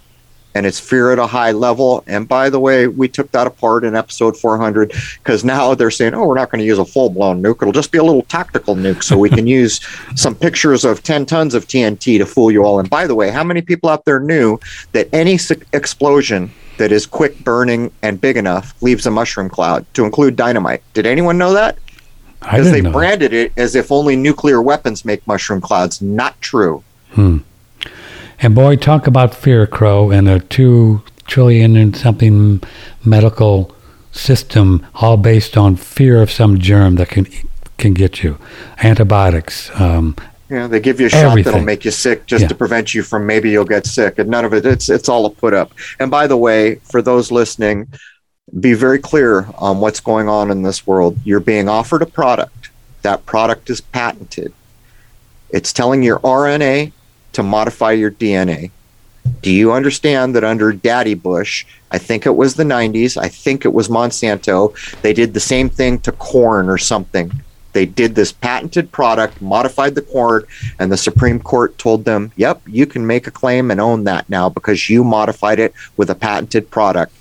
and 0.56 0.64
it's 0.64 0.80
fear 0.80 1.12
at 1.12 1.18
a 1.18 1.26
high 1.26 1.52
level. 1.52 2.02
And 2.06 2.26
by 2.26 2.48
the 2.48 2.58
way, 2.58 2.88
we 2.88 3.08
took 3.08 3.30
that 3.32 3.46
apart 3.46 3.84
in 3.84 3.94
episode 3.94 4.38
400 4.38 4.90
because 5.18 5.44
now 5.44 5.74
they're 5.74 5.90
saying, 5.90 6.14
oh, 6.14 6.26
we're 6.26 6.34
not 6.34 6.50
going 6.50 6.60
to 6.60 6.64
use 6.64 6.78
a 6.78 6.84
full 6.84 7.10
blown 7.10 7.42
nuke. 7.42 7.60
It'll 7.60 7.72
just 7.72 7.92
be 7.92 7.98
a 7.98 8.02
little 8.02 8.22
tactical 8.22 8.74
nuke. 8.74 9.02
So 9.02 9.18
we 9.18 9.28
can 9.28 9.46
use 9.60 9.80
some 10.14 10.34
pictures 10.34 10.86
of 10.86 11.02
10 11.02 11.26
tons 11.26 11.52
of 11.52 11.66
TNT 11.66 12.16
to 12.18 12.24
fool 12.24 12.50
you 12.50 12.64
all. 12.64 12.80
And 12.80 12.88
by 12.88 13.06
the 13.06 13.14
way, 13.14 13.30
how 13.30 13.44
many 13.44 13.60
people 13.60 13.90
out 13.90 14.06
there 14.06 14.18
knew 14.18 14.58
that 14.92 15.10
any 15.12 15.38
explosion 15.74 16.50
that 16.78 16.90
is 16.90 17.04
quick 17.04 17.38
burning 17.44 17.92
and 18.02 18.18
big 18.18 18.38
enough 18.38 18.74
leaves 18.82 19.04
a 19.04 19.10
mushroom 19.10 19.50
cloud 19.50 19.84
to 19.92 20.06
include 20.06 20.36
dynamite? 20.36 20.82
Did 20.94 21.04
anyone 21.04 21.36
know 21.36 21.52
that? 21.52 21.76
Because 22.40 22.66
they 22.66 22.78
didn't 22.78 22.84
that. 22.84 22.92
branded 22.92 23.32
it 23.34 23.52
as 23.58 23.74
if 23.74 23.92
only 23.92 24.16
nuclear 24.16 24.62
weapons 24.62 25.04
make 25.04 25.26
mushroom 25.26 25.60
clouds. 25.60 26.00
Not 26.00 26.40
true. 26.40 26.82
And 28.40 28.54
boy, 28.54 28.76
talk 28.76 29.06
about 29.06 29.34
fear, 29.34 29.66
Crow, 29.66 30.10
and 30.10 30.28
a 30.28 30.40
two 30.40 31.02
trillion 31.26 31.76
and 31.76 31.96
something 31.96 32.62
medical 33.04 33.74
system, 34.12 34.86
all 34.94 35.16
based 35.16 35.56
on 35.56 35.76
fear 35.76 36.22
of 36.22 36.30
some 36.30 36.58
germ 36.58 36.96
that 36.96 37.08
can 37.08 37.26
can 37.78 37.92
get 37.94 38.22
you. 38.22 38.38
Antibiotics. 38.82 39.70
Um, 39.78 40.16
Yeah, 40.48 40.68
they 40.68 40.78
give 40.80 41.00
you 41.00 41.06
a 41.06 41.10
shot 41.10 41.36
that'll 41.42 41.60
make 41.60 41.84
you 41.84 41.90
sick 41.90 42.26
just 42.26 42.42
Yeah. 42.42 42.48
to 42.48 42.54
prevent 42.54 42.94
you 42.94 43.02
from 43.02 43.26
maybe 43.26 43.50
you'll 43.50 43.64
get 43.64 43.84
sick. 43.84 44.18
And 44.18 44.30
none 44.30 44.44
of 44.44 44.54
it, 44.54 44.64
it's 44.64 44.88
it's 44.88 45.08
all 45.08 45.26
a 45.26 45.30
put 45.30 45.52
up. 45.52 45.72
And 45.98 46.10
by 46.10 46.26
the 46.26 46.36
way, 46.36 46.76
for 46.84 47.02
those 47.02 47.32
listening, 47.32 47.88
be 48.60 48.74
very 48.74 48.98
clear 49.00 49.48
on 49.58 49.80
what's 49.80 49.98
going 50.00 50.28
on 50.28 50.50
in 50.50 50.62
this 50.62 50.86
world. 50.86 51.18
You're 51.24 51.40
being 51.40 51.68
offered 51.68 52.00
a 52.00 52.06
product. 52.06 52.70
That 53.02 53.26
product 53.26 53.68
is 53.70 53.80
patented. 53.80 54.52
It's 55.50 55.72
telling 55.72 56.02
your 56.02 56.20
RNA 56.20 56.92
to 57.36 57.42
modify 57.42 57.92
your 57.92 58.10
DNA. 58.10 58.70
Do 59.42 59.50
you 59.52 59.72
understand 59.72 60.34
that 60.34 60.44
under 60.44 60.72
Daddy 60.72 61.14
Bush, 61.14 61.66
I 61.90 61.98
think 61.98 62.24
it 62.24 62.34
was 62.34 62.54
the 62.54 62.64
90s, 62.64 63.16
I 63.16 63.28
think 63.28 63.64
it 63.64 63.74
was 63.74 63.88
Monsanto, 63.88 64.74
they 65.02 65.12
did 65.12 65.34
the 65.34 65.40
same 65.40 65.68
thing 65.68 65.98
to 66.00 66.12
corn 66.12 66.70
or 66.70 66.78
something. 66.78 67.30
They 67.74 67.84
did 67.84 68.14
this 68.14 68.32
patented 68.32 68.90
product, 68.90 69.42
modified 69.42 69.94
the 69.94 70.02
corn, 70.02 70.44
and 70.78 70.90
the 70.90 70.96
Supreme 70.96 71.40
Court 71.40 71.76
told 71.76 72.06
them, 72.06 72.32
yep, 72.36 72.62
you 72.66 72.86
can 72.86 73.06
make 73.06 73.26
a 73.26 73.30
claim 73.30 73.70
and 73.70 73.82
own 73.82 74.04
that 74.04 74.30
now 74.30 74.48
because 74.48 74.88
you 74.88 75.04
modified 75.04 75.58
it 75.58 75.74
with 75.98 76.08
a 76.08 76.14
patented 76.14 76.70
product. 76.70 77.12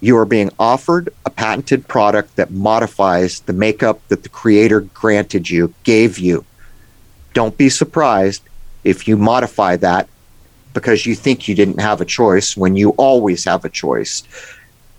You 0.00 0.16
are 0.16 0.24
being 0.24 0.50
offered 0.58 1.10
a 1.26 1.30
patented 1.30 1.86
product 1.86 2.36
that 2.36 2.50
modifies 2.50 3.40
the 3.40 3.52
makeup 3.52 4.00
that 4.08 4.22
the 4.22 4.30
creator 4.30 4.80
granted 4.80 5.50
you, 5.50 5.74
gave 5.82 6.18
you. 6.18 6.46
Don't 7.34 7.58
be 7.58 7.68
surprised 7.68 8.42
if 8.88 9.06
you 9.06 9.16
modify 9.16 9.76
that 9.76 10.08
because 10.74 11.04
you 11.06 11.14
think 11.14 11.46
you 11.48 11.54
didn't 11.54 11.80
have 11.80 12.00
a 12.00 12.04
choice 12.04 12.56
when 12.56 12.74
you 12.76 12.90
always 12.90 13.44
have 13.44 13.64
a 13.64 13.68
choice. 13.68 14.22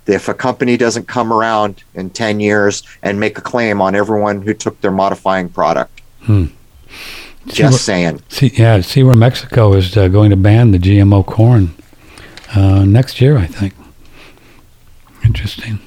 If 0.06 0.28
a 0.28 0.34
company 0.34 0.76
doesn't 0.78 1.08
come 1.08 1.32
around 1.32 1.84
in 1.94 2.10
10 2.10 2.40
years 2.40 2.84
and 3.04 3.20
make 3.20 3.38
a 3.38 3.42
claim 3.42 3.80
on 3.82 3.96
everyone 3.96 4.42
who 4.42 4.54
took 4.54 4.80
their 4.82 4.92
modifying 4.92 5.50
product, 5.50 6.02
See 6.28 6.50
just 7.48 7.60
where- 7.62 7.72
saying. 7.72 8.22
see, 8.30 8.52
yeah, 8.56 8.82
see 8.82 9.04
where 9.04 9.16
Mexico 9.16 9.74
is 9.74 9.96
uh, 9.96 10.08
going 10.08 10.30
to 10.32 10.36
ban 10.36 10.72
the 10.72 10.80
GMO 10.80 11.26
corn 11.26 11.74
uh, 12.56 12.84
next 12.86 13.22
year, 13.22 13.38
I 13.38 13.46
think. 13.46 13.74
Interesting. 15.24 15.80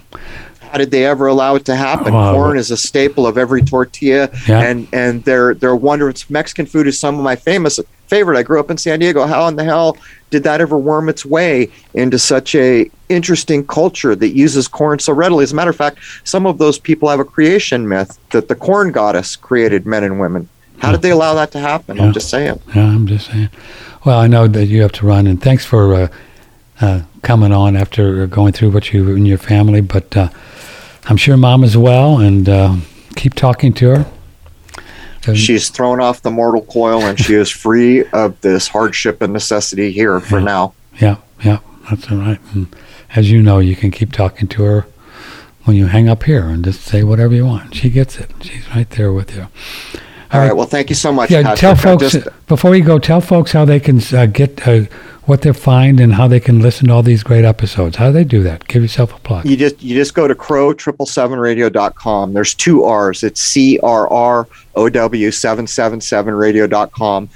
How 0.73 0.79
did 0.79 0.91
they 0.91 1.05
ever 1.05 1.27
allow 1.27 1.55
it 1.55 1.67
to 1.67 1.77
happen? 1.77 2.15
Wow. 2.15 2.33
Corn 2.33 2.57
is 2.57 2.71
a 2.71 2.79
staple 2.79 3.27
of 3.27 3.37
every 3.37 3.61
tortilla, 3.63 4.31
Yeah. 4.49 4.63
and 4.63 4.89
and 4.93 5.23
they're 5.25 5.53
they're. 5.55 5.79
Mexican 6.31 6.65
food 6.65 6.87
is 6.87 6.99
some 6.99 7.19
of 7.19 7.23
my 7.23 7.37
famous 7.37 7.79
favorite. 8.07 8.39
I 8.39 8.43
grew 8.43 8.59
up 8.59 8.71
in 8.71 8.79
San 8.79 8.99
Diego. 9.01 9.27
How 9.27 9.47
in 9.49 9.57
the 9.57 9.65
hell 9.65 9.99
did 10.31 10.45
that 10.45 10.63
ever 10.63 10.79
worm 10.79 11.11
its 11.11 11.27
way 11.27 11.69
into 11.93 12.19
such 12.19 12.55
a 12.55 12.91
interesting 13.11 13.67
culture 13.67 14.17
that 14.17 14.31
uses 14.31 14.67
corn 14.67 14.99
so 14.99 15.13
readily? 15.13 15.45
As 15.45 15.53
a 15.53 15.55
matter 15.55 15.71
of 15.71 15.77
fact, 15.77 15.99
some 16.25 16.47
of 16.47 16.57
those 16.57 16.79
people 16.79 17.11
have 17.11 17.21
a 17.21 17.25
creation 17.25 17.87
myth 17.87 18.19
that 18.31 18.49
the 18.49 18.55
corn 18.55 18.93
goddess 18.93 19.37
created 19.37 19.85
men 19.87 20.05
and 20.05 20.19
women. 20.19 20.49
How 20.79 20.91
did 20.91 21.03
they 21.03 21.11
allow 21.11 21.35
that 21.35 21.53
to 21.53 21.59
happen? 21.59 21.99
Yeah. 21.99 22.05
I'm 22.05 22.13
just 22.15 22.31
saying. 22.31 22.61
Yeah, 22.75 22.87
I'm 22.87 23.07
just 23.07 23.27
saying. 23.31 23.51
Well, 24.07 24.19
I 24.19 24.27
know 24.27 24.49
that 24.49 24.67
you 24.67 24.81
have 24.83 24.93
to 24.93 25.07
run, 25.07 25.27
and 25.27 25.41
thanks 25.41 25.65
for 25.67 25.95
uh, 25.95 26.09
uh, 26.81 27.03
coming 27.21 27.53
on 27.53 27.77
after 27.77 28.27
going 28.27 28.53
through 28.53 28.71
what 28.71 28.93
you 28.93 29.15
and 29.15 29.29
your 29.29 29.39
family. 29.39 29.81
But 29.83 30.17
uh, 30.17 30.29
I'm 31.05 31.17
sure 31.17 31.37
mom 31.37 31.65
is 31.65 31.77
well, 31.77 32.19
and 32.21 32.49
uh, 32.49 32.77
keep 33.17 33.35
talking 33.35 33.73
to 33.75 33.89
her. 33.91 34.07
And- 35.27 35.39
She's 35.39 35.69
thrown 35.69 36.01
off 36.01 36.23
the 36.23 36.31
mortal 36.33 36.63
coil 36.63 37.03
and 37.05 37.17
she 37.19 37.35
is 37.35 37.49
free 37.49 38.05
of 38.07 38.41
this 38.41 38.67
hardship 38.67 39.23
and 39.23 39.33
necessity 39.33 39.93
here 39.93 40.19
for 40.19 40.39
Yeah. 40.41 40.45
now. 40.45 40.75
Yeah, 41.01 41.17
yeah, 41.45 41.59
that's 41.89 42.11
all 42.11 42.19
right. 42.19 42.41
And 42.55 42.75
as 43.15 43.31
you 43.31 43.41
know, 43.41 43.61
you 43.61 43.77
can 43.77 43.93
keep 43.93 44.11
talking 44.11 44.49
to 44.49 44.65
her 44.65 44.87
when 45.63 45.77
you 45.77 45.87
hang 45.87 46.09
up 46.09 46.25
here 46.25 46.47
and 46.49 46.65
just 46.65 46.81
say 46.83 47.05
whatever 47.05 47.35
you 47.35 47.47
want. 47.47 47.73
She 47.73 47.89
gets 47.89 48.19
it. 48.19 48.33
She's 48.41 48.69
right 48.75 48.91
there 48.91 49.13
with 49.13 49.33
you. 49.37 49.47
All 50.33 50.41
right. 50.41 50.57
Well, 50.57 50.67
thank 50.67 50.89
you 50.89 50.97
so 50.97 51.13
much. 51.13 51.31
Yeah, 51.31 51.43
Patrick. 51.43 51.59
tell 51.61 51.77
folks 51.77 52.11
just- 52.13 52.27
before 52.49 52.75
you 52.75 52.83
go. 52.83 52.99
Tell 52.99 53.21
folks 53.21 53.53
how 53.53 53.65
they 53.65 53.79
can 53.79 54.01
uh, 54.13 54.27
get 54.27 54.67
uh, 54.67 54.87
what 55.25 55.43
they 55.43 55.53
find 55.53 56.01
and 56.01 56.15
how 56.15 56.27
they 56.27 56.41
can 56.41 56.61
listen 56.61 56.89
to 56.89 56.93
all 56.95 57.03
these 57.03 57.23
great 57.23 57.45
episodes. 57.45 57.97
How 57.97 58.07
do 58.09 58.13
they 58.13 58.25
do 58.25 58.43
that? 58.43 58.67
Give 58.67 58.83
yourself 58.83 59.15
a 59.15 59.19
plug. 59.21 59.47
you 59.47 59.57
just 59.57 59.81
you 59.83 59.95
just 59.95 60.15
go 60.15 60.27
to 60.27 60.35
crow 60.35 60.73
triple 60.73 61.07
seven 61.07 61.39
radio.com. 61.39 62.33
There's 62.33 62.55
two 62.55 62.85
R's. 62.85 63.23
It's 63.23 63.41
C 63.41 63.79
R 63.83 64.09
R 64.11 64.49
O 64.75 64.89
W 64.89 65.31
seven 65.31 65.67
seven 65.67 66.01
seven 66.01 66.35
radio.com. 66.35 67.29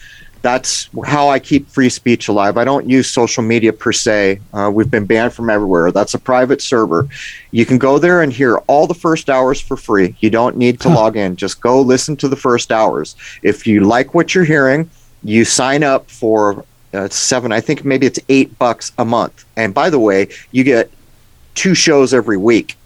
That's 0.42 0.88
how 1.04 1.28
I 1.28 1.40
keep 1.40 1.68
free 1.68 1.88
speech 1.88 2.28
alive. 2.28 2.56
I 2.56 2.64
don't 2.64 2.88
use 2.88 3.10
social 3.10 3.42
media 3.42 3.72
per 3.72 3.90
se. 3.90 4.38
Uh, 4.52 4.70
we've 4.72 4.90
been 4.90 5.04
banned 5.04 5.32
from 5.32 5.50
everywhere. 5.50 5.90
That's 5.90 6.14
a 6.14 6.20
private 6.20 6.62
server. 6.62 7.08
You 7.50 7.66
can 7.66 7.78
go 7.78 7.98
there 7.98 8.22
and 8.22 8.32
hear 8.32 8.58
all 8.68 8.86
the 8.86 8.94
first 8.94 9.28
hours 9.28 9.60
for 9.60 9.76
free. 9.76 10.14
You 10.20 10.30
don't 10.30 10.56
need 10.56 10.78
to 10.80 10.88
Huh. 10.88 10.94
log 10.94 11.16
in. 11.16 11.34
Just 11.34 11.60
go 11.60 11.80
listen 11.80 12.16
to 12.18 12.28
the 12.28 12.36
first 12.36 12.70
hours. 12.70 13.16
If 13.42 13.66
you 13.66 13.80
like 13.80 14.14
what 14.14 14.36
you're 14.36 14.44
hearing, 14.44 14.88
you 15.24 15.44
sign 15.44 15.82
up 15.82 16.08
for 16.08 16.64
uh, 16.96 17.08
seven. 17.08 17.52
I 17.52 17.60
think 17.60 17.84
maybe 17.84 18.06
it's 18.06 18.18
eight 18.28 18.58
bucks 18.58 18.92
a 18.98 19.04
month. 19.04 19.44
And 19.56 19.74
by 19.74 19.90
the 19.90 19.98
way, 19.98 20.28
you 20.50 20.64
get 20.64 20.90
two 21.54 21.74
shows 21.74 22.12
every 22.14 22.36
week 22.36 22.76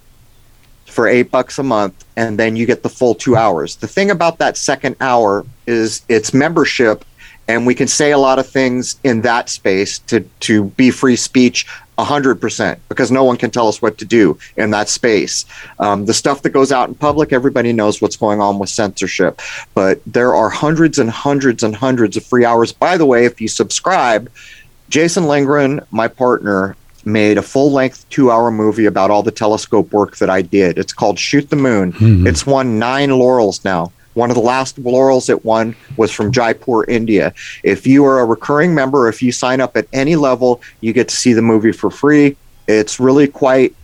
for 0.86 1.06
eight 1.06 1.30
bucks 1.30 1.58
a 1.58 1.62
month, 1.62 2.04
and 2.16 2.38
then 2.38 2.56
you 2.56 2.66
get 2.66 2.82
the 2.82 2.88
full 2.88 3.14
two 3.14 3.36
hours. 3.36 3.76
The 3.76 3.86
thing 3.86 4.10
about 4.10 4.38
that 4.38 4.56
second 4.56 4.96
hour 5.00 5.46
is 5.66 6.02
it's 6.08 6.34
membership, 6.34 7.04
and 7.50 7.66
we 7.66 7.74
can 7.74 7.88
say 7.88 8.12
a 8.12 8.18
lot 8.18 8.38
of 8.38 8.46
things 8.46 8.96
in 9.04 9.22
that 9.22 9.48
space 9.48 9.98
to 10.10 10.20
to 10.40 10.64
be 10.64 10.90
free 10.90 11.16
speech. 11.16 11.66
100% 11.98 12.78
because 12.88 13.10
no 13.10 13.24
one 13.24 13.36
can 13.36 13.50
tell 13.50 13.68
us 13.68 13.82
what 13.82 13.98
to 13.98 14.06
do 14.06 14.38
in 14.56 14.70
that 14.70 14.88
space. 14.88 15.44
Um, 15.78 16.06
the 16.06 16.14
stuff 16.14 16.40
that 16.42 16.48
goes 16.48 16.72
out 16.72 16.88
in 16.88 16.94
public, 16.94 17.30
everybody 17.30 17.74
knows 17.74 18.00
what's 18.00 18.16
going 18.16 18.40
on 18.40 18.58
with 18.58 18.70
censorship. 18.70 19.38
But 19.74 20.00
there 20.06 20.34
are 20.34 20.48
hundreds 20.48 20.98
and 20.98 21.10
hundreds 21.10 21.62
and 21.62 21.76
hundreds 21.76 22.16
of 22.16 22.24
free 22.24 22.46
hours. 22.46 22.72
By 22.72 22.96
the 22.96 23.04
way, 23.04 23.26
if 23.26 23.38
you 23.38 23.48
subscribe, 23.48 24.30
Jason 24.88 25.26
Lindgren, 25.26 25.80
my 25.90 26.08
partner, 26.08 26.74
made 27.04 27.36
a 27.36 27.42
full 27.42 27.70
length 27.70 28.08
two 28.08 28.30
hour 28.30 28.50
movie 28.50 28.86
about 28.86 29.10
all 29.10 29.22
the 29.22 29.30
telescope 29.30 29.92
work 29.92 30.16
that 30.18 30.30
I 30.30 30.40
did. 30.40 30.78
It's 30.78 30.94
called 30.94 31.18
Shoot 31.18 31.50
the 31.50 31.56
Moon. 31.56 31.92
Mhm. 31.92 32.26
It's 32.26 32.46
won 32.46 32.78
nine 32.78 33.10
laurels 33.10 33.62
now. 33.62 33.92
One 34.14 34.30
of 34.30 34.36
the 34.36 34.42
last 34.42 34.78
laurels 34.78 35.28
it 35.28 35.44
won 35.44 35.76
was 35.96 36.10
from 36.10 36.32
Jaipur, 36.32 36.84
India. 36.84 37.32
If 37.62 37.86
you 37.86 38.04
are 38.04 38.20
a 38.20 38.24
recurring 38.24 38.74
member, 38.74 39.08
if 39.08 39.22
you 39.22 39.32
sign 39.32 39.60
up 39.60 39.76
at 39.76 39.86
any 39.92 40.16
level, 40.16 40.60
you 40.80 40.92
get 40.92 41.08
to 41.08 41.16
see 41.16 41.32
the 41.32 41.42
movie 41.42 41.72
for 41.72 41.90
free. 41.90 42.36
It's 42.66 43.00
really 43.00 43.28
quite 43.28 43.74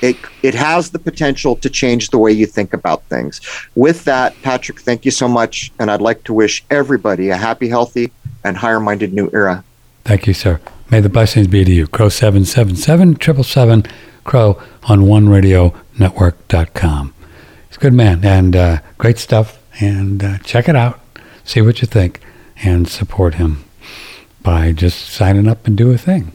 it 0.00 0.16
it 0.42 0.54
has 0.54 0.90
the 0.90 0.98
potential 0.98 1.56
to 1.56 1.68
change 1.68 2.10
the 2.10 2.18
way 2.18 2.32
you 2.32 2.46
think 2.46 2.72
about 2.72 3.02
things. 3.04 3.40
With 3.74 4.04
that, 4.04 4.40
Patrick, 4.42 4.80
thank 4.80 5.04
you 5.04 5.10
so 5.10 5.28
much, 5.28 5.72
and 5.78 5.90
I'd 5.90 6.00
like 6.00 6.24
to 6.24 6.32
wish 6.32 6.64
everybody 6.70 7.30
a 7.30 7.36
happy, 7.36 7.68
healthy, 7.68 8.12
and 8.44 8.56
higher-minded 8.56 9.12
new 9.12 9.30
era. 9.32 9.64
Thank 10.04 10.26
you, 10.26 10.34
sir. 10.34 10.60
May 10.90 11.00
the 11.00 11.08
blessings 11.08 11.48
be 11.48 11.64
to 11.64 11.72
you. 11.72 11.86
Crow 11.86 12.08
seven 12.08 12.44
seven 12.44 12.76
seven 12.76 13.16
triple 13.16 13.44
seven 13.44 13.84
Crow 14.24 14.60
on 14.84 15.00
OneRadioNetwork.com. 15.00 17.14
He's 17.68 17.76
a 17.76 17.80
good 17.80 17.94
man 17.94 18.24
and 18.24 18.54
uh, 18.54 18.78
great 18.98 19.18
stuff. 19.18 19.57
And 19.80 20.22
uh, 20.22 20.38
check 20.38 20.68
it 20.68 20.76
out. 20.76 21.00
See 21.44 21.62
what 21.62 21.80
you 21.80 21.86
think 21.86 22.20
and 22.62 22.88
support 22.88 23.34
him 23.34 23.64
by 24.42 24.72
just 24.72 25.08
signing 25.10 25.48
up 25.48 25.66
and 25.66 25.76
do 25.76 25.92
a 25.92 25.98
thing. 25.98 26.32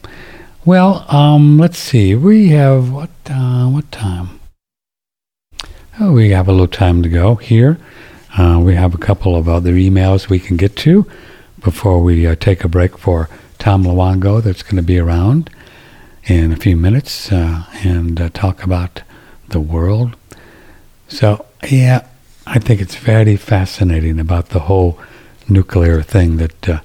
Well, 0.65 1.05
um, 1.13 1.57
let's 1.57 1.77
see. 1.77 2.15
We 2.15 2.49
have 2.49 2.91
what? 2.91 3.09
Uh, 3.29 3.67
what 3.67 3.91
time? 3.91 4.39
Oh, 5.99 6.13
we 6.13 6.29
have 6.29 6.47
a 6.47 6.51
little 6.51 6.67
time 6.67 7.03
to 7.03 7.09
go 7.09 7.35
here. 7.35 7.77
Uh, 8.37 8.59
we 8.63 8.75
have 8.75 8.95
a 8.95 8.97
couple 8.97 9.35
of 9.35 9.47
other 9.47 9.73
emails 9.73 10.29
we 10.29 10.39
can 10.39 10.57
get 10.57 10.75
to 10.77 11.05
before 11.59 12.01
we 12.01 12.25
uh, 12.25 12.35
take 12.35 12.63
a 12.63 12.67
break 12.67 12.97
for 12.97 13.29
Tom 13.59 13.83
Luongo 13.83 14.41
that's 14.41 14.63
going 14.63 14.77
to 14.77 14.81
be 14.81 14.97
around 14.97 15.49
in 16.25 16.51
a 16.51 16.55
few 16.55 16.75
minutes 16.75 17.31
uh, 17.31 17.65
and 17.83 18.19
uh, 18.19 18.29
talk 18.29 18.63
about 18.63 19.01
the 19.49 19.59
world. 19.59 20.15
So, 21.07 21.45
yeah, 21.69 22.07
I 22.45 22.59
think 22.59 22.81
it's 22.81 22.95
very 22.95 23.37
fascinating 23.37 24.19
about 24.19 24.49
the 24.49 24.59
whole 24.59 24.99
nuclear 25.47 26.01
thing 26.01 26.37
that 26.37 26.69
uh, 26.69 26.79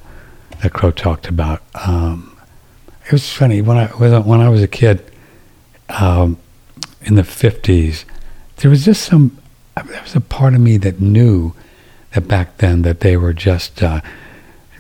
that 0.62 0.72
Crow 0.72 0.90
talked 0.90 1.28
about. 1.28 1.62
Um, 1.74 2.36
it 3.06 3.12
was 3.12 3.32
funny 3.32 3.60
when 3.60 3.76
I 3.76 3.86
when 3.86 4.40
I 4.40 4.48
was 4.48 4.62
a 4.62 4.68
kid 4.68 5.10
um, 5.88 6.38
in 7.02 7.16
the 7.16 7.24
fifties. 7.24 8.04
There 8.56 8.70
was 8.70 8.84
just 8.84 9.02
some. 9.02 9.38
There 9.74 10.02
was 10.02 10.16
a 10.16 10.20
part 10.20 10.54
of 10.54 10.60
me 10.60 10.76
that 10.78 11.00
knew 11.00 11.54
that 12.12 12.26
back 12.26 12.58
then 12.58 12.82
that 12.82 13.00
they 13.00 13.16
were 13.16 13.32
just 13.32 13.82
uh, 13.82 14.00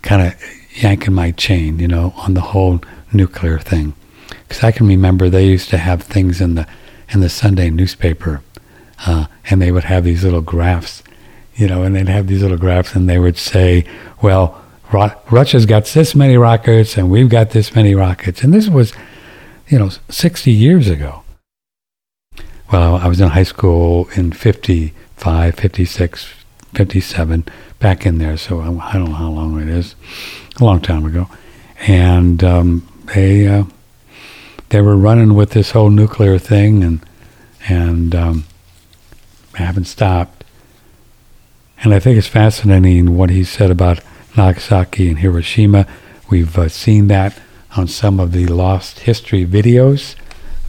kind 0.02 0.22
of 0.22 0.34
yanking 0.72 1.14
my 1.14 1.30
chain, 1.32 1.78
you 1.78 1.88
know, 1.88 2.12
on 2.16 2.34
the 2.34 2.40
whole 2.40 2.80
nuclear 3.12 3.58
thing. 3.58 3.94
Because 4.28 4.64
I 4.64 4.72
can 4.72 4.86
remember 4.86 5.28
they 5.28 5.46
used 5.46 5.70
to 5.70 5.78
have 5.78 6.02
things 6.02 6.40
in 6.40 6.54
the 6.54 6.66
in 7.10 7.20
the 7.20 7.28
Sunday 7.28 7.70
newspaper, 7.70 8.42
uh, 9.06 9.26
and 9.50 9.60
they 9.60 9.72
would 9.72 9.84
have 9.84 10.04
these 10.04 10.24
little 10.24 10.40
graphs, 10.40 11.02
you 11.54 11.66
know, 11.66 11.82
and 11.82 11.94
they'd 11.94 12.08
have 12.08 12.26
these 12.26 12.42
little 12.42 12.58
graphs, 12.58 12.94
and 12.94 13.08
they 13.08 13.18
would 13.18 13.36
say, 13.36 13.84
well. 14.22 14.62
Ru- 14.90 15.10
Russia's 15.30 15.66
got 15.66 15.84
this 15.84 16.14
many 16.14 16.38
rockets, 16.38 16.96
and 16.96 17.10
we've 17.10 17.28
got 17.28 17.50
this 17.50 17.74
many 17.74 17.94
rockets, 17.94 18.42
and 18.42 18.54
this 18.54 18.70
was, 18.70 18.94
you 19.68 19.78
know, 19.78 19.90
60 20.08 20.50
years 20.50 20.88
ago. 20.88 21.24
Well, 22.72 22.96
I 22.96 23.06
was 23.06 23.20
in 23.20 23.28
high 23.28 23.44
school 23.44 24.08
in 24.14 24.32
55, 24.32 25.54
56, 25.54 26.34
57, 26.74 27.44
back 27.78 28.04
in 28.04 28.18
there, 28.18 28.36
so 28.36 28.60
I, 28.60 28.90
I 28.90 28.92
don't 28.94 29.10
know 29.10 29.14
how 29.14 29.30
long 29.30 29.60
it 29.60 29.68
is, 29.68 29.94
a 30.60 30.64
long 30.64 30.80
time 30.80 31.06
ago. 31.06 31.28
And 31.86 32.44
um, 32.44 32.86
they 33.14 33.46
uh, 33.46 33.64
they 34.68 34.80
were 34.82 34.96
running 34.96 35.34
with 35.34 35.50
this 35.50 35.70
whole 35.70 35.90
nuclear 35.90 36.38
thing, 36.38 36.82
and 36.84 37.00
and 37.68 38.14
um, 38.14 38.44
haven't 39.62 39.84
stopped. 39.84 40.44
And 41.82 41.94
I 41.94 42.00
think 42.00 42.18
it's 42.18 42.26
fascinating 42.26 43.16
what 43.16 43.30
he 43.30 43.44
said 43.44 43.70
about 43.70 44.00
Nagasaki 44.36 45.08
and 45.08 45.18
Hiroshima. 45.18 45.86
We've 46.30 46.56
uh, 46.58 46.68
seen 46.68 47.06
that 47.08 47.38
on 47.76 47.86
some 47.86 48.18
of 48.18 48.32
the 48.32 48.46
lost 48.46 49.00
history 49.00 49.46
videos 49.46 50.16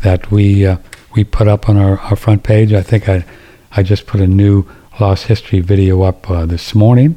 that 0.01 0.31
we 0.31 0.65
uh, 0.65 0.77
we 1.15 1.23
put 1.23 1.47
up 1.47 1.67
on 1.67 1.77
our, 1.77 1.97
our 1.99 2.15
front 2.15 2.43
page. 2.43 2.73
I 2.73 2.81
think 2.81 3.09
I 3.09 3.25
I 3.71 3.83
just 3.83 4.05
put 4.05 4.21
a 4.21 4.27
new 4.27 4.65
lost 4.99 5.27
history 5.27 5.59
video 5.59 6.03
up 6.03 6.29
uh, 6.29 6.45
this 6.45 6.75
morning 6.75 7.15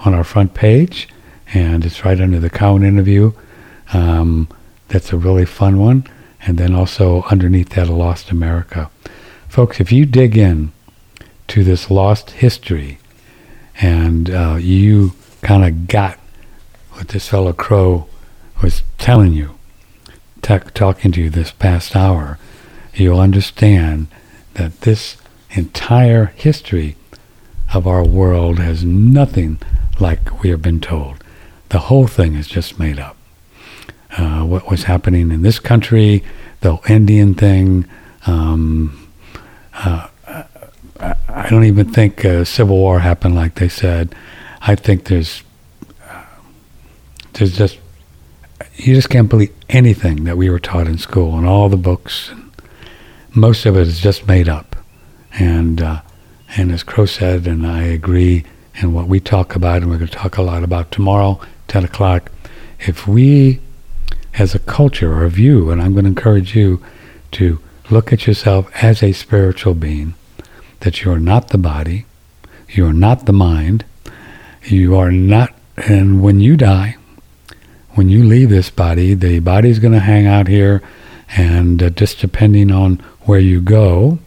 on 0.00 0.14
our 0.14 0.24
front 0.24 0.54
page, 0.54 1.08
and 1.54 1.84
it's 1.84 2.04
right 2.04 2.20
under 2.20 2.40
the 2.40 2.50
Cowan 2.50 2.82
interview. 2.82 3.32
Um, 3.92 4.48
that's 4.88 5.12
a 5.12 5.16
really 5.16 5.46
fun 5.46 5.78
one, 5.78 6.06
and 6.42 6.58
then 6.58 6.74
also 6.74 7.22
underneath 7.30 7.70
that, 7.70 7.88
a 7.88 7.92
Lost 7.92 8.30
America. 8.30 8.90
Folks, 9.48 9.80
if 9.80 9.92
you 9.92 10.06
dig 10.06 10.36
in 10.36 10.72
to 11.52 11.62
this 11.62 11.90
lost 11.90 12.30
history, 12.30 12.96
and 13.78 14.30
uh, 14.30 14.56
you 14.58 15.12
kind 15.42 15.62
of 15.62 15.86
got 15.86 16.18
what 16.92 17.08
this 17.08 17.28
fellow 17.28 17.52
Crow 17.52 18.06
was 18.62 18.82
telling 18.96 19.34
you, 19.34 19.58
ta- 20.40 20.60
talking 20.72 21.12
to 21.12 21.20
you 21.20 21.28
this 21.28 21.50
past 21.50 21.94
hour, 21.94 22.38
you'll 22.94 23.20
understand 23.20 24.06
that 24.54 24.80
this 24.80 25.18
entire 25.50 26.26
history 26.36 26.96
of 27.74 27.86
our 27.86 28.02
world 28.02 28.58
has 28.58 28.82
nothing 28.82 29.58
like 30.00 30.42
we 30.42 30.48
have 30.48 30.62
been 30.62 30.80
told. 30.80 31.22
The 31.68 31.80
whole 31.80 32.06
thing 32.06 32.34
is 32.34 32.48
just 32.48 32.78
made 32.78 32.98
up. 32.98 33.18
Uh, 34.16 34.44
what 34.44 34.70
was 34.70 34.84
happening 34.84 35.30
in 35.30 35.42
this 35.42 35.58
country, 35.58 36.24
the 36.62 36.78
Indian 36.88 37.34
thing, 37.34 37.84
um, 38.26 39.10
uh, 39.74 40.08
I, 41.44 41.50
don't 41.50 41.64
even 41.64 41.92
think 41.92 42.24
a 42.24 42.44
civil 42.44 42.76
war 42.76 43.00
happened 43.00 43.34
like 43.34 43.56
they 43.56 43.68
said. 43.68 44.14
I 44.60 44.74
think 44.74 45.04
there's 45.04 45.42
there's 47.34 47.56
just 47.56 47.78
you 48.76 48.94
just 48.94 49.10
can't 49.10 49.28
believe 49.28 49.52
anything 49.68 50.24
that 50.24 50.36
we 50.36 50.50
were 50.50 50.58
taught 50.58 50.86
in 50.86 50.98
school 50.98 51.36
and 51.36 51.46
all 51.46 51.68
the 51.68 51.76
books. 51.76 52.30
And 52.30 52.50
most 53.34 53.66
of 53.66 53.76
it 53.76 53.88
is 53.88 54.00
just 54.00 54.26
made 54.26 54.48
up. 54.48 54.76
And 55.38 55.82
uh, 55.82 56.02
and 56.56 56.70
as 56.70 56.82
Crow 56.82 57.06
said, 57.06 57.46
and 57.46 57.66
I 57.66 57.82
agree, 57.82 58.44
and 58.74 58.94
what 58.94 59.08
we 59.08 59.20
talk 59.20 59.56
about, 59.56 59.82
and 59.82 59.90
we're 59.90 59.98
going 59.98 60.10
to 60.10 60.16
talk 60.16 60.36
a 60.36 60.42
lot 60.42 60.62
about 60.62 60.90
tomorrow, 60.90 61.40
10 61.68 61.84
o'clock, 61.84 62.30
if 62.80 63.08
we, 63.08 63.60
as 64.38 64.54
a 64.54 64.58
culture 64.58 65.12
or 65.12 65.24
a 65.24 65.30
view, 65.30 65.70
and 65.70 65.80
I'm 65.80 65.92
going 65.92 66.04
to 66.04 66.10
encourage 66.10 66.54
you 66.54 66.82
to 67.32 67.58
look 67.90 68.12
at 68.12 68.26
yourself 68.26 68.70
as 68.82 69.02
a 69.02 69.12
spiritual 69.12 69.74
being, 69.74 70.14
that 70.82 71.02
you 71.02 71.10
are 71.10 71.20
not 71.20 71.48
the 71.48 71.58
body, 71.58 72.06
you 72.68 72.86
are 72.86 72.92
not 72.92 73.26
the 73.26 73.32
mind, 73.32 73.84
you 74.64 74.96
are 74.96 75.10
not, 75.10 75.52
and 75.76 76.22
when 76.22 76.40
you 76.40 76.56
die, 76.56 76.96
when 77.90 78.08
you 78.08 78.22
leave 78.24 78.50
this 78.50 78.70
body, 78.70 79.14
the 79.14 79.38
body 79.40 79.68
is 79.68 79.78
going 79.78 79.92
to 79.92 80.00
hang 80.00 80.26
out 80.26 80.48
here, 80.48 80.82
and 81.36 81.82
uh, 81.82 81.90
just 81.90 82.18
depending 82.20 82.70
on 82.70 82.96
where 83.22 83.38
you 83.38 83.60
go, 83.60 84.18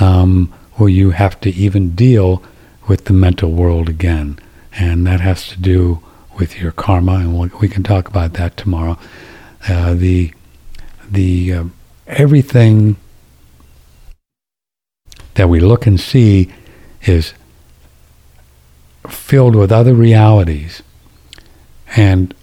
um, 0.00 0.52
will 0.78 0.88
you 0.88 1.10
have 1.10 1.40
to 1.40 1.50
even 1.50 1.94
deal 1.94 2.42
with 2.86 3.04
the 3.04 3.12
mental 3.12 3.52
world 3.52 3.88
again, 3.88 4.38
and 4.72 5.06
that 5.06 5.20
has 5.20 5.48
to 5.48 5.58
do 5.60 6.00
with 6.38 6.58
your 6.58 6.72
karma, 6.72 7.14
and 7.14 7.38
we'll, 7.38 7.50
we 7.60 7.68
can 7.68 7.82
talk 7.82 8.08
about 8.08 8.32
that 8.34 8.56
tomorrow. 8.56 8.98
Uh, 9.68 9.94
the 9.94 10.32
the 11.10 11.52
uh, 11.52 11.64
everything 12.06 12.96
that 15.38 15.48
we 15.48 15.60
look 15.60 15.86
and 15.86 16.00
see 16.00 16.52
is 17.02 17.32
filled 19.08 19.54
with 19.54 19.70
other 19.70 19.94
realities, 19.94 20.82
and 21.94 22.34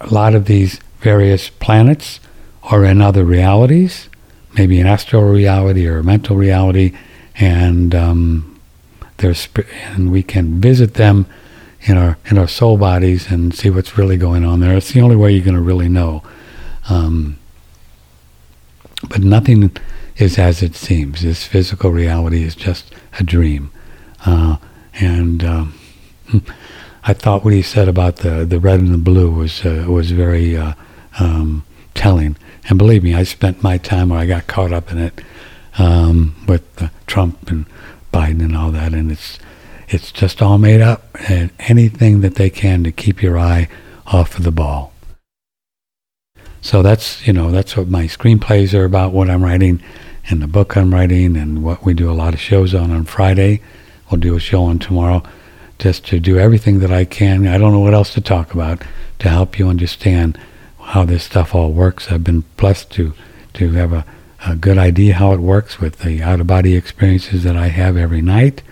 a 0.00 0.06
lot 0.06 0.32
of 0.32 0.44
these 0.44 0.78
various 1.00 1.50
planets 1.50 2.20
are 2.62 2.84
in 2.84 3.02
other 3.02 3.24
realities, 3.24 4.08
maybe 4.56 4.78
an 4.78 4.86
astral 4.86 5.24
reality 5.24 5.84
or 5.84 5.98
a 5.98 6.04
mental 6.04 6.36
reality, 6.36 6.96
and 7.34 7.92
um, 7.92 8.60
there's 9.16 9.48
and 9.86 10.12
we 10.12 10.22
can 10.22 10.60
visit 10.60 10.94
them 10.94 11.26
in 11.80 11.96
our 11.96 12.18
in 12.26 12.38
our 12.38 12.46
soul 12.46 12.76
bodies 12.78 13.32
and 13.32 13.52
see 13.52 13.68
what's 13.68 13.98
really 13.98 14.16
going 14.16 14.44
on 14.44 14.60
there. 14.60 14.76
It's 14.76 14.92
the 14.92 15.00
only 15.00 15.16
way 15.16 15.32
you're 15.32 15.44
going 15.44 15.56
to 15.56 15.60
really 15.60 15.88
know. 15.88 16.22
Um, 16.88 17.36
but 19.08 19.22
nothing 19.22 19.76
is 20.22 20.38
as 20.38 20.62
it 20.62 20.74
seems. 20.74 21.22
This 21.22 21.44
physical 21.44 21.90
reality 21.90 22.44
is 22.44 22.54
just 22.54 22.94
a 23.18 23.24
dream, 23.24 23.70
uh, 24.24 24.56
and 24.94 25.44
um, 25.44 25.74
I 27.04 27.12
thought 27.12 27.44
what 27.44 27.52
he 27.52 27.62
said 27.62 27.88
about 27.88 28.16
the 28.18 28.44
the 28.44 28.60
red 28.60 28.80
and 28.80 28.94
the 28.94 28.98
blue 28.98 29.30
was 29.30 29.66
uh, 29.66 29.84
was 29.88 30.12
very 30.12 30.56
uh, 30.56 30.74
um, 31.18 31.64
telling. 31.94 32.36
And 32.68 32.78
believe 32.78 33.02
me, 33.02 33.14
I 33.14 33.24
spent 33.24 33.62
my 33.62 33.76
time 33.76 34.10
where 34.10 34.20
I 34.20 34.26
got 34.26 34.46
caught 34.46 34.72
up 34.72 34.92
in 34.92 34.98
it 34.98 35.20
um, 35.78 36.36
with 36.46 36.64
Trump 37.06 37.50
and 37.50 37.66
Biden 38.12 38.40
and 38.40 38.56
all 38.56 38.70
that, 38.70 38.94
and 38.94 39.10
it's 39.10 39.40
it's 39.88 40.12
just 40.12 40.40
all 40.40 40.58
made 40.58 40.80
up, 40.80 41.04
and 41.28 41.50
anything 41.58 42.20
that 42.20 42.36
they 42.36 42.48
can 42.48 42.84
to 42.84 42.92
keep 42.92 43.22
your 43.22 43.36
eye 43.36 43.68
off 44.06 44.38
of 44.38 44.44
the 44.44 44.52
ball. 44.52 44.92
So 46.60 46.80
that's 46.80 47.26
you 47.26 47.32
know 47.32 47.50
that's 47.50 47.76
what 47.76 47.88
my 47.88 48.04
screenplays 48.04 48.72
are 48.78 48.84
about, 48.84 49.12
what 49.12 49.28
I'm 49.28 49.42
writing, 49.42 49.82
and 50.28 50.42
the 50.42 50.46
book 50.46 50.76
I'm 50.76 50.92
writing, 50.92 51.36
and 51.36 51.62
what 51.62 51.84
we 51.84 51.94
do 51.94 52.10
a 52.10 52.14
lot 52.14 52.34
of 52.34 52.40
shows 52.40 52.74
on 52.74 52.90
on 52.90 53.04
Friday. 53.04 53.60
We'll 54.10 54.20
do 54.20 54.36
a 54.36 54.40
show 54.40 54.64
on 54.64 54.78
tomorrow, 54.78 55.22
just 55.78 56.06
to 56.08 56.20
do 56.20 56.38
everything 56.38 56.80
that 56.80 56.92
I 56.92 57.04
can. 57.04 57.46
I 57.46 57.58
don't 57.58 57.72
know 57.72 57.80
what 57.80 57.94
else 57.94 58.12
to 58.14 58.20
talk 58.20 58.52
about 58.54 58.82
to 59.20 59.28
help 59.28 59.58
you 59.58 59.68
understand 59.68 60.38
how 60.80 61.04
this 61.04 61.24
stuff 61.24 61.54
all 61.54 61.72
works. 61.72 62.10
I've 62.10 62.24
been 62.24 62.44
blessed 62.56 62.90
to 62.92 63.14
to 63.54 63.72
have 63.72 63.92
a, 63.92 64.04
a 64.46 64.56
good 64.56 64.78
idea 64.78 65.14
how 65.14 65.32
it 65.32 65.40
works 65.40 65.78
with 65.78 66.00
the 66.00 66.22
out 66.22 66.40
of 66.40 66.46
body 66.46 66.74
experiences 66.74 67.42
that 67.44 67.56
I 67.56 67.68
have 67.68 67.96
every 67.96 68.22
night 68.22 68.62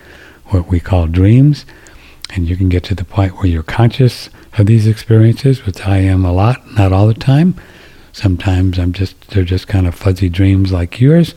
what 0.51 0.69
we 0.69 0.81
call 0.81 1.07
dreams, 1.07 1.65
and 2.31 2.49
you 2.49 2.57
can 2.57 2.69
get 2.69 2.85
to 2.85 2.95
the 2.95 3.05
point 3.05 3.37
where 3.37 3.47
you're 3.47 3.63
conscious 3.63 4.31
of 4.59 4.67
these 4.67 4.87
experiences, 4.87 5.65
which 5.65 5.87
I 5.87 5.99
am 5.99 6.25
a 6.25 6.33
lot, 6.33 6.75
not 6.75 6.93
all 6.93 7.07
the 7.07 7.15
time. 7.15 7.55
Sometimes 8.13 8.79
I'm 8.79 8.93
just 8.93 9.29
they're 9.29 9.45
just 9.45 9.69
kind 9.69 9.87
of 9.87 9.95
fuzzy 9.95 10.29
dreams 10.29 10.73
like 10.73 11.01
yours, 11.01 11.35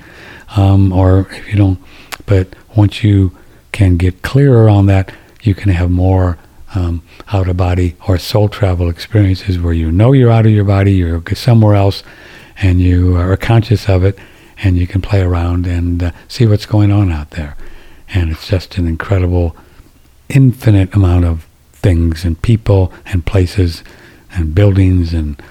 um, 0.56 0.92
or 0.92 1.28
if 1.32 1.50
you 1.50 1.56
don't. 1.56 1.80
But 2.26 2.56
once 2.76 3.04
you 3.04 3.38
can 3.72 3.98
get 3.98 4.22
clearer 4.22 4.70
on 4.70 4.86
that, 4.88 5.14
you 5.42 5.56
can 5.56 5.72
have 5.72 5.90
more 5.90 6.38
um, 6.76 7.04
out 7.32 7.48
of 7.48 7.58
body 7.58 7.96
or 8.08 8.18
soul 8.18 8.50
travel 8.50 8.90
experiences 8.90 9.60
where 9.60 9.74
you 9.74 9.92
know 9.92 10.12
you're 10.14 10.32
out 10.32 10.46
of 10.46 10.52
your 10.52 10.64
body, 10.64 10.94
you're 10.94 11.22
somewhere 11.34 11.76
else, 11.76 12.04
and 12.58 12.82
you 12.82 13.16
are 13.18 13.38
conscious 13.38 13.88
of 13.88 14.04
it, 14.04 14.18
and 14.58 14.78
you 14.78 14.88
can 14.88 15.02
play 15.02 15.22
around 15.22 15.68
and 15.68 16.04
uh, 16.04 16.12
see 16.28 16.46
what's 16.48 16.66
going 16.66 16.92
on 16.92 17.12
out 17.12 17.32
there 17.32 17.56
and 18.14 18.32
it's 18.32 18.48
just 18.48 18.78
an 18.78 18.88
incredible, 18.88 19.56
infinite 20.30 20.94
amount 20.96 21.26
of 21.26 21.48
things 21.72 22.24
and 22.24 22.42
people 22.42 22.94
and 23.06 23.26
places 23.26 23.84
and 24.32 24.54
buildings 24.56 25.14
and 25.14 25.42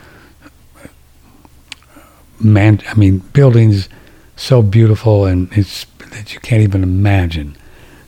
man. 2.43 2.81
I 2.89 2.95
mean, 2.95 3.19
buildings 3.19 3.89
so 4.37 4.63
beautiful 4.63 5.25
and 5.27 5.53
it's 5.53 5.87
that 6.11 6.35
you 6.35 6.41
can't 6.41 6.63
even 6.63 6.83
imagine. 6.83 7.57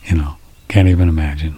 You 0.05 0.16
know, 0.16 0.37
can't 0.68 0.89
even 0.89 1.09
imagine. 1.09 1.57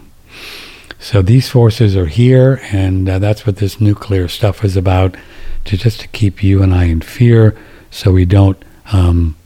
So 0.98 1.22
these 1.22 1.48
forces 1.48 1.96
are 1.96 2.06
here, 2.06 2.60
and 2.72 3.08
uh, 3.08 3.18
that's 3.18 3.46
what 3.46 3.56
this 3.56 3.80
nuclear 3.80 4.28
stuff 4.28 4.64
is 4.64 4.76
about, 4.76 5.16
to 5.64 5.76
just 5.76 6.00
to 6.00 6.08
keep 6.08 6.42
you 6.42 6.62
and 6.62 6.74
I 6.74 6.84
in 6.84 7.00
fear, 7.00 7.56
so 7.90 8.12
we 8.12 8.24
don't 8.24 8.60
um, 8.92 9.36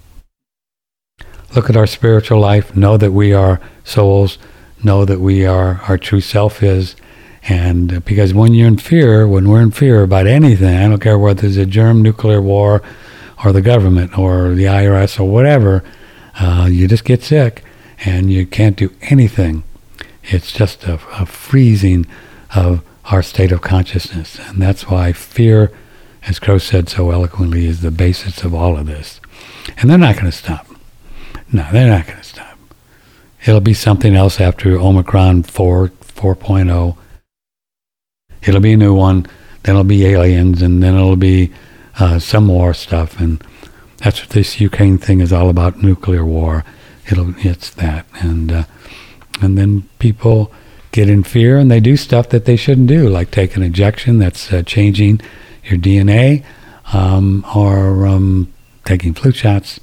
look 1.54 1.68
at 1.68 1.76
our 1.76 1.86
spiritual 1.86 2.40
life, 2.40 2.76
know 2.76 2.96
that 2.96 3.12
we 3.12 3.32
are 3.32 3.60
souls, 3.84 4.38
know 4.82 5.04
that 5.04 5.20
we 5.20 5.44
are 5.44 5.82
our 5.88 5.98
true 5.98 6.20
self 6.20 6.62
is. 6.62 6.96
And 7.42 8.04
because 8.04 8.32
when 8.32 8.54
you're 8.54 8.68
in 8.68 8.76
fear, 8.76 9.26
when 9.26 9.48
we're 9.48 9.62
in 9.62 9.70
fear 9.70 10.02
about 10.02 10.26
anything, 10.26 10.76
I 10.76 10.88
don't 10.88 11.00
care 11.00 11.18
whether 11.18 11.46
it's 11.46 11.56
a 11.56 11.66
germ 11.66 12.02
nuclear 12.02 12.40
war 12.40 12.82
or 13.44 13.52
the 13.52 13.62
government 13.62 14.18
or 14.18 14.54
the 14.54 14.64
IRS 14.64 15.18
or 15.18 15.28
whatever, 15.28 15.84
uh, 16.38 16.68
you 16.70 16.86
just 16.88 17.04
get 17.04 17.22
sick 17.22 17.64
and 18.04 18.32
you 18.32 18.46
can't 18.46 18.76
do 18.76 18.94
anything. 19.02 19.62
It's 20.24 20.52
just 20.52 20.84
a, 20.84 20.94
a 21.12 21.26
freezing 21.26 22.06
of 22.54 22.82
our 23.06 23.22
state 23.22 23.52
of 23.52 23.60
consciousness. 23.60 24.38
And 24.38 24.60
that's 24.60 24.88
why 24.88 25.12
fear, 25.12 25.72
as 26.22 26.38
Crow 26.38 26.58
said 26.58 26.88
so 26.88 27.10
eloquently, 27.10 27.66
is 27.66 27.80
the 27.80 27.90
basis 27.90 28.42
of 28.42 28.54
all 28.54 28.76
of 28.76 28.86
this. 28.86 29.20
And 29.76 29.90
they're 29.90 29.98
not 29.98 30.14
going 30.14 30.26
to 30.26 30.32
stop. 30.32 30.66
No, 31.52 31.66
they're 31.72 31.88
not 31.88 32.06
going 32.06 32.18
to 32.18 32.24
stop. 32.24 32.58
It'll 33.44 33.60
be 33.60 33.74
something 33.74 34.14
else 34.14 34.40
after 34.40 34.78
Omicron 34.78 35.44
4, 35.44 35.88
4.0. 35.88 36.96
It'll 38.42 38.60
be 38.60 38.72
a 38.72 38.76
new 38.76 38.94
one. 38.94 39.26
Then 39.62 39.74
it'll 39.74 39.84
be 39.84 40.06
aliens, 40.06 40.62
and 40.62 40.82
then 40.82 40.94
it'll 40.94 41.16
be 41.16 41.52
uh, 42.00 42.18
some 42.18 42.48
war 42.48 42.74
stuff. 42.74 43.20
And 43.20 43.42
that's 43.98 44.20
what 44.20 44.30
this 44.30 44.60
Ukraine 44.60 44.98
thing 44.98 45.20
is 45.20 45.32
all 45.32 45.48
about: 45.48 45.82
nuclear 45.82 46.24
war. 46.24 46.64
It'll 47.10 47.34
it's 47.38 47.70
that, 47.70 48.06
and 48.14 48.50
uh, 48.50 48.64
and 49.40 49.56
then 49.56 49.88
people 49.98 50.52
get 50.92 51.08
in 51.08 51.22
fear 51.22 51.56
and 51.56 51.70
they 51.70 51.80
do 51.80 51.96
stuff 51.96 52.30
that 52.30 52.44
they 52.44 52.56
shouldn't 52.56 52.88
do, 52.88 53.08
like 53.08 53.30
take 53.30 53.56
an 53.56 53.62
injection 53.62 54.18
that's 54.18 54.52
uh, 54.52 54.62
changing 54.62 55.20
your 55.64 55.78
DNA, 55.78 56.44
um, 56.92 57.44
or 57.54 58.06
um, 58.06 58.52
taking 58.84 59.14
flu 59.14 59.32
shots. 59.32 59.78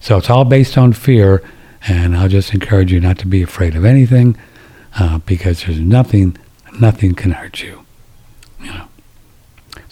So 0.00 0.18
it's 0.18 0.30
all 0.30 0.44
based 0.44 0.78
on 0.78 0.92
fear, 0.92 1.42
and 1.88 2.16
I'll 2.16 2.28
just 2.28 2.54
encourage 2.54 2.92
you 2.92 3.00
not 3.00 3.18
to 3.18 3.26
be 3.26 3.42
afraid 3.42 3.74
of 3.74 3.84
anything, 3.84 4.36
uh, 4.98 5.18
because 5.18 5.64
there's 5.64 5.80
nothing, 5.80 6.36
nothing 6.78 7.14
can 7.14 7.32
hurt 7.32 7.62
you. 7.62 7.83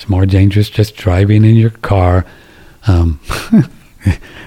It's 0.03 0.09
more 0.09 0.27
dangerous 0.27 0.69
just 0.69 0.97
driving 0.97 1.45
in 1.45 1.55
your 1.55 1.71
car 1.71 2.27
um, 2.89 3.21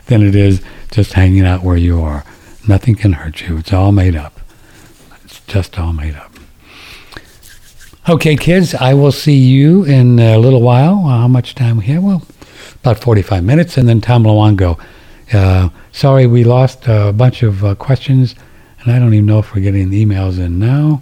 than 0.07 0.21
it 0.21 0.35
is 0.35 0.61
just 0.91 1.13
hanging 1.13 1.45
out 1.45 1.63
where 1.63 1.77
you 1.77 2.01
are. 2.01 2.25
Nothing 2.67 2.95
can 2.95 3.13
hurt 3.13 3.39
you. 3.39 3.57
It's 3.59 3.71
all 3.71 3.93
made 3.93 4.17
up. 4.17 4.41
It's 5.23 5.39
just 5.47 5.79
all 5.79 5.93
made 5.93 6.13
up. 6.13 6.33
Okay, 8.09 8.35
kids, 8.35 8.75
I 8.75 8.95
will 8.95 9.13
see 9.13 9.37
you 9.37 9.85
in 9.85 10.19
a 10.19 10.37
little 10.37 10.61
while. 10.61 11.03
How 11.03 11.29
much 11.29 11.55
time 11.55 11.77
we 11.77 11.85
have? 11.85 12.03
Well, 12.03 12.23
about 12.81 12.99
45 12.99 13.41
minutes, 13.41 13.77
and 13.77 13.87
then 13.87 14.01
Tom 14.01 14.25
Luongo. 14.25 14.77
Uh, 15.31 15.69
sorry, 15.93 16.27
we 16.27 16.43
lost 16.43 16.85
a 16.87 17.13
bunch 17.13 17.43
of 17.43 17.63
uh, 17.63 17.75
questions, 17.75 18.35
and 18.81 18.91
I 18.91 18.99
don't 18.99 19.13
even 19.13 19.25
know 19.25 19.39
if 19.39 19.55
we're 19.55 19.61
getting 19.61 19.91
emails 19.91 20.37
in 20.37 20.59
now. 20.59 21.01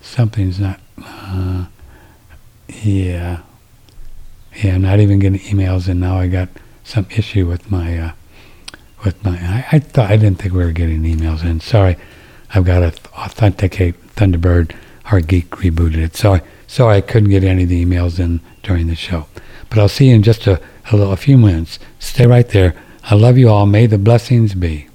Something's 0.00 0.58
not. 0.58 0.80
Uh, 1.04 1.66
yeah, 2.82 3.40
yeah, 4.62 4.74
I'm 4.74 4.82
not 4.82 5.00
even 5.00 5.18
getting 5.18 5.40
emails 5.40 5.88
and 5.88 6.00
now. 6.00 6.18
I 6.18 6.28
got 6.28 6.48
some 6.84 7.06
issue 7.10 7.46
with 7.46 7.70
my 7.70 7.98
uh, 7.98 8.12
with 9.04 9.22
my. 9.24 9.36
I, 9.36 9.66
I 9.72 9.78
thought 9.78 10.10
I 10.10 10.16
didn't 10.16 10.38
think 10.38 10.54
we 10.54 10.64
were 10.64 10.72
getting 10.72 11.02
emails 11.02 11.44
in. 11.44 11.60
Sorry, 11.60 11.96
I've 12.54 12.64
got 12.64 12.80
to 12.80 12.92
authenticate 13.14 13.94
Thunderbird. 14.14 14.74
Our 15.06 15.20
geek 15.20 15.50
rebooted 15.50 15.98
it. 15.98 16.16
So 16.16 16.34
I, 16.34 16.42
sorry 16.66 16.98
I 16.98 17.00
couldn't 17.00 17.30
get 17.30 17.44
any 17.44 17.64
of 17.64 17.68
the 17.68 17.84
emails 17.84 18.18
in 18.18 18.40
during 18.62 18.86
the 18.86 18.94
show. 18.94 19.26
But 19.68 19.78
I'll 19.78 19.88
see 19.88 20.08
you 20.08 20.14
in 20.14 20.22
just 20.22 20.46
a, 20.46 20.60
a, 20.90 20.96
little, 20.96 21.12
a 21.12 21.16
few 21.16 21.36
minutes. 21.36 21.78
Stay 21.98 22.26
right 22.26 22.48
there. 22.48 22.74
I 23.04 23.16
love 23.16 23.36
you 23.36 23.50
all. 23.50 23.66
May 23.66 23.86
the 23.86 23.98
blessings 23.98 24.54
be. 24.54 24.86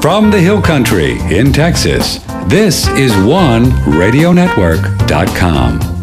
From 0.00 0.30
the 0.30 0.40
Hill 0.40 0.62
Country 0.62 1.18
in 1.36 1.52
Texas, 1.52 2.18
this 2.46 2.88
is 2.88 3.12
OneRadioNetwork.com. 3.12 5.95